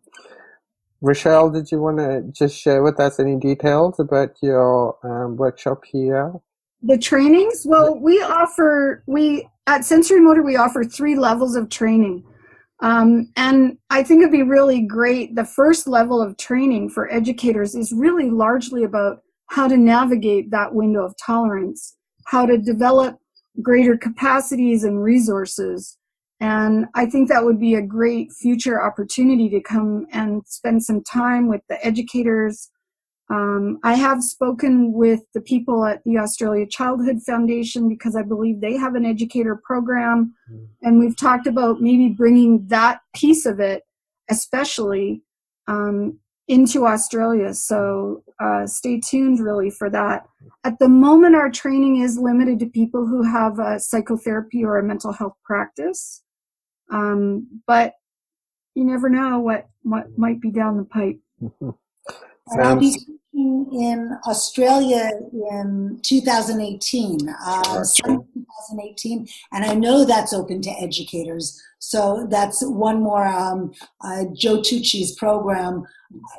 Rochelle, 1.01 1.49
did 1.49 1.71
you 1.71 1.79
want 1.79 1.97
to 1.97 2.23
just 2.31 2.57
share 2.57 2.81
with 2.81 2.99
us 2.99 3.19
any 3.19 3.37
details 3.37 3.99
about 3.99 4.35
your 4.41 4.97
um, 5.03 5.35
workshop 5.35 5.83
here? 5.85 6.33
The 6.81 6.97
trainings? 6.97 7.63
Well, 7.65 7.97
we 7.99 8.21
offer, 8.21 9.03
we 9.07 9.47
at 9.67 9.81
Sensorimotor, 9.81 10.43
we 10.43 10.55
offer 10.55 10.83
three 10.83 11.15
levels 11.15 11.55
of 11.55 11.69
training. 11.69 12.23
Um, 12.81 13.31
and 13.35 13.77
I 13.89 14.03
think 14.03 14.21
it'd 14.21 14.31
be 14.31 14.43
really 14.43 14.81
great. 14.81 15.35
The 15.35 15.45
first 15.45 15.87
level 15.87 16.21
of 16.21 16.37
training 16.37 16.89
for 16.89 17.11
educators 17.11 17.73
is 17.73 17.93
really 17.93 18.29
largely 18.29 18.83
about 18.83 19.21
how 19.47 19.67
to 19.67 19.77
navigate 19.77 20.51
that 20.51 20.73
window 20.73 21.05
of 21.05 21.15
tolerance, 21.23 21.95
how 22.27 22.45
to 22.45 22.57
develop 22.57 23.17
greater 23.61 23.97
capacities 23.97 24.83
and 24.83 25.01
resources, 25.01 25.97
and 26.45 26.85
I 26.93 27.07
think 27.07 27.27
that 27.29 27.43
would 27.43 27.59
be 27.59 27.73
a 27.73 27.81
great 27.81 28.31
future 28.31 28.79
opportunity 28.79 29.49
to 29.49 29.59
come 29.61 30.05
and 30.11 30.43
spend 30.45 30.83
some 30.83 31.03
time 31.03 31.47
with 31.47 31.61
the 31.69 31.83
educators. 31.83 32.69
Um, 33.31 33.79
I 33.83 33.95
have 33.95 34.21
spoken 34.21 34.93
with 34.93 35.21
the 35.33 35.41
people 35.41 35.85
at 35.85 36.03
the 36.03 36.19
Australia 36.19 36.67
Childhood 36.67 37.23
Foundation 37.23 37.89
because 37.89 38.15
I 38.15 38.21
believe 38.21 38.61
they 38.61 38.77
have 38.77 38.93
an 38.93 39.07
educator 39.07 39.55
program. 39.55 40.35
Mm. 40.51 40.67
And 40.83 40.99
we've 40.99 41.17
talked 41.17 41.47
about 41.47 41.81
maybe 41.81 42.09
bringing 42.09 42.67
that 42.67 42.99
piece 43.15 43.47
of 43.47 43.59
it, 43.59 43.81
especially, 44.29 45.23
um, 45.67 46.19
into 46.47 46.85
Australia. 46.85 47.55
So 47.55 48.23
uh, 48.39 48.67
stay 48.67 48.99
tuned 48.99 49.39
really 49.39 49.71
for 49.71 49.89
that. 49.89 50.27
At 50.63 50.77
the 50.77 50.89
moment, 50.89 51.33
our 51.33 51.49
training 51.49 52.01
is 52.01 52.19
limited 52.19 52.59
to 52.59 52.67
people 52.67 53.07
who 53.07 53.23
have 53.23 53.57
a 53.57 53.79
psychotherapy 53.79 54.63
or 54.63 54.77
a 54.77 54.83
mental 54.83 55.11
health 55.11 55.37
practice. 55.43 56.21
Um, 56.89 57.61
but 57.65 57.93
you 58.73 58.83
never 58.83 59.09
know 59.09 59.39
what, 59.39 59.67
what 59.83 60.17
might 60.17 60.41
be 60.41 60.51
down 60.51 60.77
the 60.77 60.83
pipe. 60.85 61.19
Teaching 62.79 63.19
in 63.35 64.17
Australia 64.25 65.11
in 65.51 65.99
2018, 66.03 67.29
uh, 67.45 67.63
2018, 67.63 69.27
and 69.51 69.65
I 69.65 69.73
know 69.75 70.05
that's 70.05 70.33
open 70.33 70.61
to 70.61 70.69
educators. 70.81 71.61
So 71.79 72.27
that's 72.29 72.63
one 72.63 73.03
more 73.03 73.27
um, 73.27 73.73
uh, 74.01 74.25
Joe 74.33 74.59
Tucci's 74.59 75.13
program, 75.15 75.83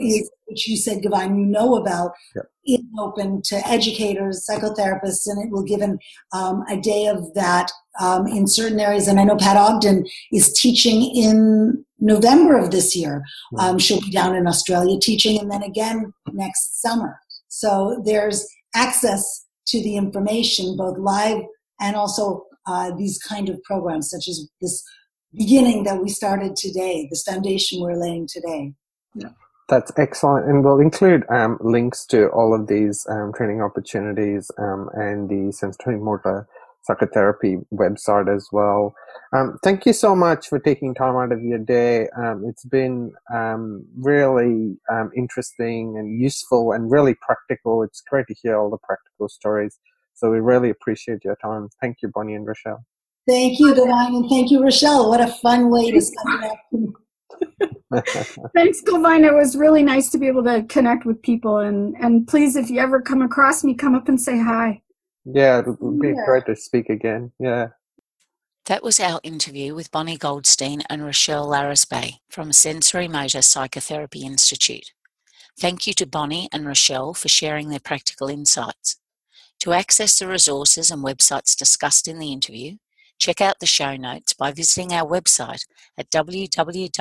is, 0.00 0.30
which 0.46 0.66
you 0.66 0.76
said, 0.76 1.02
Gavine, 1.02 1.38
you 1.38 1.44
know 1.44 1.76
about, 1.76 2.12
yep. 2.34 2.46
is 2.64 2.84
open 2.98 3.42
to 3.42 3.56
educators, 3.68 4.46
psychotherapists, 4.48 5.26
and 5.26 5.44
it 5.44 5.52
will 5.52 5.62
give 5.62 5.82
an, 5.82 5.98
um, 6.32 6.64
a 6.68 6.76
day 6.80 7.06
of 7.06 7.32
that 7.34 7.70
um, 8.00 8.26
in 8.26 8.46
certain 8.46 8.80
areas. 8.80 9.06
And 9.06 9.20
I 9.20 9.24
know 9.24 9.36
Pat 9.36 9.56
Ogden 9.56 10.06
is 10.32 10.52
teaching 10.52 11.14
in 11.14 11.85
November 11.98 12.58
of 12.58 12.70
this 12.70 12.94
year. 12.94 13.22
Um, 13.58 13.78
she'll 13.78 14.00
be 14.00 14.10
down 14.10 14.34
in 14.36 14.46
Australia 14.46 14.98
teaching, 15.00 15.38
and 15.40 15.50
then 15.50 15.62
again 15.62 16.12
next 16.32 16.80
summer. 16.82 17.18
So 17.48 18.02
there's 18.04 18.46
access 18.74 19.46
to 19.68 19.82
the 19.82 19.96
information, 19.96 20.76
both 20.76 20.98
live 20.98 21.42
and 21.80 21.96
also 21.96 22.44
uh, 22.66 22.92
these 22.96 23.18
kind 23.18 23.48
of 23.48 23.62
programs, 23.62 24.10
such 24.10 24.28
as 24.28 24.48
this 24.60 24.82
beginning 25.34 25.84
that 25.84 26.02
we 26.02 26.08
started 26.08 26.56
today, 26.56 27.06
this 27.10 27.22
foundation 27.22 27.80
we're 27.80 28.00
laying 28.00 28.26
today. 28.26 28.72
Yeah. 29.14 29.30
That's 29.68 29.90
excellent, 29.96 30.46
and 30.46 30.64
we'll 30.64 30.78
include 30.78 31.24
um, 31.28 31.58
links 31.60 32.06
to 32.06 32.28
all 32.28 32.54
of 32.54 32.68
these 32.68 33.04
um, 33.10 33.32
training 33.34 33.62
opportunities 33.62 34.48
um, 34.58 34.88
and 34.94 35.28
the 35.28 35.52
sensorimotor 35.52 36.46
psychotherapy 36.86 37.58
website 37.72 38.34
as 38.34 38.48
well. 38.52 38.94
Um, 39.32 39.58
thank 39.62 39.86
you 39.86 39.92
so 39.92 40.14
much 40.14 40.48
for 40.48 40.58
taking 40.58 40.94
time 40.94 41.16
out 41.16 41.32
of 41.32 41.42
your 41.42 41.58
day. 41.58 42.08
Um, 42.16 42.44
it's 42.48 42.64
been 42.64 43.12
um, 43.34 43.84
really 43.98 44.78
interesting 45.16 45.96
and 45.98 46.20
useful 46.20 46.72
and 46.72 46.90
really 46.90 47.14
practical. 47.14 47.82
It's 47.82 48.00
great 48.00 48.26
to 48.28 48.34
hear 48.34 48.56
all 48.56 48.70
the 48.70 48.78
practical 48.78 49.28
stories. 49.28 49.78
So 50.14 50.30
we 50.30 50.40
really 50.40 50.70
appreciate 50.70 51.24
your 51.24 51.36
time. 51.36 51.68
Thank 51.80 51.98
you, 52.02 52.10
Bonnie 52.14 52.34
and 52.34 52.46
Rochelle. 52.46 52.84
Thank 53.28 53.58
you, 53.58 53.74
Divine, 53.74 54.14
and 54.14 54.30
thank 54.30 54.50
you, 54.50 54.62
Rochelle. 54.62 55.08
What 55.08 55.20
a 55.20 55.26
fun 55.26 55.68
way 55.68 55.90
to 55.90 56.00
start 56.00 56.52
Thanks, 58.54 58.82
Gilvine. 58.82 59.24
It 59.24 59.34
was 59.34 59.56
really 59.56 59.82
nice 59.82 60.10
to 60.10 60.18
be 60.18 60.26
able 60.26 60.44
to 60.44 60.64
connect 60.68 61.04
with 61.04 61.20
people. 61.22 61.58
And, 61.58 61.94
and 62.00 62.26
please, 62.26 62.56
if 62.56 62.70
you 62.70 62.80
ever 62.80 63.00
come 63.00 63.22
across 63.22 63.64
me, 63.64 63.74
come 63.74 63.94
up 63.94 64.08
and 64.08 64.20
say 64.20 64.38
hi. 64.38 64.80
Yeah, 65.26 65.60
it 65.60 65.66
would 65.80 66.00
be 66.00 66.08
yeah. 66.08 66.24
great 66.24 66.46
to 66.46 66.56
speak 66.56 66.88
again. 66.88 67.32
Yeah. 67.38 67.68
That 68.66 68.82
was 68.82 68.98
our 68.98 69.20
interview 69.22 69.74
with 69.74 69.92
Bonnie 69.92 70.16
Goldstein 70.16 70.82
and 70.88 71.04
Rochelle 71.04 71.46
Larrasbay 71.46 72.18
from 72.28 72.50
Sensorimotor 72.50 73.44
Psychotherapy 73.44 74.24
Institute. 74.24 74.92
Thank 75.58 75.86
you 75.86 75.94
to 75.94 76.06
Bonnie 76.06 76.48
and 76.52 76.66
Rochelle 76.66 77.14
for 77.14 77.28
sharing 77.28 77.68
their 77.70 77.80
practical 77.80 78.28
insights. 78.28 78.96
To 79.60 79.72
access 79.72 80.18
the 80.18 80.26
resources 80.26 80.90
and 80.90 81.02
websites 81.02 81.56
discussed 81.56 82.08
in 82.08 82.18
the 82.18 82.32
interview, 82.32 82.76
check 83.18 83.40
out 83.40 83.60
the 83.60 83.66
show 83.66 83.96
notes 83.96 84.34
by 84.34 84.52
visiting 84.52 84.92
our 84.92 85.08
website 85.08 85.64
at 85.96 86.10
www.tipbs.com. 86.10 86.98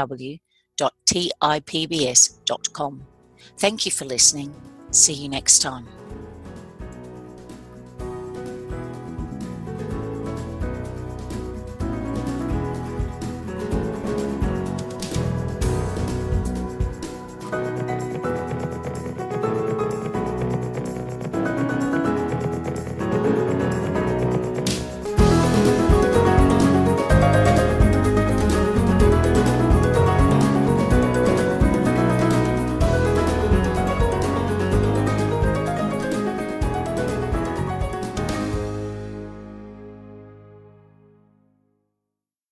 Thank 3.57 3.85
you 3.85 3.91
for 3.91 4.05
listening. 4.05 4.55
See 4.91 5.13
you 5.13 5.29
next 5.29 5.59
time. 5.59 6.04